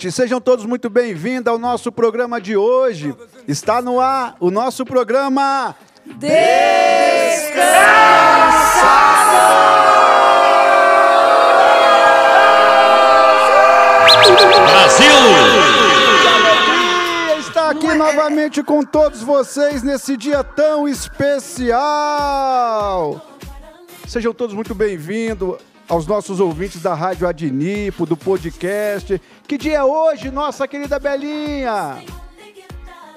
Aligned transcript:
Oi, 0.00 0.02
gente, 0.02 0.12
sejam 0.12 0.40
todos 0.40 0.64
muito 0.64 0.88
bem-vindos 0.88 1.52
ao 1.52 1.58
nosso 1.58 1.92
programa 1.92 2.40
de 2.40 2.56
hoje. 2.56 3.14
Está 3.46 3.82
no 3.82 4.00
ar 4.00 4.34
o 4.40 4.50
nosso 4.50 4.82
programa 4.82 5.76
Brasil! 14.64 15.12
Alegria 16.32 17.38
estar 17.38 17.68
aqui 17.68 17.92
novamente 17.92 18.62
com 18.62 18.82
todos 18.82 19.20
vocês 19.20 19.82
nesse 19.82 20.16
dia 20.16 20.42
tão 20.42 20.88
especial. 20.88 21.76
Sejam 24.08 24.32
todos 24.32 24.54
muito 24.54 24.74
bem-vindos 24.74 25.58
aos 25.90 26.06
nossos 26.06 26.38
ouvintes 26.38 26.80
da 26.80 26.94
Rádio 26.94 27.26
Adnipo, 27.26 28.06
do 28.06 28.16
podcast. 28.16 29.20
Que 29.46 29.58
dia 29.58 29.78
é 29.78 29.84
hoje, 29.84 30.30
nossa 30.30 30.68
querida 30.68 31.00
Belinha? 31.00 31.98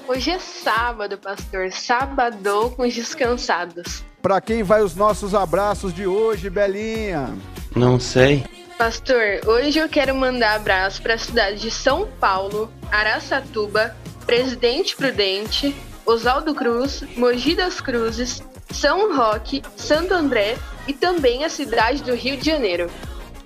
Hoje 0.07 0.31
é 0.31 0.39
sábado, 0.39 1.17
pastor. 1.19 1.71
Sabadão 1.71 2.71
com 2.71 2.81
os 2.81 2.93
descansados. 2.93 4.03
Para 4.23 4.41
quem 4.41 4.63
vai 4.63 4.81
os 4.81 4.95
nossos 4.95 5.35
abraços 5.35 5.93
de 5.93 6.07
hoje, 6.07 6.49
Belinha? 6.49 7.37
Não 7.75 7.99
sei. 7.99 8.43
Pastor, 8.75 9.41
hoje 9.45 9.77
eu 9.77 9.87
quero 9.87 10.15
mandar 10.15 10.55
abraço 10.55 10.99
para 10.99 11.13
a 11.13 11.17
cidade 11.17 11.59
de 11.59 11.69
São 11.69 12.07
Paulo, 12.19 12.71
Araçatuba, 12.91 13.95
Presidente 14.25 14.95
Prudente, 14.95 15.75
Oswaldo 16.07 16.55
Cruz, 16.55 17.03
Mogi 17.15 17.55
das 17.55 17.79
Cruzes, 17.79 18.41
São 18.71 19.15
Roque, 19.15 19.61
Santo 19.77 20.13
André 20.13 20.57
e 20.87 20.93
também 20.93 21.43
a 21.43 21.49
cidade 21.49 22.03
do 22.03 22.13
Rio 22.13 22.37
de 22.37 22.45
Janeiro. 22.45 22.89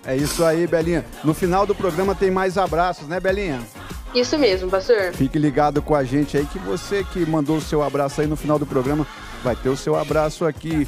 É 0.06 0.16
isso 0.16 0.44
aí, 0.46 0.66
Belinha. 0.66 1.06
No 1.24 1.34
final 1.34 1.66
do 1.66 1.76
programa 1.76 2.16
tem 2.16 2.32
mais 2.32 2.58
abraços, 2.58 3.08
né, 3.08 3.20
Belinha? 3.20 3.60
Isso 4.16 4.38
mesmo, 4.38 4.70
pastor. 4.70 5.14
Fique 5.14 5.38
ligado 5.38 5.82
com 5.82 5.94
a 5.94 6.04
gente 6.04 6.38
aí 6.38 6.46
que 6.46 6.58
você 6.60 7.04
que 7.04 7.26
mandou 7.26 7.58
o 7.58 7.62
seu 7.62 7.84
abraço 7.84 8.22
aí 8.22 8.28
no 8.28 8.38
final 8.38 8.58
do 8.58 8.66
programa 8.66 9.06
vai 9.44 9.56
ter 9.56 9.70
o 9.70 9.78
seu 9.78 9.96
abraço 9.96 10.46
aqui. 10.46 10.88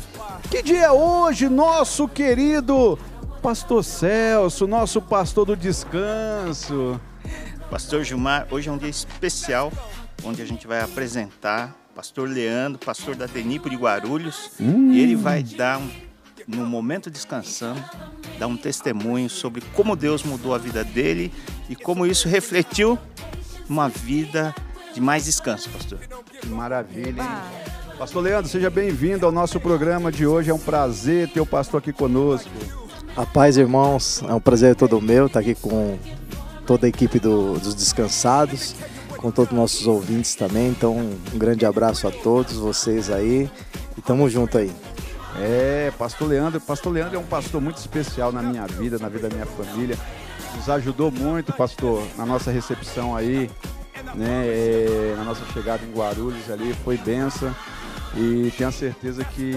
Que 0.50 0.64
dia 0.64 0.86
é 0.86 0.92
hoje, 0.92 1.50
nosso 1.50 2.08
querido 2.08 2.98
Pastor 3.42 3.84
Celso, 3.84 4.68
nosso 4.68 5.02
pastor 5.02 5.46
do 5.46 5.56
descanso? 5.56 7.00
Pastor 7.70 8.04
Gilmar, 8.04 8.48
hoje 8.50 8.70
é 8.70 8.72
um 8.72 8.78
dia 8.78 8.90
especial 8.90 9.72
onde 10.24 10.42
a 10.42 10.46
gente 10.46 10.66
vai 10.66 10.82
apresentar 10.82 11.76
o 11.92 11.96
pastor 11.96 12.28
Leandro, 12.28 12.80
pastor 12.84 13.16
da 13.16 13.28
Tenipo 13.28 13.70
de 13.70 13.76
Guarulhos, 13.76 14.52
e 14.60 15.00
ele 15.00 15.16
vai 15.16 15.44
dar 15.44 15.78
um, 15.78 15.90
no 16.56 16.66
momento 16.66 17.10
descansando, 17.12 17.84
dar 18.40 18.48
um 18.48 18.58
testemunho 18.58 19.30
sobre 19.30 19.62
como 19.76 19.96
Deus 19.96 20.24
mudou 20.24 20.54
a 20.56 20.58
vida 20.58 20.84
dele 20.84 21.32
e 21.70 21.76
como 21.76 22.06
isso 22.06 22.28
refletiu 22.28 22.98
uma 23.70 23.88
vida 23.88 24.54
de 24.94 25.00
mais 25.00 25.26
descanso, 25.26 25.70
pastor. 25.70 26.00
Que 26.42 26.48
maravilha, 26.48 27.22
hein? 27.22 27.30
Pastor 27.98 28.24
Leandro, 28.24 28.50
seja 28.50 28.70
bem-vindo 28.70 29.26
ao 29.26 29.32
nosso 29.32 29.60
programa 29.60 30.12
de 30.12 30.26
hoje. 30.26 30.50
É 30.50 30.54
um 30.54 30.58
prazer 30.60 31.30
ter 31.30 31.42
o 31.42 31.46
pastor 31.46 31.80
aqui 31.80 31.92
conosco. 31.94 32.50
A 33.16 33.26
paz, 33.26 33.58
irmãos, 33.58 34.24
é 34.28 34.34
um 34.34 34.40
prazer 34.40 34.76
todo 34.76 35.00
meu 35.02 35.28
estar 35.28 35.42
aqui 35.42 35.54
com 35.54 36.00
toda 36.66 36.86
a 36.88 36.90
equipe 36.90 37.20
do- 37.20 37.60
dos 37.60 37.76
Descansados, 37.76 38.74
com 39.18 39.30
todos 39.30 39.52
os 39.52 39.58
nossos 39.58 39.86
ouvintes 39.86 40.34
também. 40.34 40.70
Então, 40.70 40.96
um 40.98 41.38
grande 41.38 41.66
abraço 41.66 42.08
a 42.08 42.12
todos 42.12 42.54
vocês 42.54 43.10
aí 43.12 43.50
e 43.98 44.02
tamo 44.02 44.30
junto 44.30 44.58
aí. 44.58 44.72
É, 45.38 45.92
pastor 45.98 46.28
Leandro. 46.28 46.60
Pastor 46.60 46.92
Leandro 46.92 47.16
é 47.16 47.20
um 47.20 47.26
pastor 47.26 47.62
muito 47.62 47.78
especial 47.78 48.32
na 48.32 48.42
minha 48.42 48.66
vida, 48.66 48.98
na 48.98 49.10
vida 49.10 49.30
da 49.30 49.36
minha 49.36 49.46
família. 49.46 49.98
Nos 50.56 50.70
ajudou 50.70 51.12
muito, 51.12 51.54
pastor, 51.54 52.04
na 52.18 52.26
nossa 52.26 52.52
recepção 52.52 53.16
aí, 53.16 53.50
né? 54.16 54.46
é, 54.48 55.14
na 55.18 55.24
nossa 55.24 55.46
chegada 55.54 55.84
em 55.86 55.92
Guarulhos 55.92 56.50
ali, 56.50 56.74
foi 56.84 56.98
benção. 56.98 57.54
E 58.16 58.52
tenho 58.58 58.72
certeza 58.72 59.24
que 59.24 59.54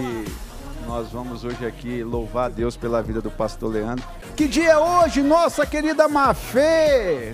nós 0.85 1.11
vamos 1.11 1.43
hoje 1.43 1.65
aqui 1.65 2.03
louvar 2.03 2.45
a 2.45 2.49
Deus 2.49 2.77
pela 2.77 3.01
vida 3.01 3.21
do 3.21 3.31
pastor 3.31 3.71
Leandro. 3.71 4.05
Que 4.35 4.47
dia 4.47 4.71
é 4.71 4.77
hoje, 4.77 5.21
nossa 5.21 5.65
querida 5.65 6.07
Mafê? 6.07 7.33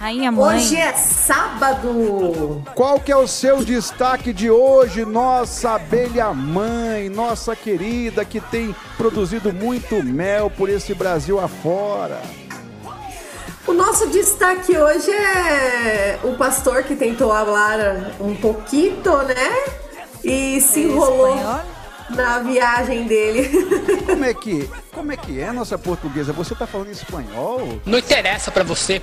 Rainha 0.00 0.32
mãe. 0.32 0.56
Hoje 0.56 0.76
é 0.76 0.94
sábado. 0.94 2.62
Qual 2.74 2.98
que 2.98 3.12
é 3.12 3.16
o 3.16 3.26
seu 3.26 3.62
destaque 3.62 4.32
de 4.32 4.50
hoje, 4.50 5.04
nossa 5.04 5.72
abelha 5.72 6.32
mãe, 6.32 7.10
nossa 7.10 7.54
querida 7.54 8.24
que 8.24 8.40
tem 8.40 8.74
produzido 8.96 9.52
muito 9.52 10.02
mel 10.02 10.48
por 10.48 10.70
esse 10.70 10.94
Brasil 10.94 11.38
afora? 11.38 12.18
O 13.66 13.74
nosso 13.74 14.08
destaque 14.08 14.74
hoje 14.74 15.10
é 15.10 16.18
o 16.24 16.32
pastor 16.34 16.82
que 16.82 16.96
tentou 16.96 17.28
falar 17.28 18.14
um 18.18 18.34
pouquinho, 18.34 19.18
né? 19.26 19.64
E 20.24 20.62
se 20.62 20.80
enrolou 20.80 21.28
Espanhol? 21.28 21.60
Na 22.14 22.40
viagem 22.40 23.06
dele. 23.06 23.48
Como 24.06 24.24
é 24.24 24.34
que, 24.34 24.68
como 24.92 25.12
é 25.12 25.16
que 25.16 25.40
é 25.40 25.52
nossa 25.52 25.78
portuguesa? 25.78 26.32
Você 26.32 26.54
tá 26.54 26.66
falando 26.66 26.90
espanhol? 26.90 27.80
Não 27.86 27.98
interessa 27.98 28.50
pra 28.50 28.62
você. 28.64 29.00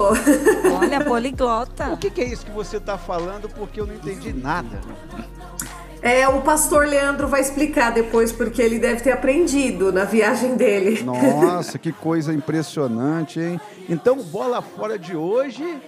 Olha, 0.79 1.03
poliglota. 1.03 1.90
O 1.90 1.97
que, 1.97 2.09
que 2.12 2.22
é 2.22 2.25
isso 2.25 2.46
que 2.46 2.51
você 2.51 2.79
tá 2.79 2.97
falando? 2.97 3.50
Porque 3.50 3.79
eu 3.79 3.88
não 3.88 3.96
entendi 3.96 4.34
nada. 4.34 4.79
É, 6.01 6.28
o 6.28 6.41
pastor 6.41 6.85
Leandro 6.85 7.28
vai 7.28 7.41
explicar 7.41 7.91
depois 7.91 8.31
porque 8.31 8.62
ele 8.62 8.79
deve 8.79 9.01
ter 9.01 9.12
aprendido 9.12 9.91
na 9.91 10.03
viagem 10.03 10.56
dele. 10.56 11.01
Nossa, 11.03 11.78
que 11.79 11.91
coisa 11.91 12.34
impressionante, 12.34 13.40
hein? 13.40 13.59
Então, 13.90 14.19
o 14.19 14.23
bola 14.23 14.62
fora 14.62 15.00
de 15.00 15.16
hoje. 15.16 15.81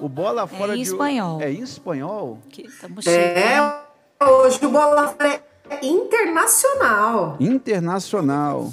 O 0.00 0.08
bola 0.08 0.46
fora 0.46 0.74
em 0.74 0.82
de 0.82 0.82
espanhol. 0.82 1.40
É 1.40 1.50
em 1.50 1.62
espanhol? 1.62 2.38
Que 2.48 2.68
tamo 2.80 3.02
chique. 3.02 3.14
É, 3.14 3.58
hoje 4.24 4.58
o 4.64 4.70
Bola 4.70 5.08
Fora 5.08 5.34
é 5.34 5.40
internacional. 5.82 7.36
Internacional. 7.40 8.70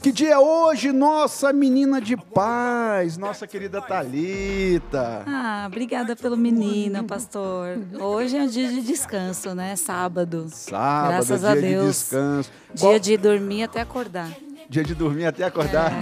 Que 0.00 0.12
dia 0.12 0.34
é 0.34 0.38
hoje, 0.38 0.92
nossa 0.92 1.52
menina 1.52 2.00
de 2.00 2.16
paz, 2.16 3.16
nossa 3.16 3.48
querida 3.48 3.82
Talita. 3.82 5.24
Ah, 5.26 5.64
obrigada 5.66 6.14
pelo 6.14 6.36
menino, 6.36 7.02
pastor. 7.02 7.78
Hoje 8.00 8.36
é 8.36 8.42
um 8.42 8.46
dia 8.46 8.68
de 8.68 8.80
descanso, 8.80 9.54
né? 9.56 9.74
Sábado. 9.74 10.46
Sábado, 10.52 11.08
Graças 11.26 11.40
dia 11.40 11.50
a 11.50 11.54
de 11.56 11.60
Deus. 11.62 11.86
descanso. 11.96 12.50
Dia 12.72 12.88
Qual- 12.90 12.98
de 13.00 13.16
dormir 13.16 13.62
até 13.64 13.80
acordar. 13.80 14.30
dia 14.70 14.84
de 14.84 14.94
dormir 14.94 15.26
até 15.26 15.42
acordar. 15.44 15.92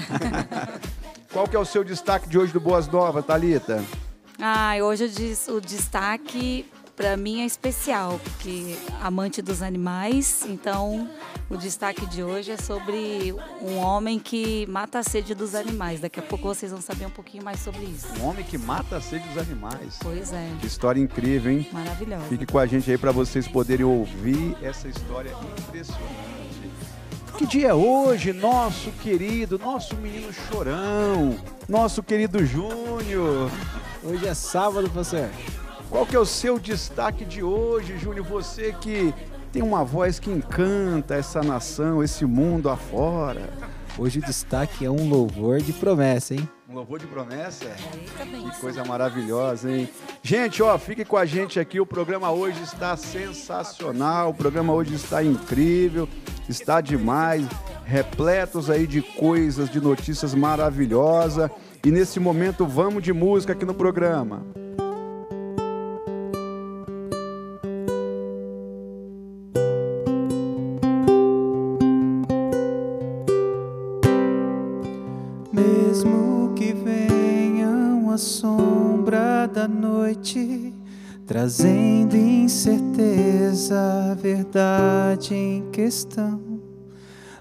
Qual 1.33 1.49
que 1.49 1.57
é 1.57 1.59
o 1.59 1.65
seu 1.65 1.83
destaque 1.83 2.29
de 2.29 2.39
hoje 2.39 2.53
do 2.53 2.61
Boas 2.61 2.87
Novas, 2.89 3.25
Talita? 3.25 3.83
Ah, 4.39 4.75
hoje 4.83 5.11
o 5.49 5.61
destaque 5.61 6.67
para 6.97 7.17
mim 7.17 7.43
é 7.43 7.45
especial, 7.47 8.19
porque 8.25 8.75
amante 9.03 9.43
dos 9.43 9.61
animais, 9.61 10.45
então 10.49 11.09
o 11.51 11.57
destaque 11.57 12.07
de 12.07 12.23
hoje 12.23 12.53
é 12.53 12.57
sobre 12.57 13.35
um 13.61 13.77
homem 13.77 14.19
que 14.19 14.67
mata 14.67 15.01
a 15.01 15.03
sede 15.03 15.35
dos 15.35 15.55
animais. 15.55 16.01
Daqui 16.01 16.19
a 16.19 16.23
pouco 16.23 16.49
vocês 16.49 16.73
vão 16.73 16.81
saber 16.81 17.05
um 17.07 17.11
pouquinho 17.11 17.45
mais 17.45 17.61
sobre 17.61 17.85
isso. 17.85 18.07
Um 18.19 18.25
homem 18.25 18.43
que 18.45 18.57
mata 18.57 18.97
a 18.97 19.01
sede 19.01 19.29
dos 19.29 19.39
animais. 19.39 19.99
Pois 20.03 20.33
é, 20.33 20.51
Que 20.59 20.67
história 20.67 20.99
incrível, 20.99 21.53
hein? 21.53 21.69
maravilhosa. 21.71 22.25
Fique 22.25 22.47
com 22.47 22.59
a 22.59 22.67
gente 22.67 22.91
aí 22.91 22.97
para 22.97 23.13
vocês 23.13 23.47
poderem 23.47 23.85
ouvir 23.85 24.57
essa 24.63 24.89
história 24.89 25.33
impressionante. 25.69 26.27
Que 27.37 27.47
dia 27.47 27.69
é 27.69 27.75
hoje, 27.75 28.33
nosso 28.33 28.91
querido, 28.93 29.59
nosso 29.59 29.95
menino 29.97 30.33
chorão, 30.33 31.39
nosso 31.69 32.03
querido 32.03 32.45
Júnior? 32.47 33.51
Hoje 34.03 34.27
é 34.27 34.33
sábado, 34.33 34.89
pastor. 34.89 35.29
Qual 35.91 36.05
que 36.05 36.17
é 36.17 36.19
o 36.19 36.27
seu 36.27 36.59
destaque 36.59 37.25
de 37.25 37.43
hoje, 37.43 37.97
Júnior? 37.99 38.27
Você 38.27 38.75
que 38.81 39.15
tem 39.53 39.63
uma 39.63 39.85
voz 39.85 40.19
que 40.19 40.31
encanta 40.31 41.15
essa 41.15 41.43
nação, 41.43 42.03
esse 42.03 42.25
mundo 42.27 42.69
afora. 42.69 43.49
Hoje 43.97 44.19
o 44.19 44.23
destaque 44.23 44.85
é 44.85 44.91
um 44.91 45.09
louvor 45.09 45.61
de 45.61 45.73
promessa, 45.73 46.35
hein? 46.35 46.47
Um 46.69 46.75
louvor 46.75 46.99
de 46.99 47.07
promessa? 47.07 47.65
Que 48.19 48.61
coisa 48.61 48.85
maravilhosa, 48.85 49.71
hein? 49.71 49.89
Gente, 50.23 50.63
ó, 50.63 50.77
fique 50.77 51.05
com 51.05 51.17
a 51.17 51.25
gente 51.25 51.59
aqui. 51.59 51.81
O 51.81 51.87
programa 51.87 52.31
hoje 52.31 52.63
está 52.63 52.95
sensacional. 52.97 54.31
O 54.31 54.35
programa 54.35 54.75
hoje 54.75 54.95
está 54.95 55.23
incrível, 55.23 56.07
está 56.49 56.81
demais, 56.83 57.47
repletos 57.85 58.69
aí 58.69 58.87
de 58.87 59.01
coisas, 59.01 59.71
de 59.71 59.81
notícias 59.81 60.35
maravilhosas. 60.35 61.51
E 61.83 61.91
nesse 61.91 62.21
momento 62.21 62.67
vamos 62.67 63.03
de 63.03 63.13
música 63.13 63.55
aqui 63.55 63.65
no 63.65 63.73
programa. 63.73 64.45
Trazendo 81.47 82.17
incerteza 82.17 84.11
a 84.11 84.15
verdade 84.15 85.33
em 85.33 85.71
questão. 85.71 86.41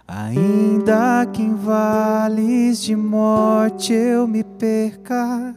Ainda 0.07 1.25
que 1.34 1.42
em 1.42 1.56
vales 1.56 2.84
de 2.84 2.96
morte 2.96 3.94
eu 3.94 4.28
me 4.28 4.44
perca 4.44 5.56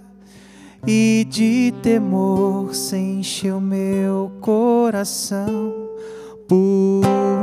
e 0.86 1.26
de 1.28 1.74
temor 1.82 2.74
se 2.74 2.96
enche 2.96 3.50
o 3.50 3.60
meu 3.60 4.32
coração, 4.40 5.74
por 6.48 7.02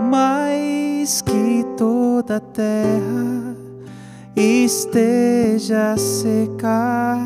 mais 0.09 1.21
que 1.21 1.63
toda 1.77 2.37
a 2.37 2.39
terra 2.39 3.55
esteja 4.35 5.95
seca. 5.97 7.19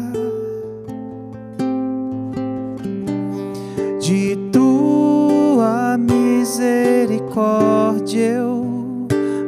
De 4.09 4.35
tua 4.51 5.95
misericórdia 5.95 8.19
eu 8.19 8.65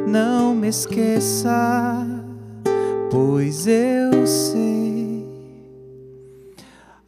não 0.06 0.54
me 0.54 0.68
esqueça, 0.68 2.06
pois 3.10 3.66
eu 3.66 4.24
sei. 4.24 5.26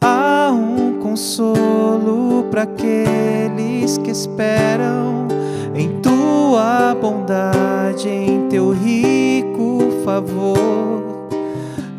Há 0.01 0.51
um 0.53 0.99
consolo 1.01 2.47
para 2.51 2.63
aqueles 2.63 3.99
que 3.99 4.11
esperam 4.11 5.29
em 5.77 6.01
tua 6.01 6.97
bondade, 7.01 8.09
em 8.09 8.49
teu 8.49 8.73
rico 8.73 9.93
favor, 10.05 11.29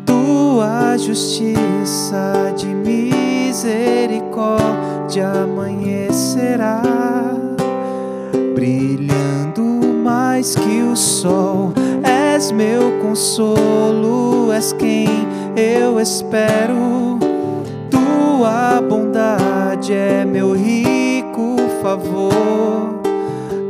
tua 0.04 0.98
justiça 0.98 2.52
de 2.54 2.66
misericórdia 2.66 4.95
amanhecerá, 5.20 6.82
brilhando 8.54 9.62
mais 10.02 10.56
que 10.56 10.82
o 10.82 10.96
sol. 10.96 11.72
És 12.34 12.50
meu 12.50 12.98
consolo, 13.00 14.50
és 14.52 14.72
quem 14.72 15.06
eu 15.56 16.00
espero. 16.00 17.20
Tua 17.90 18.82
bondade 18.82 19.92
é 19.92 20.24
meu 20.24 20.52
rico 20.52 21.56
favor. 21.80 23.00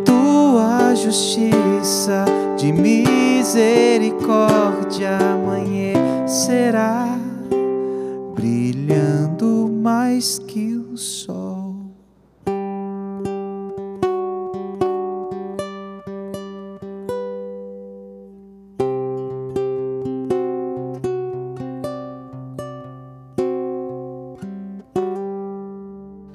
Tua 0.05 0.95
justiça 0.95 2.25
de 2.57 2.73
misericórdia 2.73 5.19
amanhecerá, 5.19 7.19
brilhando 8.35 9.71
mais 9.71 10.39
que 10.39 10.76
sol. 10.97 11.77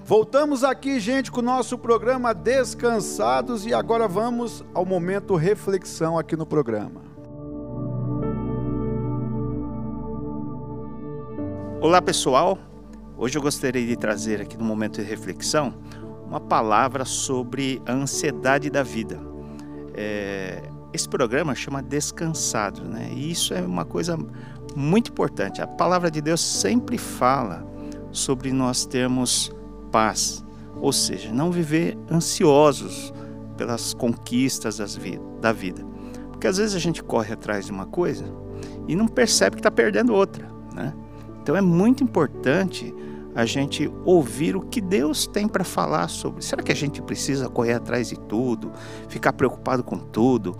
Voltamos 0.03 0.63
aqui, 0.63 0.99
gente, 0.99 1.31
com 1.31 1.39
o 1.39 1.43
nosso 1.43 1.77
programa 1.77 2.33
Descansados 2.33 3.65
e 3.65 3.73
agora 3.73 4.07
vamos 4.07 4.63
ao 4.73 4.85
momento 4.85 5.35
reflexão 5.35 6.19
aqui 6.19 6.35
no 6.35 6.45
programa. 6.45 7.01
Olá, 11.79 12.01
pessoal. 12.01 12.70
Hoje 13.21 13.37
eu 13.37 13.41
gostaria 13.43 13.85
de 13.85 13.95
trazer 13.95 14.41
aqui 14.41 14.57
no 14.57 14.65
momento 14.65 14.99
de 14.99 15.07
reflexão 15.07 15.75
uma 16.25 16.39
palavra 16.39 17.05
sobre 17.05 17.79
a 17.85 17.93
ansiedade 17.93 18.67
da 18.67 18.81
vida. 18.81 19.19
É, 19.93 20.63
esse 20.91 21.07
programa 21.07 21.53
chama 21.53 21.83
Descansados, 21.83 22.81
né? 22.81 23.11
E 23.13 23.29
isso 23.29 23.53
é 23.53 23.61
uma 23.61 23.85
coisa 23.85 24.17
muito 24.75 25.11
importante. 25.11 25.61
A 25.61 25.67
palavra 25.67 26.09
de 26.09 26.19
Deus 26.19 26.41
sempre 26.41 26.97
fala 26.97 27.63
sobre 28.11 28.51
nós 28.51 28.87
termos 28.87 29.51
paz, 29.91 30.43
ou 30.77 30.91
seja, 30.91 31.31
não 31.31 31.51
viver 31.51 31.95
ansiosos 32.11 33.13
pelas 33.55 33.93
conquistas 33.93 34.79
da 35.39 35.53
vida. 35.53 35.85
Porque 36.31 36.47
às 36.47 36.57
vezes 36.57 36.75
a 36.75 36.79
gente 36.79 37.03
corre 37.03 37.33
atrás 37.33 37.67
de 37.67 37.71
uma 37.71 37.85
coisa 37.85 38.25
e 38.87 38.95
não 38.95 39.07
percebe 39.07 39.57
que 39.57 39.59
está 39.59 39.69
perdendo 39.69 40.11
outra. 40.11 40.49
Né? 40.73 40.91
Então 41.43 41.55
é 41.55 41.61
muito 41.61 42.03
importante 42.03 42.91
a 43.35 43.45
gente 43.45 43.91
ouvir 44.05 44.55
o 44.55 44.61
que 44.61 44.81
Deus 44.81 45.25
tem 45.25 45.47
para 45.47 45.63
falar 45.63 46.07
sobre. 46.07 46.43
Será 46.43 46.61
que 46.61 46.71
a 46.71 46.75
gente 46.75 47.01
precisa 47.01 47.49
correr 47.49 47.73
atrás 47.73 48.09
de 48.09 48.19
tudo, 48.19 48.71
ficar 49.07 49.33
preocupado 49.33 49.83
com 49.83 49.97
tudo? 49.97 50.57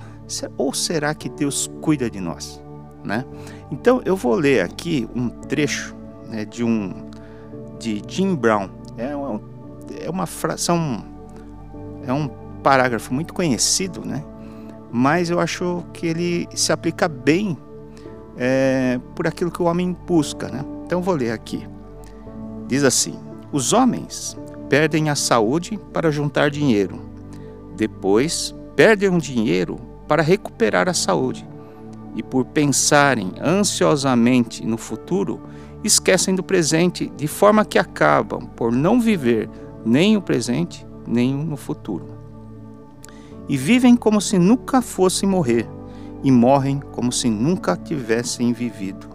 Ou 0.57 0.73
será 0.73 1.13
que 1.13 1.29
Deus 1.29 1.69
cuida 1.81 2.09
de 2.09 2.19
nós? 2.19 2.61
Né? 3.03 3.25
Então 3.71 4.01
eu 4.05 4.15
vou 4.15 4.35
ler 4.35 4.63
aqui 4.63 5.09
um 5.15 5.29
trecho 5.29 5.95
né, 6.27 6.45
de 6.45 6.63
um 6.63 7.09
de 7.79 8.01
Jim 8.07 8.35
Brown. 8.35 8.69
É, 8.97 9.15
uma, 9.15 9.41
é 9.99 10.09
uma 10.09 10.27
fração, 10.27 11.03
é 12.05 12.13
um 12.13 12.27
parágrafo 12.61 13.11
muito 13.13 13.33
conhecido, 13.33 14.05
né? 14.05 14.23
Mas 14.91 15.29
eu 15.29 15.39
acho 15.39 15.83
que 15.93 16.05
ele 16.05 16.47
se 16.53 16.71
aplica 16.71 17.07
bem 17.07 17.57
é, 18.37 18.99
por 19.15 19.25
aquilo 19.25 19.49
que 19.49 19.61
o 19.61 19.65
homem 19.65 19.97
busca, 20.05 20.47
né? 20.49 20.63
Então 20.85 20.99
eu 20.99 21.03
vou 21.03 21.15
ler 21.15 21.31
aqui. 21.31 21.67
Diz 22.71 22.85
assim: 22.85 23.19
Os 23.51 23.73
homens 23.73 24.37
perdem 24.69 25.09
a 25.09 25.15
saúde 25.15 25.77
para 25.91 26.09
juntar 26.09 26.49
dinheiro. 26.49 27.01
Depois, 27.75 28.55
perdem 28.77 29.09
o 29.09 29.19
dinheiro 29.19 29.75
para 30.07 30.23
recuperar 30.23 30.87
a 30.87 30.93
saúde. 30.93 31.45
E 32.15 32.23
por 32.23 32.45
pensarem 32.45 33.33
ansiosamente 33.41 34.65
no 34.65 34.77
futuro, 34.77 35.41
esquecem 35.83 36.33
do 36.33 36.41
presente, 36.41 37.11
de 37.17 37.27
forma 37.27 37.65
que 37.65 37.77
acabam 37.77 38.47
por 38.55 38.71
não 38.71 39.01
viver 39.01 39.49
nem 39.83 40.15
o 40.15 40.21
presente, 40.21 40.87
nem 41.05 41.35
no 41.35 41.57
futuro. 41.57 42.07
E 43.49 43.57
vivem 43.57 43.97
como 43.97 44.21
se 44.21 44.39
nunca 44.39 44.81
fossem 44.81 45.27
morrer, 45.27 45.67
e 46.23 46.31
morrem 46.31 46.79
como 46.93 47.11
se 47.11 47.29
nunca 47.29 47.75
tivessem 47.75 48.53
vivido. 48.53 49.09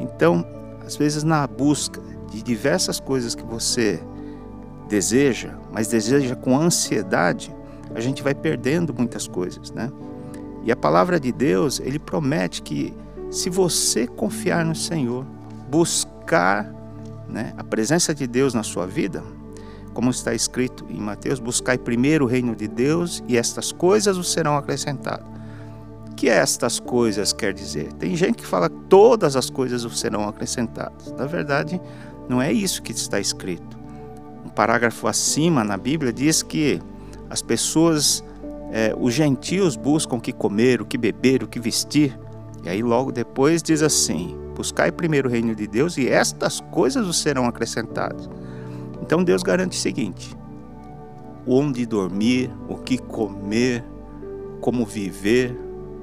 Então, 0.00 0.42
às 0.86 0.96
vezes, 0.96 1.22
na 1.22 1.46
busca 1.46 2.00
de 2.36 2.42
diversas 2.42 3.00
coisas 3.00 3.34
que 3.34 3.44
você 3.44 3.98
deseja, 4.88 5.54
mas 5.72 5.88
deseja 5.88 6.36
com 6.36 6.58
ansiedade, 6.58 7.54
a 7.94 8.00
gente 8.00 8.22
vai 8.22 8.34
perdendo 8.34 8.92
muitas 8.94 9.26
coisas, 9.26 9.70
né? 9.70 9.90
E 10.62 10.70
a 10.70 10.76
palavra 10.76 11.18
de 11.18 11.32
Deus, 11.32 11.80
ele 11.80 11.98
promete 11.98 12.60
que 12.60 12.92
se 13.30 13.48
você 13.48 14.06
confiar 14.06 14.64
no 14.64 14.74
Senhor, 14.74 15.24
buscar 15.70 16.70
né, 17.28 17.54
a 17.56 17.64
presença 17.64 18.14
de 18.14 18.26
Deus 18.26 18.52
na 18.52 18.62
sua 18.62 18.86
vida, 18.86 19.22
como 19.94 20.10
está 20.10 20.34
escrito 20.34 20.84
em 20.90 21.00
Mateus, 21.00 21.38
buscai 21.38 21.78
primeiro 21.78 22.26
o 22.26 22.28
reino 22.28 22.54
de 22.54 22.68
Deus 22.68 23.22
e 23.26 23.36
estas 23.36 23.72
coisas 23.72 24.16
vos 24.16 24.30
serão 24.30 24.56
acrescentadas. 24.56 25.26
Que 26.16 26.28
estas 26.28 26.78
coisas 26.78 27.32
quer 27.32 27.54
dizer? 27.54 27.92
Tem 27.94 28.14
gente 28.16 28.36
que 28.36 28.46
fala 28.46 28.68
que 28.68 28.76
todas 28.88 29.36
as 29.36 29.48
coisas 29.48 29.84
vos 29.84 29.98
serão 29.98 30.28
acrescentadas. 30.28 31.12
Na 31.12 31.26
verdade, 31.26 31.80
não 32.28 32.40
é 32.42 32.52
isso 32.52 32.82
que 32.82 32.92
está 32.92 33.20
escrito. 33.20 33.78
Um 34.44 34.48
parágrafo 34.48 35.06
acima 35.06 35.62
na 35.62 35.76
Bíblia 35.76 36.12
diz 36.12 36.42
que 36.42 36.80
as 37.28 37.42
pessoas, 37.42 38.22
é, 38.72 38.94
os 38.98 39.12
gentios 39.14 39.76
buscam 39.76 40.16
o 40.16 40.20
que 40.20 40.32
comer, 40.32 40.80
o 40.80 40.86
que 40.86 40.98
beber, 40.98 41.42
o 41.42 41.48
que 41.48 41.60
vestir. 41.60 42.18
E 42.64 42.68
aí 42.68 42.82
logo 42.82 43.12
depois 43.12 43.62
diz 43.62 43.82
assim: 43.82 44.36
Buscai 44.54 44.90
primeiro 44.90 45.28
o 45.28 45.32
reino 45.32 45.54
de 45.54 45.66
Deus 45.66 45.96
e 45.96 46.08
estas 46.08 46.60
coisas 46.60 47.06
vos 47.06 47.20
serão 47.20 47.46
acrescentadas. 47.46 48.28
Então 49.02 49.22
Deus 49.22 49.42
garante 49.42 49.76
o 49.76 49.80
seguinte: 49.80 50.36
onde 51.46 51.86
dormir, 51.86 52.50
o 52.68 52.76
que 52.76 52.98
comer, 52.98 53.84
como 54.60 54.84
viver 54.84 55.56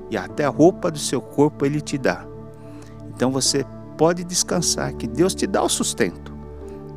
e 0.10 0.18
até 0.18 0.46
a 0.46 0.50
roupa 0.50 0.92
do 0.92 1.00
seu 1.00 1.22
corpo 1.22 1.66
Ele 1.66 1.82
te 1.82 1.98
dá. 1.98 2.26
Então 3.14 3.32
você 3.32 3.66
pode 3.98 4.24
descansar 4.24 4.94
que 4.94 5.08
Deus 5.08 5.34
te 5.34 5.48
dá 5.48 5.62
o 5.64 5.70
sustento. 5.70 6.34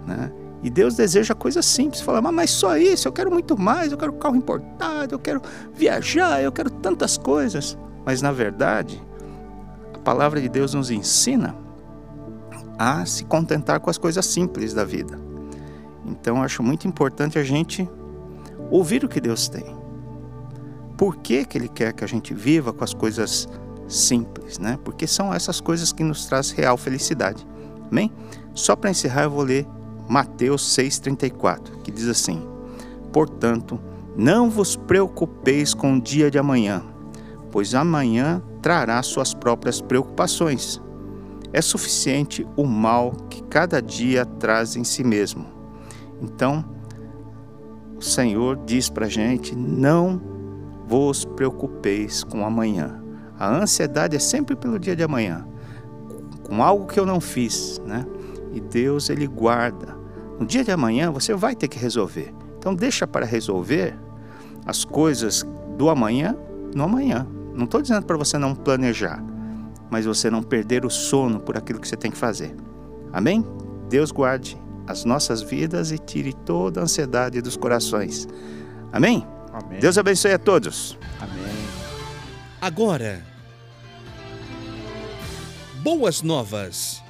Né? 0.06 0.32
E 0.62 0.70
Deus 0.70 0.94
deseja 0.94 1.34
coisas 1.34 1.64
simples. 1.64 2.00
Fala, 2.00 2.20
mas 2.20 2.50
só 2.50 2.76
isso, 2.76 3.06
eu 3.08 3.12
quero 3.12 3.30
muito 3.30 3.58
mais, 3.58 3.92
eu 3.92 3.98
quero 3.98 4.12
carro 4.14 4.36
importado, 4.36 5.14
eu 5.14 5.18
quero 5.18 5.40
viajar, 5.74 6.42
eu 6.42 6.52
quero 6.52 6.70
tantas 6.70 7.16
coisas. 7.16 7.76
Mas 8.04 8.22
na 8.22 8.32
verdade, 8.32 9.02
palavra 10.06 10.40
de 10.40 10.48
Deus 10.48 10.72
nos 10.72 10.88
ensina 10.88 11.52
a 12.78 13.04
se 13.04 13.24
contentar 13.24 13.80
com 13.80 13.90
as 13.90 13.98
coisas 13.98 14.24
simples 14.24 14.72
da 14.72 14.84
vida. 14.84 15.18
Então, 16.06 16.40
acho 16.40 16.62
muito 16.62 16.86
importante 16.86 17.40
a 17.40 17.42
gente 17.42 17.88
ouvir 18.70 19.04
o 19.04 19.08
que 19.08 19.20
Deus 19.20 19.48
tem. 19.48 19.76
Por 20.96 21.16
que, 21.16 21.44
que 21.44 21.58
Ele 21.58 21.68
quer 21.68 21.92
que 21.92 22.04
a 22.04 22.06
gente 22.06 22.32
viva 22.32 22.72
com 22.72 22.84
as 22.84 22.94
coisas 22.94 23.48
simples, 23.48 23.65
né? 24.60 24.78
Porque 24.84 25.06
são 25.06 25.32
essas 25.32 25.60
coisas 25.60 25.92
que 25.92 26.02
nos 26.02 26.26
traz 26.26 26.50
real 26.50 26.76
felicidade. 26.76 27.46
Amém? 27.90 28.12
Só 28.54 28.74
para 28.74 28.90
encerrar, 28.90 29.24
eu 29.24 29.30
vou 29.30 29.42
ler 29.42 29.66
Mateus 30.08 30.62
6,34, 30.76 31.82
que 31.82 31.90
diz 31.90 32.08
assim: 32.08 32.42
Portanto, 33.12 33.80
não 34.16 34.50
vos 34.50 34.76
preocupeis 34.76 35.74
com 35.74 35.94
o 35.94 36.00
dia 36.00 36.30
de 36.30 36.38
amanhã 36.38 36.82
pois 37.56 37.74
amanhã 37.74 38.42
trará 38.60 39.02
suas 39.02 39.32
próprias 39.32 39.80
preocupações. 39.80 40.78
É 41.54 41.62
suficiente 41.62 42.46
o 42.54 42.66
mal 42.66 43.12
que 43.30 43.42
cada 43.44 43.80
dia 43.80 44.26
traz 44.26 44.76
em 44.76 44.84
si 44.84 45.02
mesmo. 45.02 45.46
Então, 46.20 46.62
o 47.96 48.02
Senhor 48.02 48.60
diz 48.66 48.90
para 48.90 49.06
a 49.06 49.08
gente: 49.08 49.56
não 49.56 50.20
vos 50.86 51.24
preocupeis 51.24 52.22
com 52.22 52.44
amanhã. 52.44 53.02
A 53.38 53.54
ansiedade 53.54 54.16
é 54.16 54.18
sempre 54.18 54.56
pelo 54.56 54.78
dia 54.78 54.96
de 54.96 55.02
amanhã, 55.02 55.46
com 56.42 56.62
algo 56.62 56.86
que 56.86 56.98
eu 56.98 57.06
não 57.06 57.20
fiz, 57.20 57.80
né? 57.84 58.06
E 58.52 58.60
Deus 58.60 59.10
ele 59.10 59.26
guarda. 59.26 59.96
No 60.38 60.46
dia 60.46 60.64
de 60.64 60.70
amanhã 60.70 61.10
você 61.10 61.34
vai 61.34 61.54
ter 61.54 61.68
que 61.68 61.78
resolver. 61.78 62.34
Então 62.58 62.74
deixa 62.74 63.06
para 63.06 63.26
resolver 63.26 63.94
as 64.64 64.84
coisas 64.84 65.44
do 65.76 65.88
amanhã 65.88 66.36
no 66.74 66.84
amanhã. 66.84 67.26
Não 67.54 67.64
estou 67.64 67.80
dizendo 67.80 68.04
para 68.04 68.16
você 68.16 68.38
não 68.38 68.54
planejar, 68.54 69.22
mas 69.90 70.04
você 70.04 70.30
não 70.30 70.42
perder 70.42 70.84
o 70.84 70.90
sono 70.90 71.40
por 71.40 71.56
aquilo 71.56 71.80
que 71.80 71.88
você 71.88 71.96
tem 71.96 72.10
que 72.10 72.16
fazer. 72.16 72.54
Amém? 73.12 73.44
Deus 73.88 74.10
guarde 74.10 74.60
as 74.86 75.04
nossas 75.04 75.42
vidas 75.42 75.90
e 75.90 75.98
tire 75.98 76.32
toda 76.32 76.80
a 76.80 76.84
ansiedade 76.84 77.40
dos 77.40 77.56
corações. 77.56 78.28
Amém? 78.92 79.26
Amém. 79.52 79.80
Deus 79.80 79.96
abençoe 79.98 80.32
a 80.32 80.38
todos. 80.38 80.98
Amém. 81.20 81.35
Agora, 82.66 83.22
boas 85.84 86.20
novas. 86.20 87.00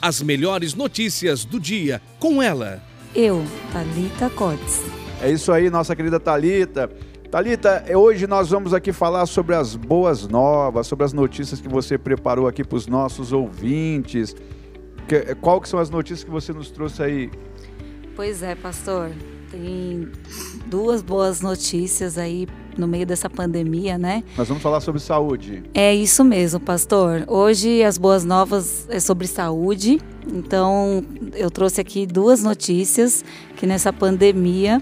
As 0.00 0.22
melhores 0.22 0.74
notícias 0.74 1.44
do 1.44 1.58
dia 1.58 2.00
com 2.20 2.40
ela. 2.40 2.80
Eu, 3.12 3.44
Thalita 3.72 4.30
Cotes. 4.30 4.80
É 5.20 5.28
isso 5.28 5.50
aí, 5.50 5.70
nossa 5.70 5.96
querida 5.96 6.20
Talita. 6.20 6.88
Talita, 7.32 7.84
hoje 7.96 8.28
nós 8.28 8.50
vamos 8.50 8.72
aqui 8.72 8.92
falar 8.92 9.26
sobre 9.26 9.56
as 9.56 9.74
boas 9.74 10.24
novas, 10.28 10.86
sobre 10.86 11.04
as 11.04 11.12
notícias 11.12 11.60
que 11.60 11.68
você 11.68 11.98
preparou 11.98 12.46
aqui 12.46 12.62
para 12.62 12.76
os 12.76 12.86
nossos 12.86 13.32
ouvintes. 13.32 14.36
Que, 15.08 15.34
qual 15.40 15.60
que 15.60 15.68
são 15.68 15.80
as 15.80 15.90
notícias 15.90 16.22
que 16.22 16.30
você 16.30 16.52
nos 16.52 16.70
trouxe 16.70 17.02
aí? 17.02 17.28
Pois 18.14 18.40
é, 18.40 18.54
pastor. 18.54 19.10
Tem 19.50 20.12
duas 20.66 21.02
boas 21.02 21.40
notícias 21.40 22.16
aí 22.18 22.46
no 22.76 22.86
meio 22.86 23.06
dessa 23.06 23.28
pandemia, 23.28 23.96
né? 23.98 24.22
Nós 24.36 24.48
vamos 24.48 24.62
falar 24.62 24.80
sobre 24.80 25.00
saúde. 25.00 25.62
É 25.74 25.94
isso 25.94 26.24
mesmo, 26.24 26.60
pastor. 26.60 27.24
Hoje 27.26 27.82
as 27.82 27.98
boas 27.98 28.24
novas 28.24 28.86
é 28.88 29.00
sobre 29.00 29.26
saúde. 29.26 30.00
Então, 30.32 31.04
eu 31.34 31.50
trouxe 31.50 31.80
aqui 31.80 32.06
duas 32.06 32.42
notícias 32.42 33.24
que 33.56 33.66
nessa 33.66 33.92
pandemia, 33.92 34.80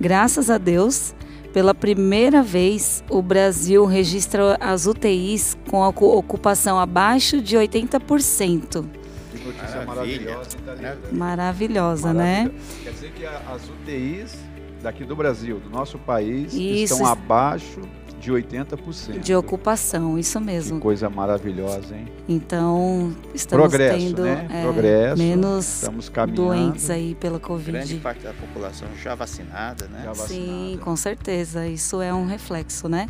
graças 0.00 0.50
a 0.50 0.58
Deus, 0.58 1.14
pela 1.52 1.74
primeira 1.74 2.42
vez 2.42 3.02
o 3.10 3.20
Brasil 3.20 3.84
registra 3.84 4.56
as 4.60 4.86
UTIs 4.86 5.56
com 5.68 5.82
a 5.82 5.88
ocupação 5.88 6.78
abaixo 6.78 7.40
de 7.40 7.56
80%. 7.56 8.84
Que 9.32 9.46
notícia 9.46 9.84
maravilhosa, 9.84 10.58
Thalita? 10.64 10.98
Maravilhosa, 11.12 12.12
né? 12.12 12.50
Quer 12.82 12.92
dizer 12.92 13.12
que 13.12 13.24
as 13.26 13.68
UTIs 13.68 14.49
daqui 14.82 15.04
do 15.04 15.14
Brasil, 15.16 15.58
do 15.58 15.70
nosso 15.70 15.98
país, 15.98 16.52
Isso. 16.54 16.94
estão 16.94 17.06
abaixo 17.06 17.80
de 18.20 18.30
80%. 18.30 19.18
De 19.20 19.34
ocupação, 19.34 20.18
isso 20.18 20.38
Que 20.38 20.44
mesmo. 20.44 20.78
coisa 20.78 21.08
maravilhosa, 21.08 21.96
hein? 21.96 22.06
Então, 22.28 23.14
estamos 23.34 23.68
Progresso, 23.68 23.98
tendo 23.98 24.22
né? 24.22 24.46
é, 24.50 24.62
Progresso. 24.62 25.22
menos 25.22 25.64
Estamos 25.66 26.08
caminhando. 26.10 26.42
doentes 26.48 26.90
aí 26.90 27.14
pela 27.14 27.38
Grande 27.38 27.46
Covid. 27.46 27.96
parte 28.00 28.22
da 28.22 28.34
população 28.34 28.88
já 29.02 29.14
vacinada, 29.14 29.86
né? 29.88 30.02
Já 30.04 30.14
Sim, 30.14 30.20
vacinada. 30.20 30.78
com 30.84 30.96
certeza. 30.96 31.66
Isso 31.66 32.02
é 32.02 32.12
um 32.12 32.26
reflexo, 32.26 32.88
né? 32.88 33.08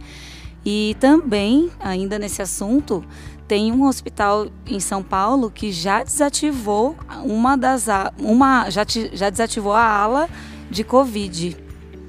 E 0.65 0.97
também, 1.01 1.71
ainda 1.81 2.19
nesse 2.19 2.41
assunto, 2.43 3.05
tem 3.49 3.73
um 3.73 3.87
hospital 3.89 4.47
em 4.65 4.79
São 4.79 5.03
Paulo 5.03 5.51
que 5.51 5.73
já 5.73 6.05
desativou 6.05 6.95
uma 7.25 7.57
das 7.57 7.87
uma 8.19 8.71
já, 8.71 8.85
já 9.13 9.29
desativou 9.29 9.73
a 9.73 9.83
ala 9.85 10.29
de 10.71 10.85
Covid. 10.85 11.57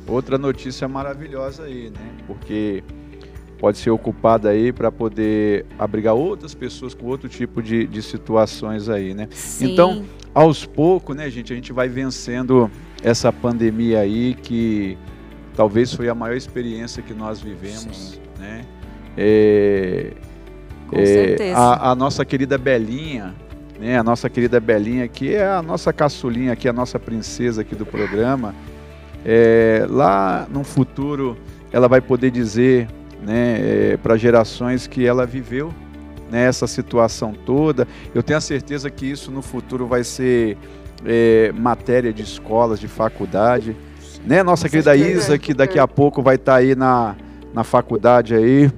Outra 0.07 0.37
notícia 0.37 0.87
maravilhosa 0.87 1.63
aí, 1.63 1.89
né? 1.89 2.11
Porque 2.27 2.83
pode 3.59 3.77
ser 3.77 3.91
ocupada 3.91 4.49
aí 4.49 4.71
para 4.71 4.91
poder 4.91 5.65
abrigar 5.77 6.13
outras 6.15 6.53
pessoas 6.53 6.93
com 6.93 7.05
outro 7.05 7.29
tipo 7.29 7.61
de, 7.61 7.85
de 7.85 8.01
situações 8.01 8.89
aí, 8.89 9.13
né? 9.13 9.27
Sim, 9.31 9.73
Então, 9.73 10.05
Aos 10.33 10.65
poucos, 10.65 11.15
né, 11.15 11.29
gente, 11.29 11.51
a 11.51 11.55
gente 11.55 11.73
vai 11.73 11.89
vencendo 11.89 12.71
essa 13.03 13.33
pandemia 13.33 13.99
aí 13.99 14.33
que 14.33 14.97
talvez 15.55 15.93
foi 15.93 16.07
a 16.07 16.15
maior 16.15 16.35
experiência 16.37 17.03
que 17.03 17.13
nós 17.13 17.41
vivemos, 17.41 18.19
né? 18.39 18.61
É, 19.17 20.13
com 20.87 20.97
é, 20.97 21.05
certeza. 21.05 21.57
a, 21.57 21.91
a 21.91 21.95
nossa 21.95 22.23
querida 22.23 22.57
Belinha, 22.57 23.35
né? 23.81 23.97
A 23.97 24.03
nossa 24.03 24.29
querida 24.29 24.59
Belinha, 24.59 25.07
que 25.07 25.33
é 25.33 25.45
a 25.45 25.61
nossa 25.61 25.91
caçulinha 25.91 26.53
aqui, 26.53 26.69
a 26.69 26.73
nossa 26.73 26.99
princesa 26.99 27.61
aqui 27.63 27.75
do 27.75 27.85
programa. 27.85 28.53
É, 29.25 29.85
lá 29.89 30.47
no 30.49 30.63
futuro 30.63 31.35
ela 31.71 31.87
vai 31.87 32.01
poder 32.01 32.31
dizer 32.31 32.87
né, 33.21 33.97
para 34.03 34.17
gerações 34.17 34.87
que 34.87 35.05
ela 35.05 35.25
viveu 35.25 35.73
nessa 36.29 36.67
situação 36.67 37.33
toda. 37.33 37.87
Eu 38.13 38.21
tenho 38.21 38.37
a 38.37 38.41
certeza 38.41 38.89
que 38.89 39.05
isso 39.05 39.31
no 39.31 39.41
futuro 39.41 39.87
vai 39.87 40.03
ser 40.03 40.57
é, 41.03 41.51
matéria 41.51 42.13
de 42.13 42.21
escolas, 42.21 42.79
de 42.79 42.87
faculdade. 42.87 43.75
Né, 44.25 44.43
nossa 44.43 44.69
querida. 44.69 44.95
Isa, 44.95 45.39
que 45.39 45.53
daqui 45.53 45.79
a 45.79 45.87
pouco 45.87 46.21
vai 46.21 46.35
estar 46.35 46.55
aí 46.55 46.75
na, 46.75 47.15
na 47.53 47.63
faculdade 47.63 48.35
aí. 48.35 48.69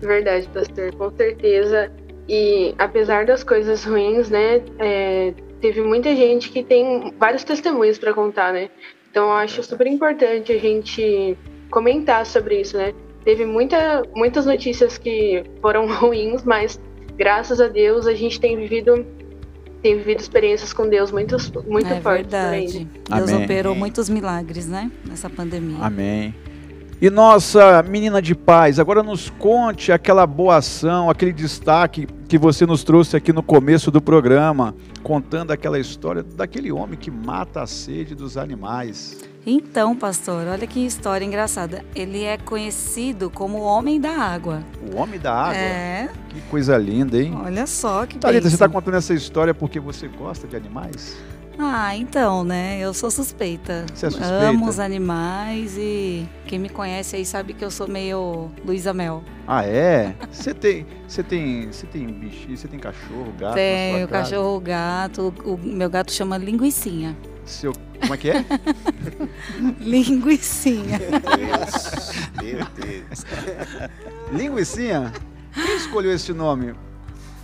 Verdade, 0.00 0.46
pastor, 0.52 0.94
com 0.94 1.10
certeza. 1.16 1.90
E 2.28 2.74
apesar 2.78 3.24
das 3.24 3.44
coisas 3.44 3.84
ruins, 3.84 4.28
né, 4.30 4.60
é, 4.78 5.32
teve 5.60 5.80
muita 5.80 6.14
gente 6.14 6.50
que 6.50 6.62
tem 6.62 7.12
vários 7.18 7.44
testemunhos 7.44 7.98
para 7.98 8.12
contar, 8.12 8.52
né? 8.52 8.68
Então 9.10 9.26
eu 9.26 9.32
acho 9.32 9.62
super 9.62 9.86
importante 9.86 10.52
a 10.52 10.58
gente 10.58 11.36
comentar 11.70 12.26
sobre 12.26 12.60
isso, 12.60 12.76
né? 12.76 12.92
Teve 13.24 13.44
muita, 13.44 14.02
muitas 14.14 14.44
notícias 14.44 14.98
que 14.98 15.42
foram 15.60 15.86
ruins, 15.94 16.44
mas 16.44 16.80
graças 17.16 17.60
a 17.60 17.68
Deus 17.68 18.06
a 18.06 18.14
gente 18.14 18.40
tem 18.40 18.56
vivido 18.56 19.06
tem 19.82 19.98
vivido 19.98 20.20
experiências 20.20 20.72
com 20.72 20.88
Deus 20.88 21.12
muito, 21.12 21.36
muito 21.68 21.92
é 21.92 22.00
fortes 22.00 22.30
verdade. 22.32 22.88
Deus 23.08 23.30
Amém. 23.30 23.44
operou 23.44 23.74
muitos 23.74 24.08
milagres, 24.08 24.66
né? 24.66 24.90
Nessa 25.04 25.30
pandemia. 25.30 25.78
Amém. 25.80 26.34
E 27.00 27.10
nossa 27.10 27.82
menina 27.82 28.22
de 28.22 28.34
paz, 28.34 28.78
agora 28.78 29.02
nos 29.02 29.28
conte 29.28 29.92
aquela 29.92 30.26
boa 30.26 30.56
ação, 30.56 31.10
aquele 31.10 31.32
destaque 31.32 32.06
que 32.28 32.36
você 32.38 32.66
nos 32.66 32.82
trouxe 32.82 33.16
aqui 33.16 33.32
no 33.32 33.42
começo 33.42 33.90
do 33.90 34.00
programa, 34.00 34.74
contando 35.02 35.52
aquela 35.52 35.78
história 35.78 36.22
daquele 36.22 36.72
homem 36.72 36.98
que 36.98 37.10
mata 37.10 37.62
a 37.62 37.66
sede 37.66 38.14
dos 38.14 38.36
animais. 38.36 39.18
Então, 39.48 39.94
pastor, 39.94 40.48
olha 40.48 40.66
que 40.66 40.84
história 40.84 41.24
engraçada. 41.24 41.84
Ele 41.94 42.24
é 42.24 42.36
conhecido 42.36 43.30
como 43.30 43.58
o 43.58 43.62
Homem 43.62 44.00
da 44.00 44.10
Água. 44.10 44.60
O 44.92 44.96
homem 44.96 45.20
da 45.20 45.32
água. 45.32 45.54
É, 45.56 46.08
Que 46.30 46.40
coisa 46.50 46.76
linda, 46.76 47.16
hein? 47.16 47.32
olha 47.44 47.64
só 47.64 48.04
que 48.06 48.18
Thalita, 48.18 48.48
você 48.48 48.56
está 48.56 48.68
contando 48.68 48.96
essa 48.96 49.14
história 49.14 49.54
porque 49.54 49.78
você 49.78 50.08
gosta 50.08 50.48
de 50.48 50.56
animais? 50.56 51.16
Ah, 51.58 51.96
então, 51.96 52.44
né? 52.44 52.78
Eu 52.78 52.92
sou 52.92 53.10
suspeita. 53.10 53.86
Você 53.94 54.06
é 54.06 54.10
suspeita? 54.10 54.48
Amo 54.48 54.68
os 54.68 54.78
animais 54.78 55.76
e 55.78 56.28
quem 56.46 56.58
me 56.58 56.68
conhece 56.68 57.16
aí 57.16 57.24
sabe 57.24 57.54
que 57.54 57.64
eu 57.64 57.70
sou 57.70 57.88
meio 57.88 58.50
Luísa 58.64 58.92
Mel. 58.92 59.24
Ah, 59.46 59.64
é? 59.64 60.14
Você 60.30 60.52
tem, 60.52 60.86
você 61.08 61.22
tem, 61.22 61.66
você 61.72 61.86
tem 61.86 62.06
bichinho, 62.06 62.56
você 62.56 62.68
tem 62.68 62.78
cachorro, 62.78 63.32
gato? 63.38 63.54
Tenho 63.54 64.08
cachorro, 64.08 64.60
gato. 64.60 65.34
O 65.44 65.56
meu 65.56 65.88
gato 65.88 66.12
chama 66.12 66.36
Linguicinha. 66.36 67.16
Seu, 67.44 67.72
como 68.00 68.12
é 68.12 68.16
que 68.16 68.30
é? 68.30 68.44
Linguicinha. 69.80 70.98
Meu 72.42 72.66
Deus. 72.74 73.24
Linguicinha? 74.32 75.12
Quem 75.54 75.76
escolheu 75.76 76.12
esse 76.12 76.32
nome? 76.32 76.74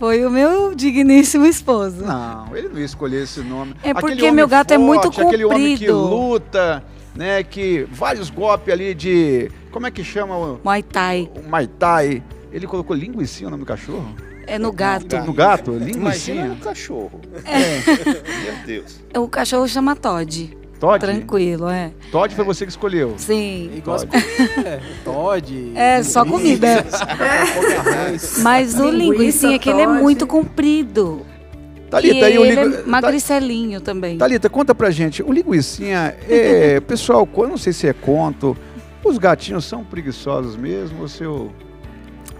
Foi 0.03 0.25
o 0.25 0.29
meu 0.29 0.75
digníssimo 0.75 1.45
esposo. 1.45 2.03
Não, 2.03 2.53
ele 2.57 2.67
não 2.67 2.77
ia 2.77 2.83
escolher 2.83 3.23
esse 3.23 3.39
nome. 3.39 3.73
É 3.81 3.91
Aquele 3.91 4.01
porque 4.17 4.31
meu 4.31 4.49
gato 4.49 4.73
é 4.73 4.77
muito 4.77 5.07
Aquele 5.07 5.45
homem 5.45 5.77
que 5.77 5.87
comprido. 5.87 5.97
luta, 5.97 6.83
né? 7.15 7.41
Que 7.41 7.87
vários 7.89 8.29
golpes 8.29 8.73
ali 8.73 8.93
de. 8.93 9.49
Como 9.71 9.87
é 9.87 9.91
que 9.91 10.03
chama 10.03 10.35
o, 10.35 10.59
Muay 10.61 10.83
Thai. 10.83 11.31
o 11.33 11.49
Muay 11.49 11.67
Thai? 11.67 12.21
Ele 12.51 12.67
colocou 12.67 12.93
linguicinha 12.93 13.45
no 13.45 13.51
nome 13.51 13.63
do 13.63 13.65
cachorro? 13.65 14.13
É 14.45 14.59
no 14.59 14.73
gato. 14.73 15.15
No 15.19 15.31
gato? 15.31 15.71
Imagina 15.71 15.93
Linguicinha? 15.93 16.47
no 16.47 16.57
cachorro. 16.57 17.21
Meu 17.31 18.65
Deus. 18.65 18.99
O 19.15 19.29
cachorro 19.29 19.69
chama 19.69 19.95
Todd. 19.95 20.53
Todd? 20.83 20.99
Tranquilo, 20.99 21.69
é. 21.69 21.91
Todd 22.11 22.35
foi 22.35 22.43
você 22.43 22.65
que 22.65 22.71
escolheu. 22.71 23.13
Sim. 23.15 23.71
Igual 23.73 23.95
as 23.95 24.03
Todd. 24.03 24.21
comidas. 24.21 24.81
Todd. 25.05 25.71
É, 25.75 26.03
só 26.03 26.25
comida. 26.25 26.85
Arroz. 27.87 28.39
Mas 28.39 28.77
o 28.77 28.89
Linguiça, 28.89 29.13
linguicinha 29.13 29.55
é 29.55 29.59
que 29.59 29.69
ele 29.69 29.81
é 29.81 29.87
muito 29.87 30.27
comprido. 30.27 31.21
Thalita, 31.89 32.29
e 32.29 32.35
e 32.35 32.37
o 32.37 32.43
ele 32.43 32.65
lingu... 32.65 32.77
é 32.79 32.83
magricelinho 32.83 33.79
também. 33.79 34.17
Thalita, 34.17 34.49
conta 34.49 34.75
pra 34.75 34.91
gente. 34.91 35.23
O 35.23 35.31
linguicinha, 35.31 36.17
é, 36.27 36.81
pessoal, 36.85 37.29
eu 37.33 37.47
não 37.47 37.57
sei 37.57 37.71
se 37.71 37.87
é 37.87 37.93
conto, 37.93 38.57
Os 39.05 39.17
gatinhos 39.17 39.63
são 39.63 39.85
preguiçosos 39.85 40.57
mesmo, 40.57 41.03
ou 41.03 41.07
seu... 41.07 41.49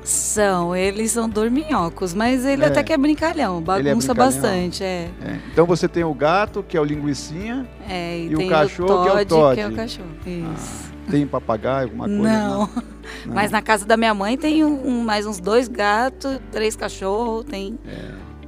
São, 0.04 0.76
eles 0.76 1.12
são 1.12 1.30
dorminhocos, 1.30 2.14
mas 2.14 2.46
ele 2.46 2.64
É. 2.64 2.68
até 2.68 2.84
que 2.84 2.92
é 2.92 2.98
brincalhão, 2.98 3.62
bagunça 3.62 4.14
brincalhão? 4.14 4.16
bastante, 4.42 4.84
é. 4.84 5.10
É, 5.22 5.40
Então 5.52 5.66
você 5.66 5.88
tem 5.88 6.04
o 6.04 6.14
gato, 6.14 6.62
que 6.62 6.76
é 6.76 6.82
o 6.82 6.84
linguicinha, 6.84 7.66
É, 7.88 8.18
e, 8.20 8.28
E 8.32 8.36
o 8.36 8.50
cachorro, 8.50 9.04
que 9.04 9.10
é 9.10 9.12
o 9.12 9.16
Todd, 9.16 9.28
Todd. 9.30 9.56
que 9.56 9.62
é 9.62 9.68
o 9.68 9.76
cachorro. 9.76 10.10
Isso. 10.26 10.94
tem 11.10 11.28
papagaio, 11.28 11.86
alguma 11.88 12.06
coisa? 12.08 12.22
não. 12.22 12.60
Não. 12.60 12.70
Mas 13.34 13.52
na 13.52 13.62
casa 13.62 13.86
da 13.86 13.96
minha 13.98 14.14
mãe 14.14 14.38
tem 14.38 14.64
um, 14.64 15.04
mais 15.04 15.26
uns 15.26 15.40
dois 15.40 15.68
gatos, 15.68 16.40
três 16.52 16.76
cachorros, 16.76 17.44
tem, 17.46 17.78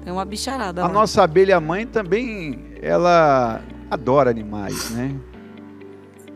tem 0.04 0.12
uma 0.14 0.24
bicharada 0.26 0.82
A 0.84 0.88
lá. 0.88 0.94
nossa 0.94 1.24
abelha 1.24 1.60
mãe 1.60 1.86
também, 1.86 2.60
ela 2.82 3.62
adora 3.90 4.30
animais, 4.30 4.90
né? 4.92 5.14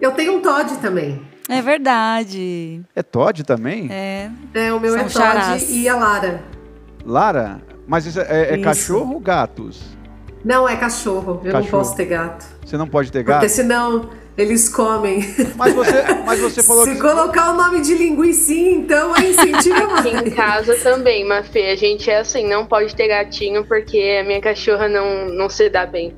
Eu 0.02 0.12
tenho 0.14 0.38
um 0.38 0.42
Todd 0.42 0.78
também. 0.78 1.22
É 1.50 1.62
verdade. 1.62 2.82
É 2.96 3.02
Todd 3.04 3.44
também? 3.44 3.88
É. 3.92 4.30
É, 4.54 4.72
o 4.74 4.80
meu 4.80 4.92
São 4.92 5.00
é 5.00 5.04
Todd 5.04 5.14
charás. 5.14 5.70
e 5.70 5.90
a 5.90 5.96
Lara. 5.96 6.44
Lara? 7.06 7.62
Mas 7.88 8.06
isso 8.06 8.20
é, 8.22 8.52
é 8.52 8.54
Isso. 8.56 8.64
cachorro 8.64 9.14
ou 9.16 9.20
gatos? 9.20 9.82
Não, 10.46 10.70
é 10.70 10.76
cachorro. 10.78 11.42
Eu 11.44 11.52
não 11.54 11.62
Cachorro. 11.64 11.84
posso 11.84 11.96
ter 11.98 12.06
gato. 12.06 12.46
Você 12.66 12.78
não 12.78 12.88
pode 12.88 13.12
ter 13.12 13.24
Porque 13.24 13.32
gato? 13.42 13.50
senão 13.50 14.10
eles 14.38 14.70
comem. 14.70 15.20
Mas 15.58 15.74
você, 15.74 16.04
mas 16.26 16.40
você 16.40 16.62
falou 16.64 16.86
Se 16.86 16.94
que... 16.94 17.02
colocar 17.02 17.52
o 17.52 17.58
nome 17.58 17.82
de 17.82 17.94
linguicinha, 17.96 18.72
então 18.78 19.14
aí 19.16 19.32
incentiva 19.32 19.84
Aqui 20.00 20.10
em 20.10 20.14
mais. 20.14 20.34
casa 20.34 20.76
também, 20.76 21.28
Mafê. 21.28 21.72
A 21.72 21.76
gente 21.76 22.10
é 22.10 22.20
assim, 22.20 22.48
não 22.48 22.66
pode 22.66 22.96
ter 22.96 23.08
gatinho 23.08 23.66
porque 23.66 24.20
a 24.22 24.24
minha 24.24 24.40
cachorra 24.40 24.88
não, 24.88 25.26
não 25.30 25.50
se 25.50 25.68
dá 25.70 25.86
bem. 25.86 26.14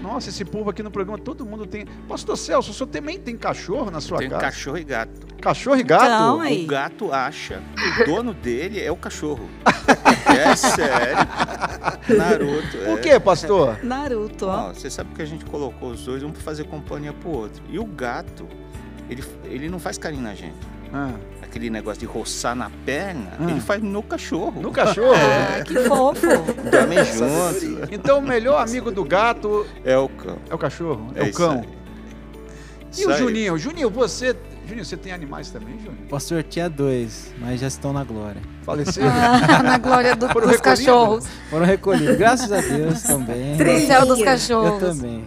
Nossa, 0.00 0.30
esse 0.30 0.44
povo 0.44 0.70
aqui 0.70 0.82
no 0.82 0.90
programa, 0.90 1.18
todo 1.18 1.46
mundo 1.46 1.66
tem... 1.66 1.86
Pastor 2.08 2.36
Celso, 2.36 2.70
o 2.70 2.74
senhor 2.74 2.88
também 2.88 3.18
tem 3.18 3.36
cachorro 3.36 3.90
na 3.90 4.00
sua 4.00 4.18
Tem 4.18 4.28
casa? 4.28 4.42
cachorro 4.42 4.78
e 4.78 4.84
gato. 4.84 5.26
Cachorro 5.40 5.76
e 5.76 5.82
gato? 5.82 6.04
Então, 6.04 6.40
aí. 6.40 6.64
O 6.64 6.66
gato 6.66 7.12
acha 7.12 7.62
que 7.76 8.02
o 8.02 8.06
dono 8.16 8.34
dele 8.34 8.80
é 8.80 8.90
o 8.90 8.96
cachorro. 8.96 9.48
é 10.26 10.56
sério. 10.56 11.16
Naruto. 12.16 12.78
Por 12.78 12.98
é. 12.98 13.02
quê, 13.02 13.20
pastor? 13.20 13.78
Naruto, 13.84 14.46
ó. 14.46 14.70
Ó, 14.70 14.74
você 14.74 14.90
sabe 14.90 15.14
que 15.14 15.22
a 15.22 15.26
gente 15.26 15.44
colocou 15.44 15.90
os 15.90 16.04
dois 16.04 16.22
um 16.22 16.30
pra 16.30 16.42
fazer 16.42 16.64
companhia 16.64 17.12
pro 17.12 17.30
outro. 17.30 17.62
E 17.68 17.78
o 17.78 17.84
gato, 17.84 18.48
ele, 19.08 19.22
ele 19.44 19.68
não 19.68 19.78
faz 19.78 19.96
carinho 19.96 20.22
na 20.22 20.34
gente. 20.34 20.56
Ah, 20.92 21.12
Aquele 21.42 21.68
negócio 21.68 21.98
de 21.98 22.06
roçar 22.06 22.54
na 22.54 22.70
perna, 22.86 23.32
Ah. 23.40 23.50
ele 23.50 23.60
faz 23.60 23.82
no 23.82 24.02
cachorro. 24.04 24.60
no 24.62 24.70
cachorro? 24.70 25.14
Ah, 25.14 25.62
que 25.64 25.74
fofo. 25.80 26.26
Dormem 26.70 27.04
juntos. 27.04 27.88
Então 27.90 28.18
o 28.18 28.22
melhor 28.22 28.62
amigo 28.62 28.90
do 28.92 29.04
gato 29.04 29.66
É 29.84 29.96
o 29.98 30.08
cão. 30.08 30.38
é 30.48 30.54
o 30.54 30.58
cachorro, 30.58 31.10
é, 31.16 31.22
o 31.22 31.26
isso 31.26 31.38
cão. 31.38 31.60
aí. 31.60 31.80
E 32.98 33.06
o. 33.06 33.12
Juninho? 33.16 33.58
Juninho, 33.58 33.90
você... 33.90 34.34
Juninho, 34.70 34.84
você 34.84 34.96
tem 34.96 35.12
animais 35.12 35.50
também, 35.50 35.78
Juninho? 35.78 36.04
O 36.06 36.08
pastor 36.08 36.42
tinha 36.44 36.70
dois, 36.70 37.32
mas 37.38 37.60
já 37.60 37.66
estão 37.66 37.92
na 37.92 38.04
glória. 38.04 38.40
Faleceram? 38.62 39.08
Ah, 39.10 39.62
na 39.62 39.78
glória 39.78 40.14
do- 40.14 40.26
dos 40.26 40.34
recolhidos? 40.34 40.60
cachorros. 40.60 41.26
Foram 41.50 41.66
recolhidos, 41.66 42.16
graças 42.16 42.52
a 42.52 42.60
Deus 42.60 43.02
também. 43.02 43.56
Céu 43.86 44.06
dos 44.06 44.18
Eu 44.20 44.24
cachorros. 44.24 44.78
também. 44.80 45.24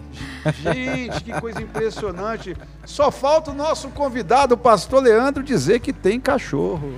Gente, 0.62 1.24
que 1.24 1.32
coisa 1.40 1.60
impressionante. 1.62 2.56
Só 2.84 3.10
falta 3.10 3.50
o 3.50 3.54
nosso 3.54 3.88
convidado, 3.90 4.54
o 4.54 4.58
pastor 4.58 5.02
Leandro, 5.02 5.42
dizer 5.42 5.80
que 5.80 5.92
tem 5.92 6.18
cachorro. 6.18 6.94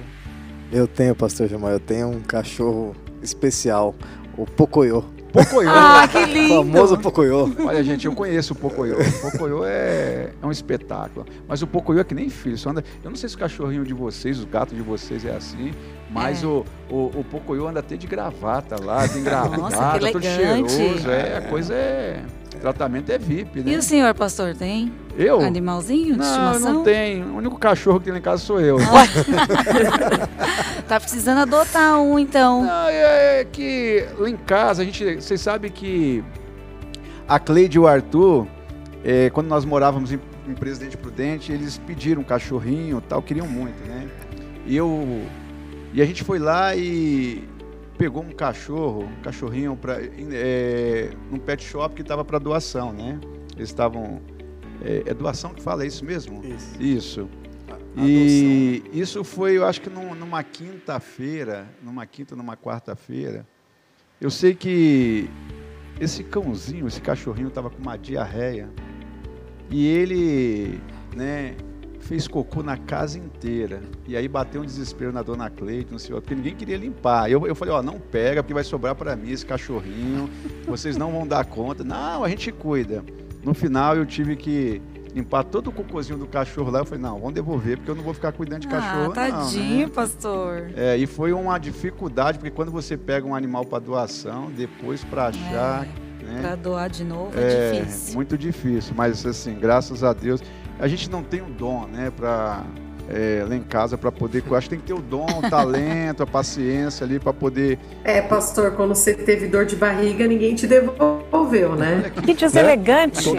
Eu 0.73 0.87
tenho, 0.87 1.15
pastor 1.15 1.49
Gilmar, 1.49 1.73
eu 1.73 1.81
tenho 1.81 2.09
um 2.09 2.21
cachorro 2.21 2.95
especial, 3.23 3.95
o 4.37 4.47
Pocoyo. 4.47 5.05
Pocoyo. 5.33 5.68
Ah, 5.71 6.09
que 6.09 6.18
O 6.18 6.26
lindo. 6.26 6.54
famoso 6.54 6.99
Pocoyo. 6.99 7.54
Olha, 7.64 7.83
gente, 7.85 8.06
eu 8.06 8.15
conheço 8.15 8.52
o 8.52 8.56
Pocoyo. 8.56 8.97
O 9.00 9.30
Pocoyo 9.30 9.60
é, 9.65 10.30
é 10.43 10.47
um 10.47 10.50
espetáculo. 10.50 11.26
Mas 11.47 11.60
o 11.62 11.67
Pocoyo 11.67 12.00
é 12.00 12.04
que 12.04 12.15
nem 12.15 12.28
filho. 12.30 12.56
Só 12.56 12.71
anda... 12.71 12.82
Eu 13.04 13.10
não 13.10 13.17
sei 13.17 13.28
se 13.28 13.34
o 13.36 13.39
cachorrinho 13.39 13.84
de 13.84 13.93
vocês, 13.93 14.43
o 14.43 14.47
gato 14.47 14.75
de 14.75 14.80
vocês 14.82 15.25
é 15.25 15.32
assim, 15.34 15.73
mas 16.10 16.43
É. 16.43 16.47
o, 16.47 16.65
o, 16.91 16.97
o 17.21 17.25
Pocoyo 17.25 17.67
anda 17.67 17.80
até 17.80 17.97
de 17.97 18.06
gravata 18.06 18.76
lá, 18.82 19.06
tem 19.08 19.23
gravata, 19.23 19.56
Nossa, 19.58 19.99
que 19.99 20.12
todo 20.12 20.23
cheiroso. 20.23 21.10
É, 21.10 21.36
a 21.39 21.43
coisa 21.43 21.75
é... 21.75 22.23
Tratamento 22.60 23.10
é 23.10 23.19
VIP, 23.19 23.60
né? 23.60 23.73
E 23.73 23.76
o 23.76 23.82
senhor, 23.82 24.14
pastor, 24.14 24.54
tem 24.54 24.92
Eu? 25.16 25.40
animalzinho 25.40 26.12
de 26.14 26.19
Não, 26.19 26.26
estimação? 26.26 26.73
não 26.75 26.82
tenho. 26.84 27.26
O 27.26 27.36
único 27.36 27.58
cachorro 27.58 27.99
que 27.99 28.04
tem 28.04 28.12
lá 28.12 28.19
em 28.19 28.23
casa 28.23 28.42
sou 28.42 28.60
eu. 28.60 28.78
Tá 30.88 31.00
precisando 31.00 31.38
adotar 31.40 32.00
um, 32.00 32.16
então. 32.19 32.62
Não, 32.62 32.88
é 32.88 33.45
que 33.50 34.06
lá 34.19 34.30
em 34.30 34.36
casa, 34.36 34.82
a 34.82 34.84
gente, 34.84 35.16
vocês 35.16 35.40
sabem 35.40 35.69
que 35.71 36.23
a 37.26 37.40
Cleide 37.40 37.76
e 37.76 37.80
o 37.80 37.88
Arthur, 37.88 38.47
é, 39.04 39.28
quando 39.30 39.49
nós 39.49 39.64
morávamos 39.64 40.12
em, 40.12 40.21
em 40.47 40.54
Presidente 40.54 40.97
Prudente, 40.97 41.50
eles 41.50 41.76
pediram 41.78 42.21
um 42.21 42.25
cachorrinho 42.25 43.00
tal, 43.00 43.21
queriam 43.21 43.49
muito, 43.49 43.76
né? 43.88 44.06
E 44.64 44.76
eu. 44.76 45.23
E 45.92 46.00
a 46.00 46.04
gente 46.04 46.23
foi 46.23 46.38
lá 46.38 46.76
e 46.76 47.42
pegou 47.97 48.23
um 48.23 48.30
cachorro, 48.32 49.04
um 49.04 49.23
cachorrinho 49.23 49.76
para 49.76 49.99
é, 50.02 51.11
num 51.30 51.39
pet 51.39 51.63
shop 51.65 51.95
que 51.95 52.02
estava 52.02 52.25
para 52.25 52.39
doação, 52.39 52.93
né? 52.93 53.19
Eles 53.56 53.69
estavam. 53.69 54.21
É, 54.85 55.04
é 55.06 55.15
doação 55.15 55.54
que 55.54 55.63
fala, 55.63 55.85
é 55.85 55.87
isso 55.87 56.04
mesmo? 56.04 56.45
Isso. 56.45 56.80
Isso. 56.80 57.28
E 57.99 58.82
isso 58.93 59.25
foi, 59.25 59.56
eu 59.56 59.65
acho 59.65 59.80
que 59.80 59.89
num- 59.89 60.15
numa 60.15 60.43
quinta-feira, 60.43 61.67
numa 61.82 62.04
quinta, 62.04 62.37
numa 62.37 62.54
quarta-feira. 62.54 63.47
Eu 64.21 64.30
sei 64.30 64.54
que 64.54 65.30
esse 65.99 66.23
cãozinho, 66.23 66.87
esse 66.87 67.00
cachorrinho 67.00 67.49
estava 67.49 67.71
com 67.71 67.80
uma 67.80 67.97
diarreia 67.97 68.69
e 69.71 69.87
ele, 69.87 70.78
né, 71.15 71.56
fez 72.06 72.28
cocô 72.28 72.62
na 72.62 72.76
casa 72.76 73.19
inteira. 73.19 73.82
E 74.06 74.16
aí 74.16 74.28
bateu 74.28 74.62
um 74.62 74.64
desespero 74.64 75.12
na 75.12 75.23
dona 75.23 75.50
Cleide, 75.50 75.88
não 75.90 75.99
sei 75.99 76.14
o 76.14 76.21
porque 76.21 76.34
ninguém 76.34 76.54
queria 76.54 76.76
limpar. 76.76 77.30
Eu, 77.30 77.47
eu 77.47 77.54
falei, 77.54 77.75
ó, 77.75 77.82
não 77.82 77.99
pega, 77.99 78.42
porque 78.42 78.54
vai 78.54 78.64
sobrar 78.64 78.95
para 78.95 79.14
mim 79.16 79.30
esse 79.30 79.45
cachorrinho, 79.45 80.30
vocês 80.66 80.97
não 80.97 81.10
vão 81.12 81.26
dar 81.26 81.45
conta. 81.45 81.82
Não, 81.84 82.25
a 82.25 82.28
gente 82.28 82.50
cuida. 82.52 83.04
No 83.42 83.52
final 83.54 83.97
eu 83.97 84.06
tive 84.06 84.36
que 84.36 84.80
limpar 85.14 85.45
todo 85.45 85.69
o 85.69 85.73
cocôzinho 85.73 86.19
do 86.19 86.26
cachorro 86.26 86.71
lá. 86.71 86.80
Eu 86.80 86.84
falei, 86.84 87.02
não, 87.02 87.19
vamos 87.19 87.34
devolver, 87.34 87.78
porque 87.78 87.90
eu 87.90 87.95
não 87.95 88.02
vou 88.02 88.14
ficar 88.14 88.32
cuidando 88.32 88.62
de 88.62 88.69
cachorro, 88.69 89.12
ah, 89.16 89.28
não. 89.28 89.40
tadinho, 89.40 89.86
né? 89.86 89.92
pastor. 89.92 90.71
É, 90.76 90.97
e 90.97 91.06
foi 91.06 91.32
uma 91.32 91.58
dificuldade, 91.58 92.38
porque 92.38 92.50
quando 92.50 92.71
você 92.71 92.97
pega 92.97 93.26
um 93.26 93.34
animal 93.34 93.64
para 93.64 93.78
doação, 93.78 94.50
depois 94.50 95.02
para 95.04 95.28
achar, 95.28 95.86
né? 96.23 96.40
Pra 96.40 96.54
doar 96.54 96.90
de 96.90 97.04
novo 97.04 97.32
é, 97.38 97.78
É, 97.78 97.80
difícil. 97.80 98.14
muito 98.14 98.36
difícil, 98.36 98.95
mas 98.97 99.25
assim, 99.25 99.54
graças 99.58 100.04
a 100.04 100.12
Deus, 100.12 100.42
a 100.78 100.89
gente 100.89 101.10
não 101.10 101.23
tem 101.23 101.41
o 101.41 101.47
dom, 101.47 101.86
né, 101.86 102.10
para 102.15 102.65
lá 103.49 103.54
em 103.54 103.62
casa 103.62 103.97
para 103.97 104.10
poder, 104.10 104.43
eu 104.45 104.56
acho 104.56 104.69
que 104.69 104.75
tem 104.75 104.80
que 104.80 104.86
ter 104.86 104.95
o 104.95 105.00
dom, 105.00 105.26
o 105.39 105.49
talento, 105.49 106.23
a 106.25 106.26
paciência 106.26 107.04
ali 107.04 107.21
para 107.21 107.32
poder. 107.32 107.78
É, 108.02 108.21
pastor, 108.21 108.73
quando 108.73 108.95
você 108.95 109.15
teve 109.15 109.47
dor 109.47 109.65
de 109.65 109.76
barriga, 109.76 110.26
ninguém 110.26 110.54
te 110.54 110.67
devolveu, 110.67 111.76
né? 111.76 112.10
Que 112.25 112.34
deselegante. 112.34 113.30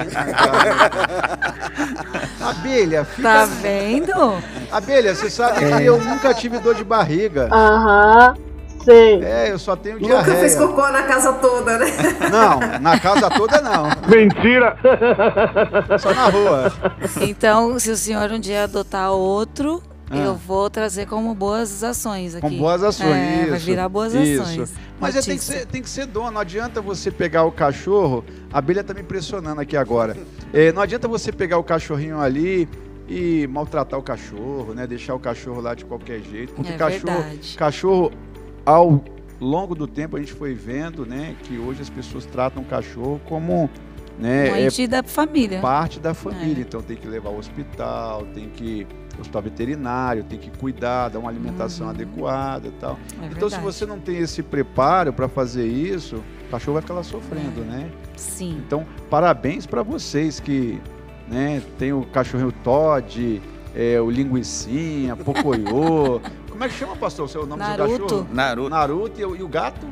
Abelha, 2.39 3.03
fica... 3.03 3.23
Tá 3.23 3.45
vendo? 3.45 4.13
Abelha, 4.71 5.13
você 5.13 5.29
sabe 5.29 5.59
que 5.65 5.83
eu 5.83 6.01
nunca 6.01 6.33
tive 6.33 6.59
dor 6.59 6.75
de 6.75 6.83
barriga. 6.85 7.49
Aham, 7.51 8.35
sei. 8.87 9.23
É, 9.23 9.51
eu 9.51 9.59
só 9.59 9.75
tenho 9.75 9.99
Nunca 9.99 10.23
fez 10.23 10.51
diarreia. 10.53 10.57
cocô 10.75 10.89
na 10.89 11.03
casa 11.03 11.33
toda, 11.33 11.77
né? 11.77 11.85
Não, 12.31 12.79
na 12.79 12.99
casa 12.99 13.29
toda 13.29 13.61
não. 13.61 13.83
Mentira! 14.07 14.77
Só 15.99 16.13
na 16.13 16.25
rua. 16.29 16.73
Então, 17.21 17.77
se 17.79 17.89
o 17.91 17.97
senhor 17.97 18.31
um 18.31 18.39
dia 18.39 18.63
adotar 18.63 19.11
outro, 19.11 19.81
Ah. 20.09 20.17
eu 20.17 20.35
vou 20.35 20.69
trazer 20.69 21.05
como 21.05 21.33
boas 21.35 21.83
ações 21.83 22.33
aqui. 22.35 22.41
Com 22.49 22.57
boas 22.57 22.81
ações, 22.83 23.11
É, 23.13 23.41
isso. 23.41 23.49
vai 23.51 23.59
virar 23.59 23.89
boas 23.89 24.13
isso. 24.13 24.41
ações. 24.41 24.73
Mas 24.99 25.15
é, 25.15 25.21
tem, 25.21 25.37
que 25.37 25.43
ser, 25.43 25.65
tem 25.65 25.81
que 25.81 25.89
ser 25.89 26.05
dono, 26.05 26.31
não 26.31 26.41
adianta 26.41 26.81
você 26.81 27.11
pegar 27.11 27.43
o 27.43 27.51
cachorro. 27.51 28.23
A 28.51 28.59
abelha 28.59 28.83
tá 28.83 28.93
me 28.93 29.01
impressionando 29.01 29.59
aqui 29.61 29.75
agora. 29.77 30.15
É, 30.53 30.71
não 30.71 30.81
adianta 30.81 31.07
você 31.07 31.31
pegar 31.31 31.57
o 31.57 31.63
cachorrinho 31.63 32.19
ali 32.19 32.67
e 33.09 33.47
maltratar 33.47 33.99
o 33.99 34.03
cachorro, 34.03 34.73
né? 34.73 34.87
Deixar 34.87 35.13
o 35.13 35.19
cachorro 35.19 35.61
lá 35.61 35.73
de 35.75 35.85
qualquer 35.85 36.19
jeito. 36.21 36.53
Porque 36.53 36.73
É 36.73 36.77
cachorro, 36.77 37.13
verdade. 37.21 37.55
cachorro, 37.57 38.11
ao 38.67 39.01
longo 39.39 39.73
do 39.73 39.87
tempo, 39.87 40.17
a 40.17 40.19
gente 40.19 40.33
foi 40.33 40.53
vendo, 40.53 41.05
né? 41.05 41.35
Que 41.43 41.57
hoje 41.57 41.81
as 41.81 41.89
pessoas 41.89 42.25
tratam 42.25 42.61
o 42.61 42.65
cachorro 42.65 43.21
como. 43.25 43.69
Né, 44.19 44.49
Uma 44.49 44.57
é 44.57 44.87
da 44.87 45.03
família. 45.03 45.61
parte 45.61 45.99
da 45.99 46.11
família. 46.11 46.57
É. 46.57 46.61
Então 46.61 46.81
tem 46.81 46.97
que 46.97 47.07
levar 47.07 47.29
ao 47.29 47.37
hospital, 47.37 48.25
tem 48.33 48.49
que 48.49 48.85
hospital 49.19 49.43
veterinário, 49.43 50.23
tem 50.23 50.39
que 50.39 50.49
cuidar, 50.49 51.09
dar 51.09 51.19
uma 51.19 51.29
alimentação 51.29 51.87
adequada 51.87 52.67
e 52.67 52.71
tal. 52.71 52.97
É 53.21 53.27
então 53.27 53.47
se 53.47 53.55
verdade. 53.55 53.61
você 53.61 53.85
não 53.85 53.99
tem 53.99 54.17
esse 54.17 54.41
preparo 54.41 55.13
para 55.13 55.27
fazer 55.27 55.67
isso, 55.67 56.15
o 56.47 56.51
cachorro 56.51 56.73
vai 56.73 56.81
ficar 56.81 56.95
lá 56.95 57.03
sofrendo, 57.03 57.61
né? 57.61 57.91
Sim. 58.15 58.59
Então, 58.65 58.87
parabéns 59.07 59.67
para 59.67 59.83
vocês 59.83 60.39
que, 60.39 60.81
né, 61.27 61.61
tem 61.77 61.93
o 61.93 62.03
cachorrinho 62.03 62.51
Todd, 62.63 63.39
é, 63.75 64.01
o 64.01 64.09
linguicinha, 64.09 65.15
Pocoyo. 65.15 66.21
Como 66.57 66.65
é 66.65 66.69
que 66.69 66.73
chama, 66.73 66.95
pastor, 66.95 67.25
o 67.25 67.29
seu 67.29 67.45
nome 67.45 67.61
do 67.61 67.67
seu 67.67 67.77
Naruto. 67.77 68.03
cachorro? 68.03 68.27
Naruto 68.33 68.69
Naruto 68.71 69.21
e, 69.21 69.25
o- 69.25 69.35
e 69.35 69.43
o 69.43 69.47
gato? 69.47 69.85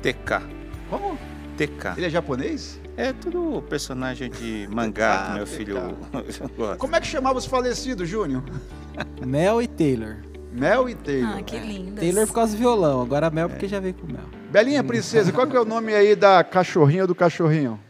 TK. 0.00 0.42
Como? 0.88 1.18
TK. 1.56 1.94
Ele 1.96 2.06
é 2.06 2.08
japonês? 2.08 2.80
É 2.96 3.12
tudo 3.12 3.60
personagem 3.68 4.30
de 4.30 4.68
mangá 4.70 5.26
que 5.26 5.32
meu 5.34 5.44
filho 5.48 5.76
gosta. 6.56 6.76
Como 6.76 6.94
é 6.94 7.00
que 7.00 7.08
chamava 7.08 7.36
os 7.36 7.46
falecidos, 7.46 8.08
Júnior? 8.08 8.44
Mel 9.26 9.60
e 9.60 9.66
Taylor. 9.66 10.18
Mel 10.52 10.88
e 10.88 10.94
Taylor. 10.94 11.34
Ah, 11.38 11.42
que 11.42 11.58
lindas. 11.58 11.98
Taylor 11.98 12.26
por 12.28 12.34
causa 12.34 12.52
do 12.52 12.58
violão, 12.60 13.02
agora 13.02 13.28
Mel 13.28 13.48
porque 13.48 13.66
já 13.66 13.80
veio 13.80 13.94
com 13.94 14.06
Mel. 14.06 14.22
Belinha, 14.52 14.84
princesa, 14.84 15.32
qual 15.32 15.48
que 15.48 15.56
é 15.56 15.60
o 15.60 15.64
nome 15.64 15.92
aí 15.96 16.14
da 16.14 16.44
cachorrinha 16.44 17.02
ou 17.02 17.08
do 17.08 17.14
cachorrinho? 17.16 17.80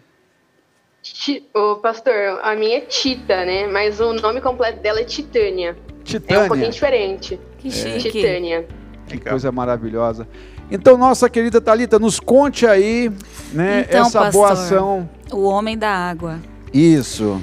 Ô, 1.53 1.77
pastor, 1.77 2.15
a 2.43 2.55
minha 2.57 2.79
é 2.79 2.81
Tita, 2.81 3.45
né? 3.45 3.67
Mas 3.67 4.01
o 4.01 4.15
nome 4.15 4.41
completo 4.41 4.81
dela 4.81 5.01
é 5.01 5.05
Titânia. 5.05 5.77
É 5.77 5.99
um 6.01 6.03
Titânia. 6.03 6.47
pouquinho 6.49 6.71
diferente. 6.71 7.39
Que 7.65 7.71
chique. 7.71 8.11
Titânia. 8.13 8.67
Que 9.07 9.19
coisa 9.19 9.51
maravilhosa. 9.51 10.27
Então, 10.71 10.97
nossa 10.97 11.29
querida 11.29 11.61
Thalita, 11.61 11.99
nos 11.99 12.19
conte 12.21 12.67
aí, 12.67 13.11
né, 13.53 13.87
Então, 13.89 14.07
essa 14.07 14.31
boa 14.31 14.49
pastor. 14.49 14.65
ação. 14.79 15.11
O 15.33 15.45
Homem 15.45 15.77
da 15.77 15.91
Água. 15.91 16.39
Isso. 16.73 17.41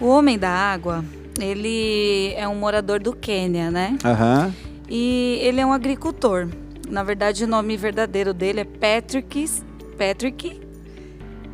O 0.00 0.06
Homem 0.06 0.38
da 0.38 0.50
Água, 0.50 1.04
ele 1.40 2.34
é 2.36 2.46
um 2.48 2.54
morador 2.54 3.00
do 3.00 3.14
Quênia, 3.14 3.70
né? 3.70 3.96
Aham. 4.04 4.52
E 4.88 5.38
ele 5.42 5.60
é 5.60 5.66
um 5.66 5.72
agricultor. 5.72 6.48
Na 6.88 7.02
verdade, 7.02 7.44
o 7.44 7.46
nome 7.46 7.76
verdadeiro 7.76 8.34
dele 8.34 8.60
é 8.60 8.64
Patrick, 8.64 9.48
Patrick 9.96 10.60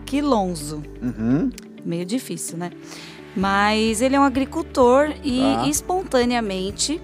Quilonzo. 0.05 0.83
Uhum. 1.03 1.51
Meio 1.85 2.05
difícil, 2.05 2.59
né? 2.59 2.71
Mas 3.37 4.03
ele 4.03 4.17
é 4.17 4.21
um 4.21 4.25
agricultor 4.25 5.13
e 5.23 5.41
Tá. 5.41 5.69
espontaneamente, 5.69 7.01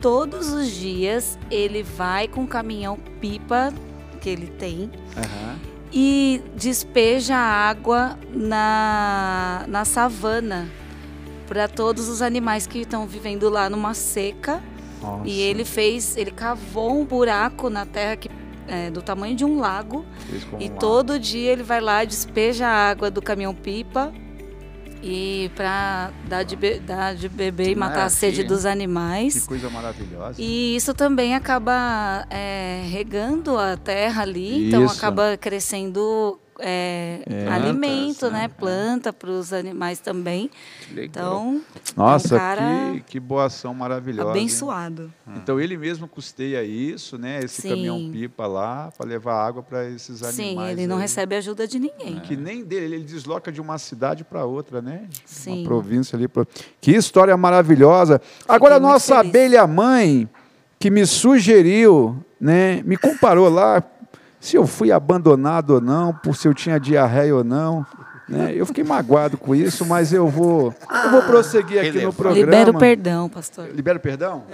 todos 0.00 0.52
os 0.52 0.70
dias, 0.70 1.38
ele 1.50 1.82
vai 1.82 2.28
com 2.28 2.44
o 2.44 2.46
caminhão 2.46 2.98
pipa 3.20 3.72
que 4.20 4.28
ele 4.28 4.46
tem 4.46 4.90
Aham. 5.16 5.56
e 5.92 6.42
despeja 6.56 7.36
água 7.36 8.18
na, 8.32 9.64
na 9.68 9.84
savana 9.84 10.68
para 11.46 11.68
todos 11.68 12.08
os 12.08 12.22
animais 12.22 12.66
que 12.66 12.80
estão 12.80 13.06
vivendo 13.06 13.48
lá 13.48 13.70
numa 13.70 13.94
seca. 13.94 14.62
Nossa. 15.00 15.28
E 15.28 15.40
ele 15.40 15.64
fez, 15.64 16.16
ele 16.16 16.30
cavou 16.30 16.98
um 16.98 17.04
buraco 17.04 17.70
na 17.70 17.86
terra 17.86 18.16
que, 18.16 18.30
é, 18.66 18.90
do 18.90 19.00
tamanho 19.00 19.36
de 19.36 19.44
um 19.44 19.58
lago. 19.60 20.04
E 20.58 20.68
um 20.70 20.76
todo 20.76 21.18
dia 21.18 21.52
ele 21.52 21.62
vai 21.62 21.80
lá, 21.80 22.04
despeja 22.04 22.66
a 22.66 22.90
água 22.90 23.10
do 23.10 23.22
caminhão 23.22 23.54
pipa 23.54 24.12
e 25.02 25.50
para 25.54 26.10
dar 26.28 26.42
dar 26.78 27.14
de 27.14 27.28
beber 27.28 27.70
e 27.70 27.74
matar 27.74 28.00
É, 28.00 28.04
a 28.04 28.08
sede 28.08 28.42
que- 28.42 28.48
dos 28.48 28.62
Que 28.62 28.68
animais. 28.68 29.46
coisa 29.46 29.68
maravilhosa. 29.70 30.34
E 30.40 30.74
isso 30.76 30.92
também 30.94 31.34
acaba 31.34 32.26
é, 32.30 32.82
regando 32.90 33.56
a 33.58 33.76
terra 33.76 34.22
ali, 34.22 34.68
então 34.68 34.84
Isso. 34.84 34.96
acaba 34.96 35.36
crescendo 35.36 36.38
é, 36.60 37.22
É. 37.26 37.48
alimento, 37.48 38.20
Plantas, 38.20 38.32
né? 38.32 38.48
Planta 38.48 39.12
para 39.12 39.30
os 39.30 39.52
animais 39.52 39.98
também. 39.98 40.50
legal. 40.92 41.06
Então, 41.06 41.60
Nossa, 41.96 42.34
é 42.34 42.36
um 42.36 42.40
cara 42.40 42.90
que, 42.94 43.00
que 43.00 43.20
boa 43.20 43.44
ação 43.46 43.74
maravilhosa. 43.74 44.28
hein? 44.30 44.36
abençoado. 44.36 45.12
Então 45.36 45.60
ele 45.60 45.76
mesmo 45.76 46.08
custeia 46.08 46.62
isso, 46.64 47.18
né? 47.18 47.40
Esse 47.42 47.62
Sim. 47.62 47.68
caminhão 47.70 48.10
pipa 48.10 48.46
lá 48.46 48.92
para 48.96 49.06
levar 49.06 49.46
água 49.46 49.62
para 49.62 49.88
esses 49.88 50.22
animais. 50.22 50.34
Sim, 50.34 50.62
ele 50.70 50.86
não 50.86 50.96
aí. 50.96 51.02
recebe 51.02 51.36
ajuda 51.36 51.66
de 51.68 51.78
ninguém. 51.78 52.20
Que 52.20 52.36
nem 52.36 52.64
dele, 52.64 52.96
ele 52.96 53.04
desloca 53.04 53.52
de 53.52 53.60
uma 53.60 53.78
cidade 53.78 54.24
para 54.24 54.44
outra, 54.44 54.80
né? 54.80 55.08
Sim. 55.24 55.58
Uma 55.60 55.64
província 55.64 56.16
ali. 56.16 56.26
Pra... 56.28 56.46
Que 56.80 56.92
história 56.92 57.36
maravilhosa. 57.36 58.20
Agora, 58.48 58.76
a 58.76 58.80
nossa 58.80 59.18
abelha 59.18 59.66
mãe, 59.66 60.28
que 60.78 60.90
me 60.90 61.04
sugeriu, 61.06 62.16
né? 62.40 62.82
Me 62.84 62.96
comparou 62.96 63.48
lá 63.48 63.82
se 64.46 64.56
eu 64.56 64.66
fui 64.66 64.92
abandonado 64.92 65.70
ou 65.74 65.80
não, 65.80 66.12
por 66.12 66.36
se 66.36 66.46
eu 66.46 66.54
tinha 66.54 66.78
diarreia 66.78 67.34
ou 67.34 67.42
não. 67.44 67.84
Né? 68.28 68.52
Eu 68.56 68.66
fiquei 68.66 68.82
magoado 68.82 69.36
com 69.38 69.54
isso, 69.54 69.86
mas 69.86 70.12
eu 70.12 70.26
vou, 70.28 70.74
eu 71.04 71.10
vou 71.12 71.22
prosseguir 71.22 71.78
aqui 71.80 72.00
no 72.02 72.12
programa. 72.12 72.40
Libera 72.44 72.70
o 72.70 72.78
perdão, 72.78 73.28
pastor. 73.28 73.68
Libera 73.72 73.98
o 73.98 74.00
perdão? 74.00 74.44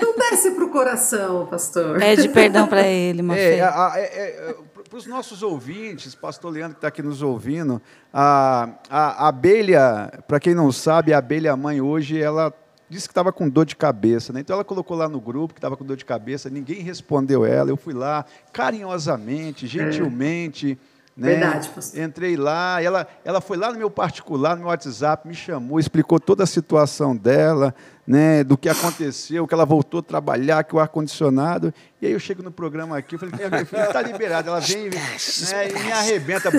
Não 0.00 0.16
desce 0.16 0.52
pro 0.52 0.68
coração, 0.70 1.46
pastor. 1.46 1.98
Pede 1.98 2.28
perdão 2.28 2.66
para 2.68 2.86
ele, 2.86 3.20
Mafê. 3.22 3.56
É, 3.56 3.62
a- 3.62 3.92
é, 3.96 4.54
para 4.88 4.96
os 4.98 5.06
nossos 5.06 5.42
ouvintes, 5.42 6.14
pastor 6.14 6.52
Leandro 6.52 6.74
que 6.74 6.78
está 6.78 6.88
aqui 6.88 7.02
nos 7.02 7.22
ouvindo, 7.22 7.80
a, 8.12 8.68
a, 8.90 9.24
a 9.24 9.28
abelha, 9.28 10.12
para 10.28 10.38
quem 10.38 10.54
não 10.54 10.70
sabe, 10.70 11.12
a 11.12 11.18
abelha 11.18 11.56
mãe 11.56 11.80
hoje, 11.80 12.20
ela 12.20 12.52
disse 12.92 13.08
que 13.08 13.12
estava 13.12 13.32
com 13.32 13.48
dor 13.48 13.64
de 13.64 13.74
cabeça, 13.74 14.32
né? 14.32 14.40
Então 14.40 14.54
ela 14.54 14.64
colocou 14.64 14.96
lá 14.96 15.08
no 15.08 15.20
grupo 15.20 15.54
que 15.54 15.58
estava 15.58 15.76
com 15.76 15.84
dor 15.84 15.96
de 15.96 16.04
cabeça, 16.04 16.50
ninguém 16.50 16.80
respondeu 16.82 17.44
ela, 17.44 17.70
eu 17.70 17.76
fui 17.76 17.94
lá 17.94 18.24
carinhosamente, 18.52 19.66
gentilmente. 19.66 20.78
Né? 21.16 21.30
Verdade, 21.30 21.68
pastor. 21.70 22.00
Entrei 22.00 22.36
lá, 22.36 22.82
ela, 22.82 23.06
ela 23.24 23.40
foi 23.40 23.56
lá 23.56 23.70
no 23.72 23.78
meu 23.78 23.90
particular, 23.90 24.54
no 24.54 24.62
meu 24.62 24.68
WhatsApp, 24.68 25.26
me 25.26 25.34
chamou, 25.34 25.80
explicou 25.80 26.20
toda 26.20 26.44
a 26.44 26.46
situação 26.46 27.16
dela, 27.16 27.74
né, 28.06 28.42
do 28.42 28.56
que 28.56 28.68
aconteceu, 28.68 29.46
que 29.46 29.54
ela 29.54 29.64
voltou 29.64 30.00
a 30.00 30.02
trabalhar, 30.02 30.64
que 30.64 30.74
o 30.74 30.80
ar-condicionado. 30.80 31.72
E 32.00 32.06
aí 32.06 32.12
eu 32.12 32.18
chego 32.18 32.42
no 32.42 32.50
programa 32.50 32.96
aqui, 32.98 33.14
eu 33.14 33.18
falei, 33.18 33.34
minha 33.34 33.64
filha 33.64 33.84
está 33.84 34.02
liberada. 34.02 34.50
Ela 34.50 34.60
vem 34.60 34.90
né, 34.90 35.68
e 35.68 35.84
me 35.84 35.92
arrebenta. 35.92 36.50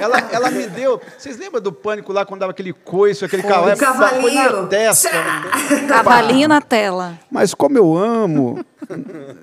Ela, 0.00 0.18
ela 0.32 0.50
me 0.50 0.66
deu. 0.68 1.00
Vocês 1.18 1.38
lembram 1.38 1.60
do 1.60 1.70
pânico 1.70 2.12
lá 2.12 2.24
quando 2.24 2.40
dava 2.40 2.52
aquele 2.52 2.72
coice, 2.72 3.24
aquele 3.24 3.42
cavalo? 3.42 3.76
Foi 3.76 4.32
na 4.32 4.66
testa. 4.66 5.10
Cavalinho 5.86 6.48
na 6.48 6.62
tela. 6.62 7.18
Mas 7.30 7.52
como 7.52 7.76
eu 7.76 7.96
amo, 7.96 8.64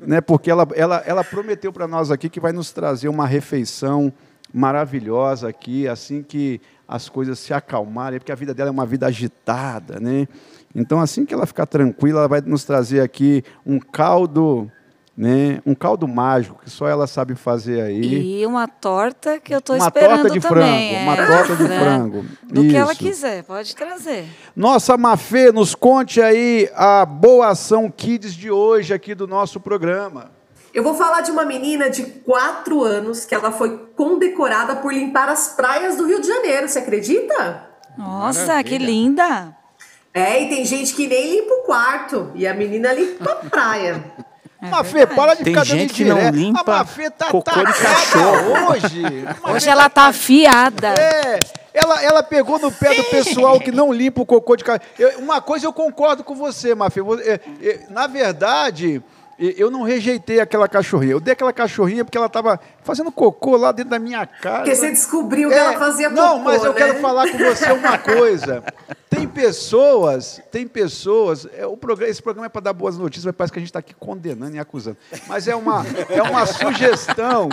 né, 0.07 0.21
porque 0.21 0.49
ela, 0.49 0.67
ela, 0.75 1.03
ela 1.05 1.23
prometeu 1.23 1.71
para 1.71 1.87
nós 1.87 2.09
aqui 2.09 2.29
que 2.29 2.39
vai 2.39 2.51
nos 2.51 2.71
trazer 2.71 3.09
uma 3.09 3.27
refeição 3.27 4.11
maravilhosa 4.51 5.49
aqui, 5.49 5.87
assim 5.87 6.23
que 6.23 6.59
as 6.87 7.09
coisas 7.09 7.39
se 7.39 7.53
acalmarem, 7.53 8.19
porque 8.19 8.31
a 8.31 8.35
vida 8.35 8.53
dela 8.53 8.69
é 8.69 8.71
uma 8.71 8.85
vida 8.85 9.07
agitada, 9.07 9.99
né? 9.99 10.27
Então, 10.75 10.99
assim 10.99 11.25
que 11.25 11.33
ela 11.33 11.45
ficar 11.45 11.65
tranquila, 11.65 12.19
ela 12.19 12.27
vai 12.27 12.41
nos 12.41 12.63
trazer 12.63 12.99
aqui 13.01 13.43
um 13.65 13.79
caldo, 13.79 14.71
né? 15.15 15.61
Um 15.65 15.75
caldo 15.75 16.07
mágico 16.07 16.59
que 16.63 16.69
só 16.69 16.87
ela 16.87 17.05
sabe 17.05 17.35
fazer 17.35 17.81
aí. 17.81 18.39
E 18.41 18.45
uma 18.45 18.67
torta 18.67 19.39
que 19.39 19.53
eu 19.53 19.61
tô 19.61 19.73
Uma 19.73 19.85
esperando 19.85 20.21
torta 20.21 20.29
de 20.31 20.39
também. 20.39 20.95
frango, 20.95 21.03
uma 21.03 21.13
é, 21.15 21.37
torta 21.37 21.55
de 21.55 21.63
né? 21.63 21.77
frango. 21.79 22.25
Do 22.43 22.61
que 22.63 22.75
ela 22.75 22.91
Isso. 22.91 23.03
quiser, 23.03 23.43
pode 23.43 23.75
trazer. 23.75 24.25
Nossa 24.55 24.97
Mafê, 24.97 25.51
nos 25.51 25.75
conte 25.75 26.19
aí 26.19 26.67
a 26.75 27.05
boa 27.05 27.49
ação 27.49 27.91
Kids 27.91 28.33
de 28.33 28.49
hoje 28.49 28.93
aqui 28.93 29.13
do 29.13 29.27
nosso 29.27 29.59
programa. 29.59 30.31
Eu 30.73 30.81
vou 30.81 30.95
falar 30.95 31.21
de 31.21 31.29
uma 31.29 31.45
menina 31.45 31.87
de 31.87 32.01
4 32.03 32.83
anos 32.83 33.25
que 33.25 33.35
ela 33.35 33.51
foi 33.51 33.77
condecorada 33.95 34.77
por 34.77 34.91
limpar 34.91 35.29
as 35.29 35.49
praias 35.49 35.95
do 35.97 36.07
Rio 36.07 36.19
de 36.19 36.27
Janeiro, 36.27 36.67
você 36.67 36.79
acredita? 36.79 37.67
Nossa, 37.95 38.63
que 38.63 38.79
linda! 38.79 39.55
É, 40.13 40.43
e 40.43 40.49
tem 40.49 40.63
gente 40.65 40.93
que 40.93 41.07
nem 41.07 41.31
limpa 41.37 41.53
o 41.55 41.63
quarto. 41.63 42.31
E 42.35 42.45
a 42.45 42.53
menina 42.53 42.93
limpa 42.93 43.31
a 43.31 43.35
praia. 43.49 44.03
É 44.65 44.69
Mafê, 44.69 45.05
para 45.05 45.33
de 45.33 45.43
Tem 45.43 45.53
ficar 45.53 45.65
dando 45.65 45.77
gente 45.77 45.93
que 45.93 46.05
não 46.05 46.29
limpa 46.29 46.61
A 46.61 46.63
Mafê 46.77 47.09
tá 47.09 47.25
cocô 47.25 47.49
de 47.51 47.65
tacada 47.65 47.73
cachorro. 47.73 48.71
hoje. 48.71 49.01
Hoje 49.53 49.69
ela 49.69 49.89
tá 49.89 50.03
afiada. 50.03 50.87
É, 50.97 51.37
ela, 51.73 52.01
ela 52.01 52.23
pegou 52.23 52.57
no 52.57 52.71
pé 52.71 52.95
do 52.95 53.03
pessoal 53.03 53.59
que 53.59 53.73
não 53.73 53.91
limpa 53.91 54.21
o 54.21 54.25
cocô 54.25 54.55
de 54.55 54.63
cachorro. 54.63 54.87
Eu- 54.97 55.19
Uma 55.19 55.41
coisa 55.41 55.65
eu 55.65 55.73
concordo 55.73 56.23
com 56.23 56.33
você, 56.33 56.73
Mafê. 56.73 57.01
É, 57.25 57.39
é, 57.61 57.79
Na 57.89 58.07
verdade, 58.07 59.03
eu 59.39 59.71
não 59.71 59.81
rejeitei 59.83 60.39
aquela 60.39 60.67
cachorrinha. 60.67 61.13
Eu 61.13 61.19
dei 61.19 61.33
aquela 61.33 61.51
cachorrinha 61.53 62.03
porque 62.05 62.17
ela 62.17 62.27
estava 62.27 62.59
fazendo 62.83 63.11
cocô 63.11 63.57
lá 63.57 63.71
dentro 63.71 63.89
da 63.91 63.99
minha 63.99 64.25
casa. 64.25 64.57
Porque 64.57 64.75
você 64.75 64.89
descobriu 64.91 65.49
que 65.49 65.55
É, 65.55 65.57
ela 65.59 65.79
fazia 65.79 66.09
Não, 66.09 66.33
cocô, 66.39 66.43
mas 66.43 66.63
eu 66.63 66.73
né? 66.73 66.77
quero 66.77 66.99
falar 66.99 67.29
com 67.31 67.37
você 67.37 67.71
uma 67.71 67.97
coisa. 67.99 68.63
Tem 69.09 69.27
pessoas, 69.27 70.41
tem 70.51 70.67
pessoas. 70.67 71.47
é, 71.57 71.65
o 71.65 71.77
programa, 71.77 72.11
esse 72.11 72.21
programa 72.21 72.45
é 72.45 72.49
para 72.49 72.61
dar 72.61 72.73
boas 72.73 72.97
notícias, 72.97 73.25
mas 73.25 73.35
parece 73.35 73.53
que 73.53 73.59
a 73.59 73.61
gente 73.61 73.69
está 73.69 73.79
aqui 73.79 73.93
condenando 73.93 74.55
e 74.55 74.59
acusando. 74.59 74.97
Mas 75.27 75.47
é 75.47 75.55
uma, 75.55 75.85
é 76.09 76.21
uma 76.21 76.45
sugestão, 76.45 77.49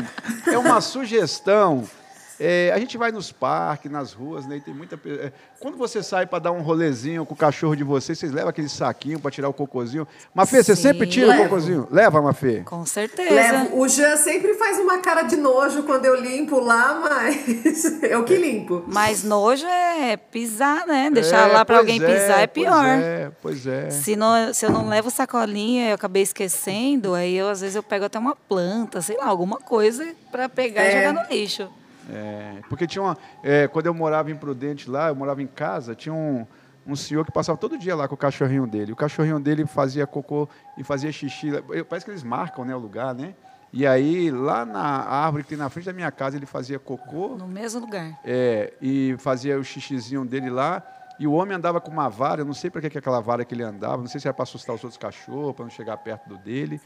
é 0.47 0.59
uma 0.59 0.81
sugestão. 0.81 1.85
É, 2.43 2.73
a 2.75 2.79
gente 2.79 2.97
vai 2.97 3.13
nos 3.13 3.31
parques, 3.31 3.91
nas 3.93 4.13
ruas, 4.15 4.47
né? 4.47 4.57
E 4.57 4.61
tem 4.63 4.73
muita. 4.73 4.99
é, 5.07 5.31
quando 5.61 5.77
você 5.77 6.03
sai 6.03 6.25
para 6.27 6.39
dar 6.39 6.53
um 6.53 6.63
rolezinho 6.63 7.27
com 7.27 7.35
o 7.35 7.37
cachorro 7.37 7.77
de 7.77 7.85
vocês, 7.85 8.19
vocês 8.19 8.33
levam 8.33 8.49
aquele 8.49 8.69
saquinho 8.69 9.21
para 9.21 9.31
tirar 9.31 9.49
o 9.49 9.53
cocôzinho. 9.53 10.09
Mafê, 10.35 10.63
você 10.63 10.75
sempre 10.75 11.07
tira 11.07 11.27
Levo. 11.27 11.41
o 11.41 11.45
cocôzinho? 11.45 11.87
Leva, 11.91 12.23
Mafê. 12.23 12.63
Com 12.65 12.87
certeza. 12.87 13.31
Levo. 13.35 13.79
O 13.81 13.87
Jean 13.87 14.17
sempre 14.17 14.55
faz 14.55 14.79
uma 14.79 14.99
cara 14.99 15.23
de 15.23 15.37
nojo 15.37 15.83
quando 15.83 16.07
eu 16.07 16.15
limpo 16.15 16.59
lá, 16.61 16.99
mas 16.99 17.85
eu 18.03 18.25
que 18.25 18.37
limpo. 18.37 18.85
Mas 18.87 19.23
nojo 19.23 19.67
é 19.67 20.17
pisar, 20.17 20.87
né? 20.87 21.11
Deixar 21.11 21.51
É, 21.51 21.53
lá 21.53 21.65
pra 21.65 21.77
pois 21.77 21.91
alguém 21.91 22.01
pisar 22.01 22.41
é 22.41 22.47
pior. 22.47 22.73
Pois 22.83 23.03
é, 23.05 23.31
pois 23.43 23.67
é. 23.67 23.91
Se, 23.91 24.17
não, 24.17 24.55
se 24.55 24.65
eu 24.65 24.71
não 24.71 24.89
levo 24.89 25.11
sacolinha 25.11 25.87
e 25.87 25.91
eu 25.91 25.95
acabei 25.95 26.23
esquecendo, 26.23 27.15
aí 27.15 27.37
eu, 27.37 27.49
às 27.51 27.61
vezes 27.61 27.77
eu 27.77 27.83
pego 27.83 28.07
até 28.07 28.19
uma 28.19 28.35
planta, 28.35 29.03
sei 29.03 29.17
lá, 29.19 29.27
alguma 29.27 29.59
coisa 29.59 30.07
pra 30.33 30.49
pegar 30.49 30.85
e 30.85 30.89
É. 30.89 31.07
jogar 31.07 31.13
no 31.23 31.31
lixo. 31.35 31.69
É, 32.13 32.61
porque 32.69 32.87
tinha 32.87 33.03
uma. 33.03 33.17
é, 33.43 33.69
quando 33.69 33.87
eu 33.87 33.95
morava 33.95 34.31
em 34.31 34.37
Prudente 34.37 34.91
lá, 34.91 35.09
eu 35.09 35.15
morava 35.15 35.43
em 35.43 35.47
casa, 35.47 35.95
tinha 35.95 36.13
um, 36.13 36.45
um 36.87 36.97
senhor 36.97 37.25
que 37.25 37.31
passava 37.31 37.57
todo 37.57 37.79
dia 37.79 37.95
lá 37.95 38.09
com 38.09 38.15
o 38.15 38.19
cachorrinho 38.19 38.67
dele. 38.67 38.93
O 38.93 38.97
cachorrinho 38.97 39.39
dele 39.39 39.65
fazia 39.67 40.07
cocô 40.07 40.49
e 40.77 40.83
fazia 40.83 41.13
xixi. 41.13 41.51
Parece 41.89 42.05
que 42.05 42.11
eles 42.11 42.23
marcam 42.25 42.65
né, 42.65 42.75
o 42.75 42.79
lugar, 42.79 43.15
né? 43.15 43.35
E 43.73 43.87
aí, 43.87 44.31
lá 44.33 44.65
na 44.65 44.81
árvore 44.81 45.45
que 45.45 45.51
tem 45.51 45.59
na 45.59 45.69
frente 45.69 45.85
da 45.87 45.93
minha 45.93 46.11
casa, 46.11 46.37
ele 46.37 46.47
fazia 46.47 46.79
cocô. 46.79 47.37
No 47.37 47.47
mesmo 47.47 47.81
lugar. 47.81 48.19
É, 48.25 48.73
e 48.83 49.15
fazia 49.19 49.57
o 49.59 49.63
xixizinho 49.63 50.25
dele 50.25 50.51
lá. 50.51 50.83
E 51.21 51.27
o 51.27 51.33
homem 51.33 51.57
andava 51.57 51.81
com 51.81 51.91
uma 51.91 52.09
vara, 52.09 52.41
eu 52.41 52.45
não 52.47 52.55
sei 52.55 52.71
para 52.71 52.81
que 52.81 52.91
que 52.91 52.99
aquela 52.99 53.21
vara 53.21 53.45
que 53.45 53.55
ele 53.55 53.63
andava, 53.63 53.99
não 53.99 54.09
sei 54.09 54.19
se 54.19 54.27
era 54.27 54.35
para 54.35 54.43
assustar 54.43 54.75
os 54.75 54.83
outros 54.83 54.97
cachorros, 54.99 55.53
para 55.55 55.65
não 55.65 55.71
chegar 55.71 55.97
perto 55.99 56.29
do 56.29 56.39
dele. 56.39 56.81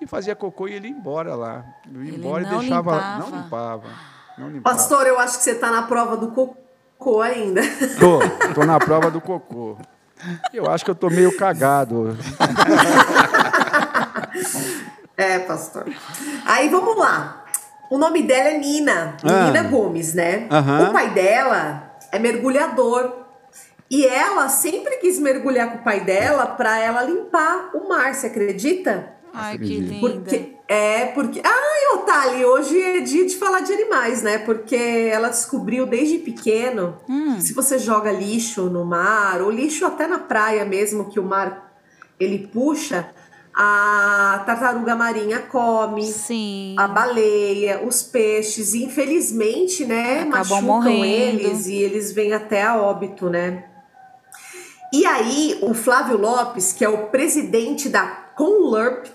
E 0.00 0.06
fazia 0.06 0.34
cocô 0.34 0.66
e 0.66 0.72
ele 0.72 0.88
ia 0.88 0.94
embora 0.94 1.34
lá. 1.34 1.64
Ia 1.86 1.98
Ele 2.08 2.16
embora 2.16 2.44
e 2.44 2.46
deixava. 2.46 2.92
limpava. 2.94 3.18
Não 3.18 3.42
limpava. 3.42 3.88
Pastor, 4.62 5.06
eu 5.06 5.18
acho 5.18 5.38
que 5.38 5.44
você 5.44 5.54
tá 5.54 5.70
na 5.70 5.82
prova 5.82 6.16
do 6.16 6.28
cocô 6.32 7.20
ainda. 7.22 7.60
Tô, 7.98 8.20
tô 8.54 8.64
na 8.64 8.78
prova 8.78 9.10
do 9.10 9.20
cocô. 9.20 9.76
Eu 10.52 10.70
acho 10.70 10.84
que 10.84 10.90
eu 10.90 10.94
tô 10.94 11.08
meio 11.08 11.34
cagado. 11.36 12.16
É, 15.16 15.38
pastor. 15.40 15.86
Aí 16.46 16.68
vamos 16.68 16.96
lá. 16.96 17.44
O 17.90 17.98
nome 17.98 18.22
dela 18.22 18.50
é 18.50 18.58
Nina, 18.58 19.16
Ah. 19.24 19.46
Nina 19.46 19.62
Gomes, 19.64 20.14
né? 20.14 20.46
Aham. 20.50 20.88
O 20.88 20.92
pai 20.92 21.10
dela 21.10 21.92
é 22.12 22.18
mergulhador. 22.18 23.18
E 23.90 24.06
ela 24.06 24.48
sempre 24.48 24.98
quis 24.98 25.18
mergulhar 25.18 25.70
com 25.72 25.78
o 25.78 25.82
pai 25.82 26.00
dela 26.00 26.46
pra 26.46 26.78
ela 26.78 27.02
limpar 27.02 27.70
o 27.74 27.88
mar, 27.88 28.14
você 28.14 28.28
acredita? 28.28 29.12
Ai, 29.32 29.58
que 29.58 29.64
linda. 29.80 30.00
Porque 30.00 30.54
é 30.68 31.06
porque. 31.06 31.40
Ai, 31.44 31.96
Otali, 31.98 32.44
hoje 32.44 32.80
é 32.80 33.00
dia 33.00 33.26
de 33.26 33.36
falar 33.36 33.60
de 33.60 33.72
animais, 33.72 34.22
né? 34.22 34.38
Porque 34.38 34.76
ela 34.76 35.28
descobriu 35.28 35.86
desde 35.86 36.18
pequeno 36.18 36.96
Hum. 37.08 37.34
que 37.36 37.42
se 37.42 37.52
você 37.52 37.78
joga 37.78 38.10
lixo 38.12 38.64
no 38.64 38.84
mar, 38.84 39.40
ou 39.42 39.50
lixo 39.50 39.84
até 39.86 40.06
na 40.06 40.18
praia 40.18 40.64
mesmo, 40.64 41.10
que 41.10 41.18
o 41.20 41.24
mar 41.24 41.72
ele 42.18 42.48
puxa, 42.52 43.08
a 43.54 44.42
tartaruga 44.46 44.94
marinha 44.94 45.40
come. 45.40 46.04
Sim. 46.06 46.74
A 46.78 46.86
baleia, 46.86 47.82
os 47.84 48.02
peixes, 48.02 48.74
e 48.74 48.84
infelizmente, 48.84 49.84
né, 49.84 50.20
Acabam 50.20 50.62
machucam 50.62 50.66
morrendo. 50.66 51.40
eles 51.40 51.66
e 51.66 51.74
eles 51.76 52.12
vêm 52.12 52.32
até 52.32 52.62
a 52.62 52.76
óbito, 52.76 53.28
né? 53.28 53.64
E 54.92 55.06
aí, 55.06 55.58
o 55.62 55.72
Flávio 55.72 56.16
Lopes, 56.16 56.72
que 56.72 56.84
é 56.84 56.88
o 56.88 57.06
presidente 57.08 57.88
da 57.88 58.06
Conlurp, 58.36 59.06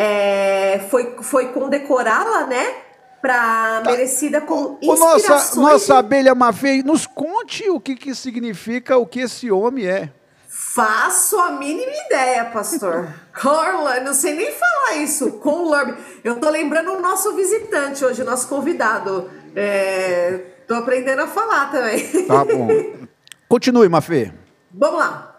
é, 0.00 0.78
foi, 0.88 1.14
foi 1.20 1.48
condecorá-la, 1.48 2.46
né? 2.46 2.74
Pra 3.20 3.82
merecida 3.84 4.40
com 4.40 4.78
Ô, 4.82 4.96
nossa, 4.96 5.16
inspirações. 5.16 5.56
nossa 5.56 5.98
abelha 5.98 6.34
Mafei, 6.34 6.82
nos 6.82 7.06
conte 7.06 7.68
o 7.68 7.78
que, 7.78 7.94
que 7.94 8.14
significa 8.14 8.96
o 8.96 9.04
que 9.06 9.20
esse 9.20 9.50
homem 9.50 9.86
é. 9.86 10.10
Faço 10.48 11.38
a 11.38 11.50
mínima 11.50 11.92
ideia, 12.06 12.46
pastor. 12.46 13.12
Corla, 13.40 14.00
não 14.00 14.14
sei 14.14 14.34
nem 14.34 14.50
falar 14.52 14.96
isso. 15.02 15.32
Conlurb. 15.32 15.94
Eu 16.24 16.40
tô 16.40 16.48
lembrando 16.48 16.92
o 16.92 17.00
nosso 17.00 17.36
visitante 17.36 18.02
hoje, 18.02 18.24
nosso 18.24 18.48
convidado. 18.48 19.30
É, 19.54 20.40
tô 20.66 20.74
aprendendo 20.74 21.20
a 21.20 21.26
falar 21.26 21.70
também. 21.70 22.26
Tá 22.26 22.42
bom. 22.42 22.68
Continue, 23.46 23.88
Mafê. 23.90 24.32
Vamos 24.72 24.98
lá. 24.98 25.29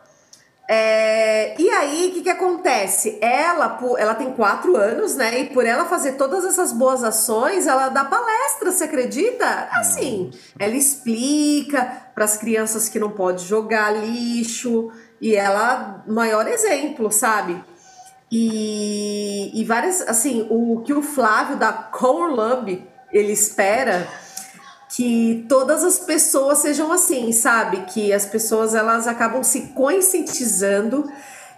É, 0.73 1.53
e 1.61 1.69
aí, 1.69 2.07
o 2.07 2.13
que, 2.13 2.21
que 2.21 2.29
acontece? 2.29 3.17
Ela, 3.19 3.77
ela 3.97 4.15
tem 4.15 4.31
quatro 4.31 4.77
anos, 4.77 5.17
né? 5.17 5.41
E 5.41 5.49
por 5.49 5.65
ela 5.65 5.83
fazer 5.83 6.13
todas 6.13 6.45
essas 6.45 6.71
boas 6.71 7.03
ações, 7.03 7.67
ela 7.67 7.89
dá 7.89 8.05
palestra, 8.05 8.71
você 8.71 8.85
acredita? 8.85 9.67
Assim, 9.73 10.31
ela 10.57 10.73
explica 10.73 11.91
para 12.15 12.23
as 12.23 12.37
crianças 12.37 12.87
que 12.87 12.97
não 12.97 13.09
pode 13.09 13.45
jogar 13.45 13.91
lixo. 13.91 14.89
E 15.19 15.35
ela, 15.35 16.05
maior 16.07 16.47
exemplo, 16.47 17.11
sabe? 17.11 17.61
E, 18.31 19.51
e 19.53 19.65
várias, 19.65 19.99
assim, 20.07 20.47
o 20.49 20.83
que 20.85 20.93
o 20.93 21.01
Flávio 21.01 21.57
da 21.57 21.73
Corlub, 21.73 22.81
ele 23.11 23.33
espera 23.33 24.07
que 24.95 25.45
todas 25.47 25.85
as 25.85 25.99
pessoas 25.99 26.57
sejam 26.57 26.91
assim, 26.91 27.31
sabe? 27.31 27.85
Que 27.87 28.11
as 28.11 28.25
pessoas 28.25 28.75
elas 28.75 29.07
acabam 29.07 29.41
se 29.41 29.67
conscientizando. 29.69 31.09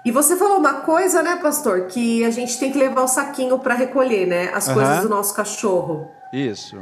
E 0.05 0.11
você 0.11 0.35
falou 0.35 0.57
uma 0.57 0.81
coisa, 0.81 1.23
né, 1.23 1.37
pastor, 1.37 1.87
que 1.87 2.23
a 2.23 2.29
gente 2.29 2.59
tem 2.59 2.71
que 2.71 2.77
levar 2.77 3.01
o 3.01 3.07
saquinho 3.07 3.57
para 3.57 3.73
recolher, 3.73 4.27
né, 4.27 4.51
as 4.53 4.67
Aham. 4.67 4.75
coisas 4.75 5.03
do 5.03 5.09
nosso 5.09 5.33
cachorro. 5.33 6.11
Isso. 6.31 6.77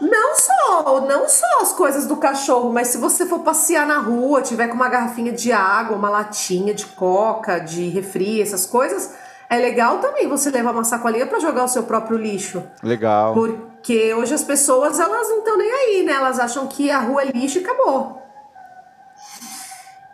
Não 0.00 0.34
só, 0.36 1.00
não 1.06 1.28
só 1.28 1.60
as 1.60 1.72
coisas 1.72 2.06
do 2.06 2.16
cachorro, 2.16 2.72
mas 2.72 2.88
se 2.88 2.96
você 2.96 3.26
for 3.26 3.40
passear 3.40 3.86
na 3.86 3.98
rua, 3.98 4.40
tiver 4.40 4.68
com 4.68 4.74
uma 4.74 4.88
garrafinha 4.88 5.32
de 5.32 5.52
água, 5.52 5.96
uma 5.96 6.08
latinha 6.08 6.72
de 6.72 6.86
coca, 6.86 7.58
de 7.58 7.90
refri, 7.90 8.40
essas 8.40 8.64
coisas, 8.64 9.12
é 9.50 9.58
legal 9.58 9.98
também 9.98 10.26
você 10.28 10.50
levar 10.50 10.70
uma 10.70 10.84
sacolinha 10.84 11.26
para 11.26 11.40
jogar 11.40 11.64
o 11.64 11.68
seu 11.68 11.82
próprio 11.82 12.16
lixo. 12.16 12.62
Legal. 12.82 13.34
Porque 13.34 13.73
hoje 13.92 14.32
as 14.34 14.42
pessoas, 14.42 14.98
elas 14.98 15.28
não 15.28 15.38
estão 15.38 15.58
nem 15.58 15.70
aí, 15.70 16.02
né? 16.04 16.12
Elas 16.12 16.38
acham 16.38 16.66
que 16.66 16.90
a 16.90 16.98
rua 16.98 17.22
é 17.22 17.26
lixo 17.26 17.58
e 17.58 17.64
acabou. 17.64 18.22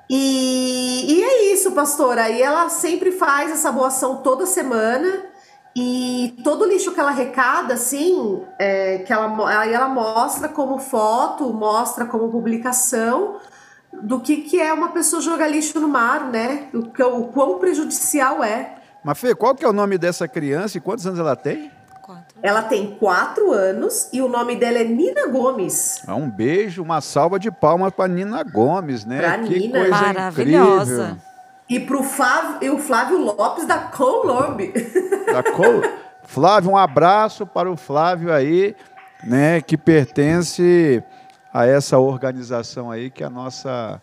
E, 0.08 1.04
e 1.08 1.22
é 1.22 1.52
isso, 1.52 1.72
pastora. 1.72 2.28
E 2.30 2.42
ela 2.42 2.68
sempre 2.68 3.12
faz 3.12 3.50
essa 3.50 3.70
boa 3.70 3.88
ação 3.88 4.16
toda 4.22 4.44
semana. 4.46 5.24
E 5.76 6.36
todo 6.42 6.64
lixo 6.66 6.92
que 6.92 6.98
ela 6.98 7.10
arrecada, 7.10 7.74
assim, 7.74 8.42
é, 8.58 8.98
que 8.98 9.12
ela, 9.12 9.64
ela 9.64 9.88
mostra 9.88 10.48
como 10.48 10.78
foto, 10.78 11.52
mostra 11.52 12.04
como 12.06 12.28
publicação 12.28 13.36
do 14.02 14.18
que, 14.20 14.38
que 14.38 14.60
é 14.60 14.72
uma 14.72 14.88
pessoa 14.88 15.22
jogar 15.22 15.46
lixo 15.46 15.78
no 15.78 15.86
mar, 15.88 16.24
né? 16.28 16.68
O, 16.74 16.90
que- 16.90 17.02
o 17.02 17.24
quão 17.28 17.58
prejudicial 17.58 18.42
é. 18.42 18.74
Mafê, 19.04 19.32
qual 19.34 19.54
que 19.54 19.64
é 19.64 19.68
o 19.68 19.72
nome 19.72 19.96
dessa 19.96 20.26
criança 20.26 20.76
e 20.76 20.80
quantos 20.80 21.06
anos 21.06 21.20
ela 21.20 21.36
tem? 21.36 21.70
Ela 22.42 22.62
tem 22.62 22.96
quatro 22.96 23.52
anos 23.52 24.08
e 24.12 24.20
o 24.22 24.28
nome 24.28 24.56
dela 24.56 24.78
é 24.78 24.84
Nina 24.84 25.28
Gomes. 25.28 26.02
Ah, 26.06 26.14
Um 26.14 26.30
beijo, 26.30 26.82
uma 26.82 27.00
salva 27.00 27.38
de 27.38 27.50
palmas 27.50 27.92
para 27.92 28.08
Nina 28.08 28.42
Gomes, 28.42 29.04
né? 29.04 29.18
Pra 29.18 29.38
que 29.38 29.58
Nina. 29.58 29.78
coisa 29.80 29.90
Maravilhosa. 30.00 30.92
incrível. 30.92 31.16
E 31.68 31.78
pro 31.80 32.02
Flávio, 32.02 32.56
e 32.62 32.70
o 32.70 32.78
Flávio 32.78 33.18
Lopes 33.18 33.64
da 33.66 33.78
Colombe. 33.78 34.72
Da 35.32 35.42
Co- 35.42 35.82
Flávio, 36.24 36.70
um 36.72 36.76
abraço 36.76 37.46
para 37.46 37.70
o 37.70 37.76
Flávio 37.76 38.32
aí, 38.32 38.74
né, 39.24 39.60
que 39.60 39.76
pertence 39.76 41.02
a 41.52 41.66
essa 41.66 41.98
organização 41.98 42.90
aí 42.90 43.10
que 43.10 43.22
a 43.22 43.30
nossa 43.30 44.00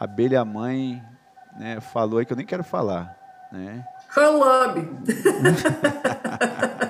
abelha 0.00 0.44
mãe, 0.44 1.02
né, 1.58 1.80
falou 1.80 2.18
aí 2.18 2.24
que 2.26 2.32
eu 2.32 2.36
nem 2.36 2.46
quero 2.46 2.64
falar, 2.64 3.14
né? 3.52 3.84
Colombe. 4.14 4.90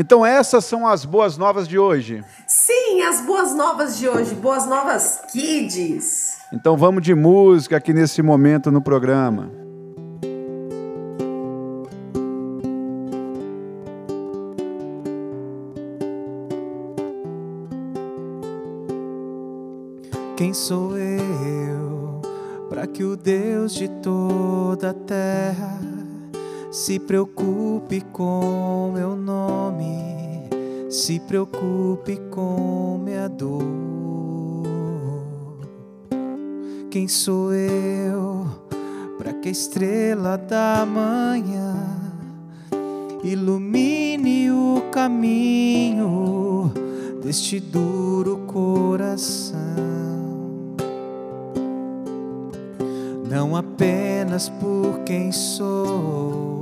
Então 0.00 0.24
essas 0.24 0.64
são 0.64 0.86
as 0.86 1.04
boas 1.04 1.36
novas 1.36 1.68
de 1.68 1.78
hoje. 1.78 2.24
Sim, 2.46 3.02
as 3.02 3.20
boas 3.20 3.54
novas 3.54 3.98
de 3.98 4.08
hoje. 4.08 4.34
Boas 4.34 4.66
novas 4.66 5.20
kids. 5.30 6.38
Então 6.50 6.74
vamos 6.74 7.02
de 7.02 7.14
música 7.14 7.76
aqui 7.76 7.92
nesse 7.92 8.22
momento 8.22 8.70
no 8.70 8.80
programa. 8.80 9.50
Quem 20.34 20.54
sou 20.54 20.96
eu 20.96 22.22
para 22.70 22.86
que 22.86 23.04
o 23.04 23.18
Deus 23.18 23.74
de 23.74 23.86
toda 23.86 24.92
a 24.92 24.94
terra 24.94 25.78
se 26.70 27.00
preocupe 27.00 28.00
com 28.12 28.92
meu 28.94 29.16
nome, 29.16 30.48
se 30.88 31.18
preocupe 31.18 32.16
com 32.30 33.00
minha 33.04 33.28
dor? 33.28 33.64
Quem 36.90 37.08
sou 37.08 37.52
eu 37.52 38.46
para 39.18 39.32
que 39.32 39.48
a 39.48 39.52
estrela 39.52 40.38
da 40.38 40.86
manhã 40.86 41.74
ilumine 43.24 44.50
o 44.50 44.82
caminho 44.92 46.72
deste 47.22 47.58
duro 47.58 48.44
coração? 48.46 49.60
Não 53.30 53.54
apenas 53.54 54.48
por 54.48 55.04
quem 55.04 55.30
sou, 55.30 56.59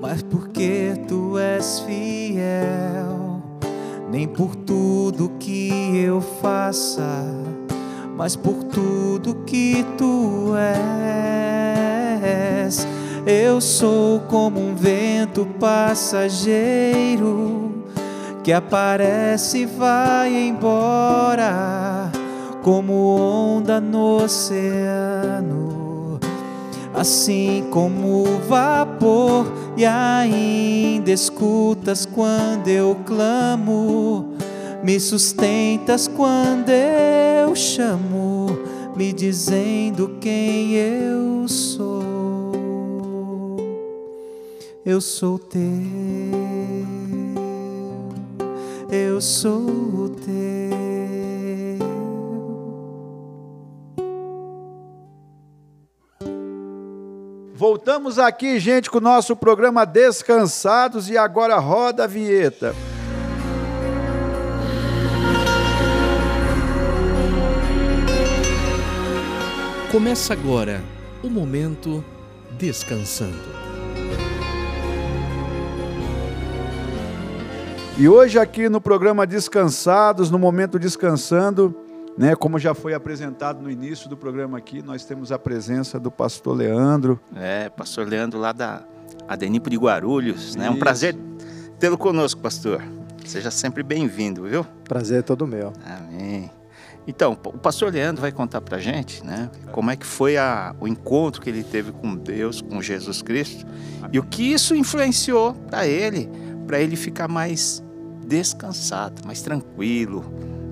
mas 0.00 0.22
porque 0.22 0.94
tu 1.06 1.38
és 1.38 1.80
fiel. 1.80 3.42
Nem 4.10 4.26
por 4.26 4.56
tudo 4.56 5.30
que 5.38 6.02
eu 6.04 6.20
faça, 6.20 7.24
mas 8.16 8.34
por 8.34 8.64
tudo 8.64 9.36
que 9.46 9.84
tu 9.96 10.54
és. 12.16 12.86
Eu 13.26 13.60
sou 13.60 14.20
como 14.20 14.58
um 14.58 14.74
vento 14.74 15.46
passageiro 15.60 17.20
que 18.42 18.52
aparece 18.52 19.58
e 19.58 19.66
vai 19.66 20.34
embora, 20.34 22.10
como 22.62 23.16
onda 23.16 23.78
no 23.80 24.24
oceano 24.24 25.69
assim 27.00 27.64
como 27.70 28.24
o 28.24 28.38
vapor, 28.46 29.50
e 29.74 29.86
ainda 29.86 31.10
escutas 31.10 32.04
quando 32.04 32.68
eu 32.68 32.94
clamo, 33.06 34.34
me 34.84 35.00
sustentas 35.00 36.06
quando 36.06 36.68
eu 36.68 37.56
chamo, 37.56 38.48
me 38.94 39.14
dizendo 39.14 40.18
quem 40.20 40.74
eu 40.74 41.48
sou. 41.48 42.52
Eu 44.84 45.00
sou 45.00 45.38
teu, 45.38 45.60
eu 48.90 49.22
sou 49.22 50.10
teu. 50.22 50.59
Voltamos 57.60 58.18
aqui, 58.18 58.58
gente, 58.58 58.90
com 58.90 58.96
o 58.96 59.02
nosso 59.02 59.36
programa 59.36 59.84
Descansados 59.84 61.10
e 61.10 61.18
agora 61.18 61.58
roda 61.58 62.04
a 62.04 62.06
vinheta. 62.06 62.74
Começa 69.92 70.32
agora 70.32 70.80
o 71.22 71.28
momento 71.28 72.02
descansando. 72.52 73.36
E 77.98 78.08
hoje 78.08 78.38
aqui 78.38 78.70
no 78.70 78.80
programa 78.80 79.26
Descansados, 79.26 80.30
no 80.30 80.38
momento 80.38 80.78
descansando, 80.78 81.89
né, 82.20 82.36
como 82.36 82.58
já 82.58 82.74
foi 82.74 82.92
apresentado 82.92 83.62
no 83.62 83.70
início 83.70 84.06
do 84.06 84.14
programa 84.14 84.58
aqui, 84.58 84.82
nós 84.82 85.06
temos 85.06 85.32
a 85.32 85.38
presença 85.38 85.98
do 85.98 86.10
pastor 86.10 86.54
Leandro. 86.54 87.18
É, 87.34 87.70
pastor 87.70 88.06
Leandro 88.06 88.38
lá 88.38 88.52
da 88.52 88.82
Adenipo 89.26 89.70
de 89.70 89.78
Guarulhos, 89.78 90.54
né? 90.54 90.66
É 90.66 90.70
um 90.70 90.78
prazer 90.78 91.16
tê-lo 91.78 91.96
conosco, 91.96 92.38
pastor. 92.42 92.82
Seja 93.24 93.50
sempre 93.50 93.82
bem-vindo, 93.82 94.42
viu? 94.44 94.66
Prazer 94.84 95.20
é 95.20 95.22
todo 95.22 95.46
meu. 95.46 95.72
Amém. 95.82 96.50
Então, 97.06 97.32
o 97.32 97.56
pastor 97.56 97.90
Leandro 97.90 98.20
vai 98.20 98.30
contar 98.30 98.60
pra 98.60 98.76
gente, 98.78 99.24
né, 99.24 99.50
como 99.72 99.90
é 99.90 99.96
que 99.96 100.04
foi 100.04 100.36
a- 100.36 100.74
o 100.78 100.86
encontro 100.86 101.40
que 101.40 101.48
ele 101.48 101.64
teve 101.64 101.90
com 101.90 102.14
Deus, 102.14 102.60
com 102.60 102.82
Jesus 102.82 103.22
Cristo, 103.22 103.64
e 104.12 104.18
o 104.18 104.22
que 104.22 104.42
isso 104.52 104.74
influenciou 104.76 105.54
para 105.54 105.86
ele, 105.86 106.28
para 106.66 106.78
ele 106.80 106.96
ficar 106.96 107.26
mais 107.28 107.82
descansado, 108.26 109.22
mais 109.24 109.40
tranquilo 109.40 110.22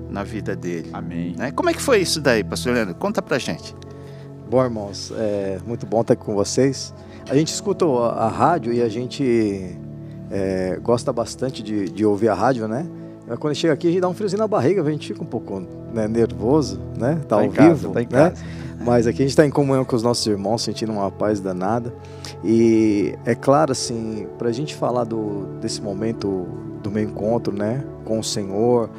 na 0.09 0.23
vida 0.23 0.55
dele. 0.55 0.89
Amém. 0.93 1.35
Né? 1.37 1.51
Como 1.51 1.69
é 1.69 1.73
que 1.73 1.81
foi 1.81 1.99
isso 1.99 2.19
daí, 2.19 2.43
pastor 2.43 2.73
Leandro? 2.73 2.95
Conta 2.95 3.21
pra 3.21 3.37
gente. 3.37 3.75
Bom, 4.49 4.63
irmãos, 4.63 5.13
é 5.15 5.59
muito 5.65 5.85
bom 5.85 6.01
estar 6.01 6.13
aqui 6.13 6.23
com 6.23 6.33
vocês. 6.33 6.93
A 7.29 7.35
gente 7.35 7.53
escuta 7.53 7.85
a, 7.85 8.25
a 8.25 8.27
rádio 8.27 8.73
e 8.73 8.81
a 8.81 8.89
gente 8.89 9.77
é, 10.31 10.79
gosta 10.81 11.13
bastante 11.13 11.61
de, 11.61 11.87
de 11.89 12.05
ouvir 12.05 12.29
a 12.29 12.33
rádio, 12.33 12.67
né? 12.67 12.87
Mas 13.27 13.37
Quando 13.37 13.53
chega 13.53 13.73
aqui, 13.73 13.87
a 13.87 13.91
gente 13.91 14.01
dá 14.01 14.09
um 14.09 14.13
friozinho 14.13 14.39
na 14.39 14.47
barriga, 14.47 14.81
a 14.81 14.91
gente 14.91 15.07
fica 15.07 15.21
um 15.21 15.27
pouco 15.27 15.61
né, 15.93 16.07
nervoso, 16.07 16.79
né? 16.97 17.15
Tá, 17.27 17.27
Tá 17.27 17.35
ao 17.35 17.43
em 17.43 17.51
casa, 17.51 17.75
vivo, 17.75 17.93
tá 17.93 18.01
em 18.01 18.05
né? 18.05 18.09
casa. 18.09 18.43
Mas 18.79 19.05
aqui 19.05 19.21
a 19.21 19.25
gente 19.25 19.31
está 19.31 19.45
em 19.45 19.51
comunhão 19.51 19.85
com 19.85 19.95
os 19.95 20.01
nossos 20.01 20.25
irmãos, 20.25 20.63
sentindo 20.63 20.91
uma 20.91 21.11
paz 21.11 21.39
danada. 21.39 21.93
E 22.43 23.13
é 23.25 23.35
claro, 23.35 23.71
assim, 23.71 24.25
para 24.37 24.49
a 24.49 24.51
gente 24.51 24.73
falar 24.73 25.03
do, 25.03 25.45
desse 25.61 25.81
momento 25.81 26.47
do 26.81 26.89
meu 26.89 27.03
encontro, 27.03 27.53
né, 27.53 27.83
com 28.05 28.17
o 28.19 28.23
Senhor, 28.23 28.89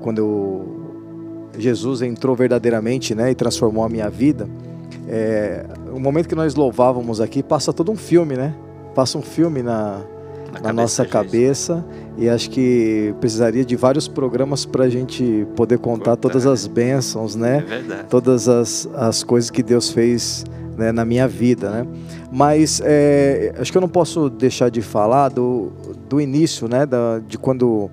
quando 0.00 0.18
eu, 0.18 1.58
Jesus 1.58 2.02
entrou 2.02 2.34
verdadeiramente, 2.34 3.14
né, 3.14 3.30
e 3.30 3.34
transformou 3.34 3.84
a 3.84 3.88
minha 3.88 4.08
vida. 4.08 4.48
É, 5.08 5.64
o 5.92 5.98
momento 5.98 6.28
que 6.28 6.34
nós 6.34 6.54
louvávamos 6.54 7.20
aqui 7.20 7.42
passa 7.42 7.72
todo 7.72 7.90
um 7.90 7.96
filme, 7.96 8.36
né? 8.36 8.54
Passa 8.94 9.18
um 9.18 9.22
filme 9.22 9.62
na, 9.62 10.02
na, 10.52 10.60
cabeça 10.60 10.72
nossa 10.72 11.04
cabeça 11.04 11.84
e 12.16 12.28
acho 12.28 12.50
que 12.50 13.14
precisaria 13.20 13.64
de 13.64 13.76
vários 13.76 14.06
programas 14.06 14.64
para 14.64 14.84
a 14.84 14.88
gente 14.88 15.46
poder 15.56 15.78
contar 15.78 16.16
todas 16.16 16.46
as 16.46 16.66
bênçãos, 16.66 17.34
né? 17.34 17.64
É. 17.68 18.02
Todas 18.04 18.48
as, 18.48 18.88
as 18.94 19.24
coisas 19.24 19.50
que 19.50 19.62
Deus 19.62 19.90
fez 19.90 20.44
né, 20.76 20.92
na 20.92 21.04
minha 21.04 21.26
vida, 21.26 21.70
né? 21.70 21.86
Mas 22.30 22.80
é, 22.84 23.54
acho 23.58 23.72
que 23.72 23.78
eu 23.78 23.82
não 23.82 23.88
posso 23.88 24.30
deixar 24.30 24.70
de 24.70 24.80
falar 24.80 25.28
do, 25.28 25.72
do 26.08 26.20
início, 26.20 26.68
né? 26.68 26.86
Da, 26.86 27.18
de 27.18 27.36
quando 27.36 27.90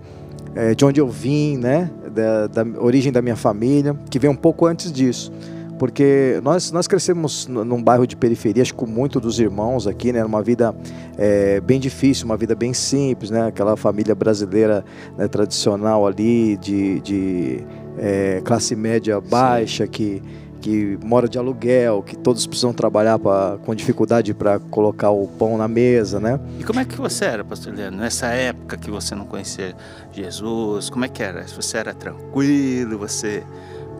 é, 0.57 0.73
de 0.73 0.83
onde 0.83 0.99
eu 0.99 1.07
vim, 1.07 1.55
né? 1.55 1.91
Da, 2.11 2.47
da 2.47 2.81
origem 2.81 3.11
da 3.11 3.21
minha 3.21 3.35
família, 3.35 3.95
que 4.09 4.17
vem 4.17 4.27
um 4.29 4.35
pouco 4.35 4.65
antes 4.65 4.91
disso. 4.91 5.31
Porque 5.77 6.39
nós, 6.43 6.71
nós 6.71 6.87
crescemos 6.87 7.45
num 7.45 7.83
bairro 7.83 8.07
de 8.07 8.15
periferia, 8.17 8.63
acho 8.63 8.73
que 8.73 8.79
com 8.79 8.87
muito 8.87 9.19
dos 9.19 9.39
irmãos 9.39 9.85
aqui, 9.85 10.11
né? 10.11 10.25
Uma 10.25 10.41
vida 10.41 10.75
é, 11.15 11.61
bem 11.61 11.79
difícil, 11.79 12.25
uma 12.25 12.35
vida 12.35 12.55
bem 12.55 12.73
simples, 12.73 13.29
né? 13.29 13.45
Aquela 13.45 13.77
família 13.77 14.15
brasileira 14.15 14.83
né, 15.15 15.27
tradicional 15.27 16.07
ali, 16.07 16.57
de, 16.57 16.99
de 17.01 17.59
é, 17.99 18.41
classe 18.43 18.75
média 18.75 19.21
baixa, 19.21 19.85
que, 19.85 20.23
que 20.67 20.99
mora 21.01 21.29
de 21.29 21.37
aluguel, 21.37 22.03
que 22.05 22.17
todos 22.17 22.45
precisam 22.45 22.73
trabalhar 22.73 23.17
pra, 23.17 23.57
com 23.65 23.73
dificuldade 23.73 24.33
para 24.33 24.59
colocar 24.59 25.11
o 25.11 25.25
pão 25.25 25.57
na 25.57 25.65
mesa, 25.67 26.19
né? 26.19 26.37
E 26.59 26.63
como 26.65 26.79
é 26.81 26.83
que 26.85 26.97
você 26.97 27.23
era, 27.23 27.43
pastor 27.45 27.73
Leandro, 27.73 27.97
nessa 27.97 28.27
época 28.27 28.75
que 28.75 28.91
você 28.91 29.15
não 29.15 29.23
conhecia 29.25 29.73
Jesus? 30.11 30.89
Como 30.89 31.05
é 31.05 31.07
que 31.07 31.23
era? 31.23 31.45
Você 31.47 31.77
era 31.77 31.93
tranquilo? 31.93 32.97
Você 32.97 33.43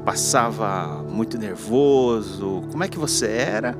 passava 0.03 1.03
muito 1.09 1.37
nervoso? 1.37 2.63
Como 2.69 2.83
é 2.83 2.87
que 2.89 2.99
você 2.99 3.27
era? 3.27 3.73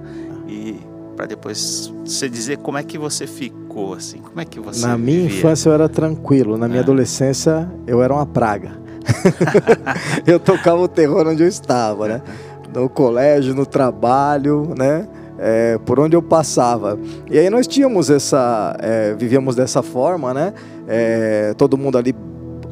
E 0.48 0.80
para 1.18 1.26
depois 1.26 1.92
você 2.06 2.30
dizer 2.30 2.58
como 2.60 2.78
é 2.78 2.84
que 2.84 2.98
você 2.98 3.28
ficou, 3.28 3.96
assim, 3.96 4.20
como 4.20 4.40
é 4.40 4.46
que 4.46 4.60
você 4.62 4.86
na 4.86 4.98
minha 4.98 5.24
vivia? 5.24 5.40
infância 5.40 5.68
eu 5.70 5.74
era 5.74 5.90
tranquilo, 5.90 6.58
na 6.58 6.68
minha 6.70 6.80
É. 6.80 6.84
adolescência 6.84 7.70
eu 7.86 8.02
era 8.02 8.14
uma 8.14 8.26
praga. 8.26 8.72
eu 10.28 10.40
tocava 10.40 10.80
o 10.82 10.88
terror 10.88 11.28
onde 11.28 11.44
eu 11.44 11.48
estava, 11.48 12.08
né? 12.08 12.22
No 12.74 12.90
colégio, 12.90 13.54
no 13.56 13.66
trabalho, 13.66 14.74
né? 14.78 15.08
É, 15.40 15.78
por 15.86 16.00
onde 16.00 16.16
eu 16.16 16.22
passava. 16.22 16.98
E 17.30 17.38
aí 17.38 17.50
nós 17.50 17.68
tínhamos 17.68 18.10
essa, 18.10 18.76
é, 18.80 19.14
vivíamos 19.14 19.56
dessa 19.56 19.84
forma, 19.84 20.34
né? 20.34 20.54
É, 20.88 21.54
todo 21.56 21.78
mundo 21.78 21.98
ali 21.98 22.16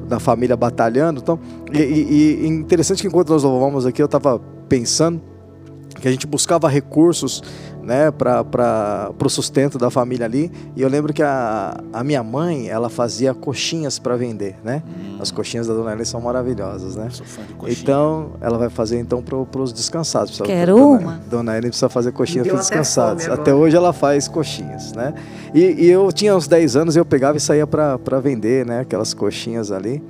da 0.07 0.19
família 0.19 0.55
batalhando. 0.55 1.19
Então, 1.21 1.39
e, 1.71 1.79
e- 1.79 2.47
interessante 2.47 3.01
que 3.01 3.07
enquanto 3.07 3.29
nós 3.29 3.43
louvamos 3.43 3.85
aqui, 3.85 4.01
eu 4.01 4.05
estava 4.05 4.39
pensando 4.67 5.21
que 5.99 6.07
a 6.07 6.11
gente 6.11 6.27
buscava 6.27 6.67
recursos 6.67 7.41
né, 7.85 8.11
para 8.11 9.11
o 9.23 9.29
sustento 9.29 9.77
da 9.77 9.89
família 9.89 10.25
ali. 10.25 10.51
E 10.75 10.81
eu 10.81 10.89
lembro 10.89 11.13
que 11.13 11.21
a, 11.23 11.77
a 11.93 12.03
minha 12.03 12.23
mãe, 12.23 12.67
ela 12.67 12.89
fazia 12.89 13.33
coxinhas 13.33 13.99
para 13.99 14.15
vender, 14.15 14.55
né? 14.63 14.81
As 15.19 15.31
coxinhas 15.31 15.67
da 15.67 15.73
Dona 15.73 15.91
Helena 15.91 16.05
são 16.05 16.19
maravilhosas, 16.19 16.95
né? 16.95 17.07
coxinha. 17.57 17.79
Então, 17.81 18.31
ela 18.41 18.57
vai 18.57 18.69
fazer 18.69 18.99
então 18.99 19.21
para 19.21 19.61
os 19.61 19.71
descansados. 19.71 20.31
Precisa- 20.37 20.45
Quero 20.45 20.75
Dona, 20.75 20.97
uma. 20.99 21.21
Dona 21.29 21.51
Helena 21.53 21.69
precisa 21.69 21.87
fazer 21.89 22.11
coxinha 22.11 22.43
Deu 22.43 22.53
para 22.53 22.61
os 22.61 22.67
até 22.67 22.79
descansados. 22.79 23.23
fome 23.23 23.33
Até 23.39 23.51
agora. 23.51 23.65
hoje 23.65 23.75
ela 23.77 23.93
faz 23.93 24.27
coxinhas, 24.27 24.91
né? 24.93 25.13
E, 25.53 25.85
e 25.85 25.89
eu 25.89 26.11
tinha 26.11 26.35
uns 26.35 26.47
10 26.47 26.75
anos 26.75 26.95
e 26.95 26.99
eu 26.99 27.05
pegava 27.05 27.37
e 27.37 27.39
saía 27.39 27.65
para 27.67 28.19
vender, 28.19 28.65
né? 28.65 28.79
Aquelas 28.81 29.13
coxinhas 29.13 29.71
ali. 29.71 30.01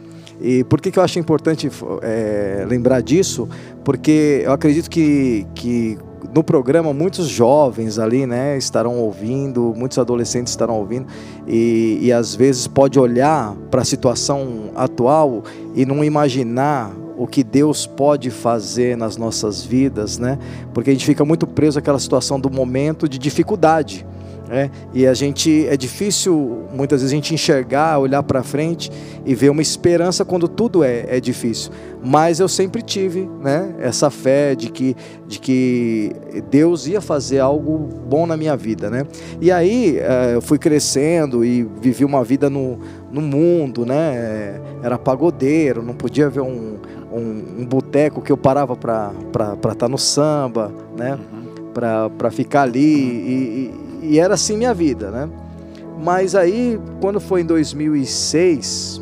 E 0.41 0.63
por 0.65 0.81
que, 0.81 0.91
que 0.91 0.99
eu 0.99 1.03
acho 1.03 1.17
importante 1.17 1.69
é, 2.01 2.65
lembrar 2.67 3.01
disso? 3.01 3.47
Porque 3.83 4.41
eu 4.43 4.51
acredito 4.51 4.89
que, 4.89 5.45
que 5.55 5.97
no 6.35 6.43
programa 6.43 6.93
muitos 6.93 7.29
jovens 7.29 7.97
ali, 7.97 8.25
né, 8.25 8.57
estarão 8.57 8.99
ouvindo, 8.99 9.73
muitos 9.73 9.97
adolescentes 9.97 10.51
estarão 10.51 10.77
ouvindo 10.77 11.07
e, 11.47 11.97
e 12.01 12.11
às 12.11 12.35
vezes 12.35 12.67
pode 12.67 12.99
olhar 12.99 13.55
para 13.71 13.81
a 13.81 13.85
situação 13.85 14.69
atual 14.75 15.43
e 15.73 15.85
não 15.85 16.03
imaginar 16.03 16.91
o 17.17 17.25
que 17.25 17.41
Deus 17.41 17.87
pode 17.87 18.29
fazer 18.29 18.97
nas 18.97 19.15
nossas 19.15 19.63
vidas, 19.63 20.17
né? 20.17 20.37
Porque 20.73 20.89
a 20.89 20.93
gente 20.93 21.05
fica 21.05 21.23
muito 21.23 21.47
preso 21.47 21.79
àquela 21.79 21.97
situação 21.97 22.37
do 22.37 22.49
momento 22.49 23.07
de 23.07 23.17
dificuldade. 23.17 24.05
Né? 24.47 24.69
E 24.93 25.07
a 25.07 25.13
gente 25.13 25.65
é 25.67 25.75
difícil 25.75 26.65
muitas 26.73 27.01
vezes 27.01 27.11
a 27.11 27.15
gente 27.15 27.33
enxergar, 27.33 27.97
olhar 27.99 28.21
para 28.23 28.43
frente 28.43 28.91
e 29.25 29.33
ver 29.33 29.49
uma 29.49 29.61
esperança 29.61 30.23
quando 30.23 30.47
tudo 30.47 30.83
é, 30.83 31.05
é 31.07 31.19
difícil. 31.19 31.71
Mas 32.03 32.39
eu 32.39 32.47
sempre 32.47 32.83
tive, 32.83 33.27
né, 33.41 33.73
essa 33.79 34.11
fé 34.11 34.53
de 34.53 34.69
que, 34.69 34.95
de 35.27 35.39
que 35.39 36.11
Deus 36.51 36.85
ia 36.85 37.01
fazer 37.01 37.39
algo 37.39 37.89
bom 38.07 38.27
na 38.27 38.37
minha 38.37 38.55
vida, 38.55 38.91
né? 38.91 39.07
E 39.41 39.51
aí 39.51 39.97
eh, 39.97 40.35
eu 40.35 40.41
fui 40.41 40.59
crescendo 40.59 41.43
e 41.43 41.63
vivi 41.81 42.05
uma 42.05 42.23
vida 42.23 42.47
no, 42.47 42.79
no 43.11 43.21
mundo, 43.21 43.85
né? 43.85 44.61
Era 44.83 44.99
pagodeiro, 44.99 45.81
não 45.81 45.95
podia 45.95 46.29
ver 46.29 46.41
um, 46.41 46.77
um, 47.11 47.61
um 47.61 47.65
boteco 47.65 48.21
que 48.21 48.31
eu 48.31 48.37
parava 48.37 48.75
para 48.75 49.11
estar 49.71 49.89
no 49.89 49.97
samba, 49.97 50.71
né? 50.95 51.17
Para 51.73 52.29
ficar 52.31 52.61
ali 52.61 52.79
e, 52.79 53.71
e- 53.81 53.84
e 54.09 54.19
era 54.19 54.33
assim 54.33 54.57
minha 54.57 54.73
vida, 54.73 55.11
né? 55.11 55.29
Mas 56.01 56.35
aí, 56.35 56.79
quando 56.99 57.19
foi 57.19 57.41
em 57.41 57.45
2006, 57.45 59.01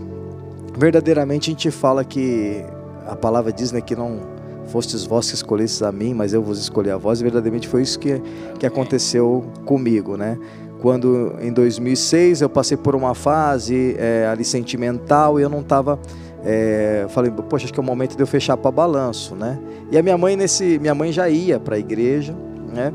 verdadeiramente 0.78 1.50
a 1.50 1.54
gente 1.54 1.72
fala 1.72 2.04
que 2.04 2.64
a 3.08 3.16
palavra 3.16 3.52
diz 3.52 3.72
né, 3.72 3.82
que 3.82 3.96
não, 3.96 4.20
fostes 4.68 5.04
vós 5.04 5.30
que 5.30 5.36
escolhestes 5.36 5.82
a 5.82 5.92
mim, 5.92 6.14
mas 6.14 6.34
eu 6.34 6.42
vos 6.42 6.60
escolhi 6.60 6.90
a 6.90 6.98
vós. 6.98 7.20
E 7.20 7.24
verdadeiramente 7.24 7.68
foi 7.68 7.82
isso 7.82 8.00
que, 8.00 8.22
que 8.60 8.66
aconteceu 8.66 9.44
comigo, 9.66 10.16
né? 10.16 10.38
Quando 10.82 11.36
em 11.42 11.52
2006 11.52 12.42
eu 12.42 12.50
passei 12.50 12.76
por 12.76 12.94
uma 12.94 13.16
fase 13.16 13.96
é, 13.98 14.28
ali 14.30 14.44
sentimental 14.44 15.40
e 15.40 15.44
eu 15.44 15.50
não 15.50 15.62
estava 15.62 15.98
é, 16.46 17.06
falei, 17.10 17.32
poxa, 17.32 17.66
acho 17.66 17.74
que 17.74 17.80
é 17.80 17.84
o 17.84 17.86
momento 17.86 18.18
de 18.18 18.22
eu 18.22 18.28
fechar 18.28 18.58
para 18.58 18.70
balanço, 18.70 19.34
né? 19.34 19.58
E 19.90 19.98
a 19.98 20.04
minha 20.04 20.18
mãe 20.18 20.36
nesse, 20.36 20.78
minha 20.80 20.94
mãe 20.94 21.12
já 21.12 21.30
ia 21.30 21.58
para 21.60 21.76
a 21.76 21.80
igreja, 21.80 22.36
né? 22.74 22.92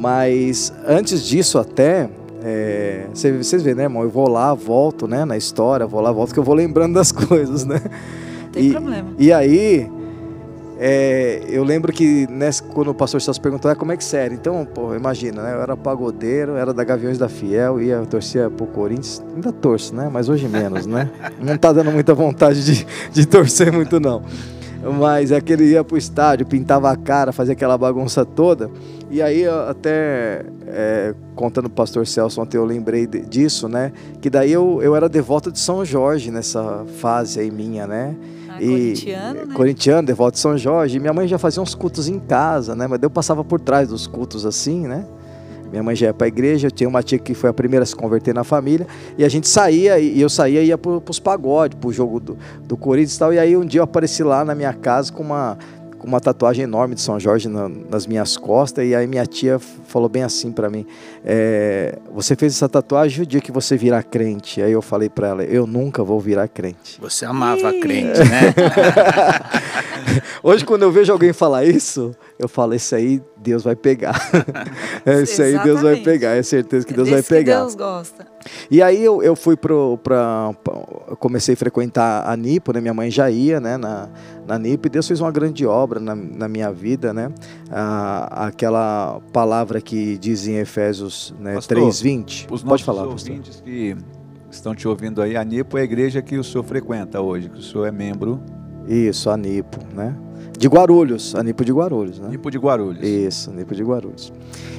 Mas 0.00 0.72
antes 0.86 1.22
disso 1.22 1.58
até, 1.58 2.08
é, 2.42 3.04
vocês 3.12 3.62
veem, 3.62 3.76
né, 3.76 3.82
irmão? 3.82 4.02
Eu 4.02 4.08
vou 4.08 4.30
lá, 4.30 4.54
volto, 4.54 5.06
né, 5.06 5.26
na 5.26 5.36
história, 5.36 5.86
vou 5.86 6.00
lá, 6.00 6.10
volto, 6.10 6.32
que 6.32 6.38
eu 6.38 6.42
vou 6.42 6.54
lembrando 6.54 6.94
das 6.94 7.12
coisas, 7.12 7.66
né? 7.66 7.82
Não 8.44 8.48
tem 8.48 8.68
e, 8.68 8.70
problema. 8.70 9.10
E 9.18 9.30
aí, 9.30 9.90
é, 10.78 11.42
eu 11.50 11.62
lembro 11.62 11.92
que 11.92 12.26
nessa, 12.30 12.62
quando 12.62 12.88
o 12.88 12.94
pastor 12.94 13.20
Celso 13.20 13.38
perguntou, 13.42 13.70
ah, 13.70 13.76
como 13.76 13.92
é 13.92 13.96
que 13.98 14.02
sério? 14.02 14.34
Então, 14.34 14.64
pô, 14.64 14.94
imagina, 14.94 15.42
né? 15.42 15.52
Eu 15.52 15.60
era 15.60 15.76
pagodeiro, 15.76 16.56
era 16.56 16.72
da 16.72 16.82
Gaviões 16.82 17.18
da 17.18 17.28
Fiel, 17.28 17.78
ia 17.78 18.00
torcia 18.06 18.48
pro 18.48 18.64
Corinthians, 18.64 19.22
ainda 19.34 19.52
torço, 19.52 19.94
né? 19.94 20.08
Mas 20.10 20.30
hoje 20.30 20.48
menos, 20.48 20.86
né? 20.86 21.10
Não 21.38 21.58
tá 21.58 21.74
dando 21.74 21.92
muita 21.92 22.14
vontade 22.14 22.64
de, 22.64 22.86
de 23.12 23.26
torcer 23.26 23.70
muito, 23.70 24.00
não. 24.00 24.22
Mas 24.98 25.30
é 25.30 25.40
que 25.40 25.52
ele 25.52 25.64
ia 25.64 25.84
pro 25.84 25.96
estádio, 25.96 26.46
pintava 26.46 26.90
a 26.90 26.96
cara, 26.96 27.32
fazia 27.32 27.52
aquela 27.52 27.76
bagunça 27.76 28.24
toda. 28.24 28.70
E 29.10 29.20
aí, 29.20 29.46
até 29.46 30.44
é, 30.66 31.14
contando 31.34 31.68
pro 31.68 31.76
pastor 31.76 32.06
Celso 32.06 32.40
ontem, 32.40 32.56
eu 32.56 32.64
lembrei 32.64 33.06
de, 33.06 33.20
disso, 33.20 33.68
né? 33.68 33.92
Que 34.20 34.30
daí 34.30 34.52
eu, 34.52 34.80
eu 34.82 34.96
era 34.96 35.08
devoto 35.08 35.52
de 35.52 35.58
São 35.58 35.84
Jorge 35.84 36.30
nessa 36.30 36.84
fase 36.98 37.40
aí 37.40 37.50
minha, 37.50 37.86
né? 37.86 38.16
Ah, 38.48 38.58
corintiano, 38.58 39.46
né? 39.46 39.54
Corintiano, 39.54 40.06
devoto 40.06 40.32
de 40.34 40.40
São 40.40 40.56
Jorge. 40.56 40.96
E 40.96 41.00
minha 41.00 41.12
mãe 41.12 41.28
já 41.28 41.38
fazia 41.38 41.62
uns 41.62 41.74
cultos 41.74 42.08
em 42.08 42.18
casa, 42.18 42.74
né? 42.74 42.86
Mas 42.86 43.02
eu 43.02 43.10
passava 43.10 43.44
por 43.44 43.60
trás 43.60 43.88
dos 43.88 44.06
cultos 44.06 44.46
assim, 44.46 44.86
né? 44.86 45.04
Minha 45.70 45.82
mãe 45.82 45.94
já 45.94 46.06
ia 46.06 46.14
para 46.14 46.26
a 46.26 46.28
igreja, 46.28 46.66
eu 46.66 46.70
tinha 46.70 46.88
uma 46.88 47.02
tia 47.02 47.18
que 47.18 47.34
foi 47.34 47.50
a 47.50 47.52
primeira 47.52 47.82
a 47.82 47.86
se 47.86 47.94
converter 47.94 48.34
na 48.34 48.44
família, 48.44 48.86
e 49.16 49.24
a 49.24 49.28
gente 49.28 49.48
saía, 49.48 49.98
e 49.98 50.20
eu 50.20 50.28
saía 50.28 50.62
e 50.62 50.66
ia 50.66 50.78
para 50.78 51.00
os 51.08 51.20
pagodes, 51.20 51.78
para 51.78 51.88
o 51.88 51.92
jogo 51.92 52.20
do, 52.20 52.38
do 52.64 52.76
Corinthians 52.76 53.16
e 53.16 53.18
tal, 53.18 53.32
e 53.32 53.38
aí 53.38 53.56
um 53.56 53.64
dia 53.64 53.80
eu 53.80 53.84
apareci 53.84 54.22
lá 54.22 54.44
na 54.44 54.54
minha 54.54 54.72
casa 54.72 55.12
com 55.12 55.22
uma, 55.22 55.56
com 55.98 56.06
uma 56.06 56.18
tatuagem 56.18 56.64
enorme 56.64 56.94
de 56.94 57.00
São 57.02 57.20
Jorge 57.20 57.48
na, 57.48 57.68
nas 57.68 58.06
minhas 58.06 58.36
costas, 58.36 58.84
e 58.86 58.94
aí 58.94 59.06
minha 59.06 59.26
tia 59.26 59.58
falou 59.58 60.08
bem 60.08 60.22
assim 60.22 60.50
para 60.50 60.70
mim, 60.70 60.86
é, 61.24 61.98
você 62.12 62.34
fez 62.34 62.54
essa 62.54 62.68
tatuagem 62.68 63.22
o 63.22 63.26
dia 63.26 63.40
que 63.40 63.52
você 63.52 63.76
virar 63.76 64.02
crente, 64.02 64.62
aí 64.62 64.72
eu 64.72 64.82
falei 64.82 65.08
para 65.08 65.28
ela, 65.28 65.44
eu 65.44 65.66
nunca 65.66 66.02
vou 66.02 66.18
virar 66.18 66.48
crente. 66.48 66.98
Você 67.00 67.24
amava 67.24 67.72
crente, 67.80 68.18
né? 68.18 68.54
Hoje 70.42 70.64
quando 70.64 70.82
eu 70.82 70.90
vejo 70.92 71.12
alguém 71.12 71.32
falar 71.32 71.64
isso, 71.64 72.12
eu 72.38 72.48
falo, 72.48 72.74
esse 72.74 72.94
aí 72.94 73.22
Deus 73.36 73.62
vai 73.62 73.74
pegar. 73.76 74.14
esse 75.06 75.42
aí 75.42 75.58
Deus 75.62 75.80
vai 75.82 75.96
pegar, 75.96 76.30
é 76.36 76.42
certeza 76.42 76.86
que 76.86 76.92
Deus 76.92 77.08
Desse 77.08 77.28
vai 77.28 77.38
pegar. 77.40 77.54
Que 77.54 77.60
Deus 77.60 77.74
gosta. 77.74 78.26
E 78.70 78.82
aí 78.82 79.02
eu, 79.04 79.22
eu 79.22 79.36
fui 79.36 79.56
pro, 79.56 79.98
pra, 80.02 80.52
pra- 80.64 80.82
eu 81.08 81.16
comecei 81.16 81.54
a 81.54 81.56
frequentar 81.56 82.28
a 82.28 82.36
Nipo, 82.36 82.72
né? 82.72 82.80
Minha 82.80 82.94
mãe 82.94 83.10
já 83.10 83.30
ia, 83.30 83.60
né? 83.60 83.76
Na, 83.76 84.08
na 84.46 84.58
Nipo, 84.58 84.86
e 84.86 84.90
Deus 84.90 85.06
fez 85.06 85.20
uma 85.20 85.30
grande 85.30 85.66
obra 85.66 86.00
na, 86.00 86.14
na 86.14 86.48
minha 86.48 86.72
vida, 86.72 87.12
né? 87.12 87.30
Ah, 87.70 88.46
aquela 88.46 89.20
palavra 89.32 89.80
que 89.80 90.16
diz 90.18 90.46
em 90.46 90.56
Efésios 90.56 91.34
né, 91.38 91.54
Pastor, 91.54 91.78
3,20. 91.78 92.44
Os 92.50 92.62
Pode 92.62 92.64
nossos 92.66 92.86
falar, 92.86 93.06
pastor. 93.06 93.30
ouvintes 93.32 93.60
que 93.60 93.96
estão 94.50 94.74
te 94.74 94.88
ouvindo 94.88 95.20
aí, 95.22 95.36
a 95.36 95.44
Nipo 95.44 95.76
é 95.78 95.82
a 95.82 95.84
igreja 95.84 96.20
que 96.22 96.36
o 96.38 96.42
senhor 96.44 96.64
frequenta 96.64 97.20
hoje, 97.20 97.48
que 97.48 97.58
o 97.58 97.62
senhor 97.62 97.86
é 97.86 97.92
membro. 97.92 98.40
Isso, 98.88 99.30
a 99.30 99.36
Nipo, 99.36 99.78
né? 99.94 100.14
De 100.58 100.68
Guarulhos, 100.68 101.34
a 101.34 101.42
Nipo 101.42 101.64
de 101.64 101.72
Guarulhos, 101.72 102.18
né? 102.18 102.28
Nipo 102.30 102.50
de 102.50 102.58
Guarulhos. 102.58 103.02
Isso, 103.02 103.50
Nipo 103.50 103.74
de 103.74 103.82
Guarulhos. 103.82 104.32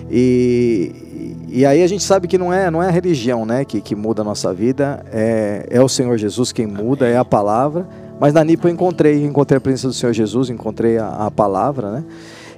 E, 0.10 1.36
e 1.48 1.66
aí 1.66 1.82
a 1.82 1.88
gente 1.88 2.04
sabe 2.04 2.28
que 2.28 2.38
não 2.38 2.54
é, 2.54 2.70
não 2.70 2.84
é 2.84 2.88
a 2.88 2.92
religião 2.92 3.46
né, 3.46 3.64
que, 3.64 3.80
que 3.80 3.96
muda 3.96 4.22
a 4.22 4.26
nossa 4.26 4.54
vida, 4.54 5.04
é, 5.12 5.66
é 5.70 5.82
o 5.82 5.88
Senhor 5.88 6.18
Jesus 6.18 6.52
quem 6.52 6.68
muda, 6.68 7.08
é 7.08 7.18
a 7.18 7.26
palavra. 7.26 7.88
Mas 8.20 8.34
na 8.34 8.44
Nipo 8.44 8.68
eu 8.68 8.72
encontrei, 8.72 9.26
encontrei 9.26 9.58
a 9.58 9.62
presença 9.62 9.88
do 9.88 9.94
Senhor 9.94 10.14
Jesus, 10.14 10.50
encontrei 10.50 10.98
a, 10.98 11.08
a 11.08 11.32
palavra, 11.32 11.92
né? 11.92 12.04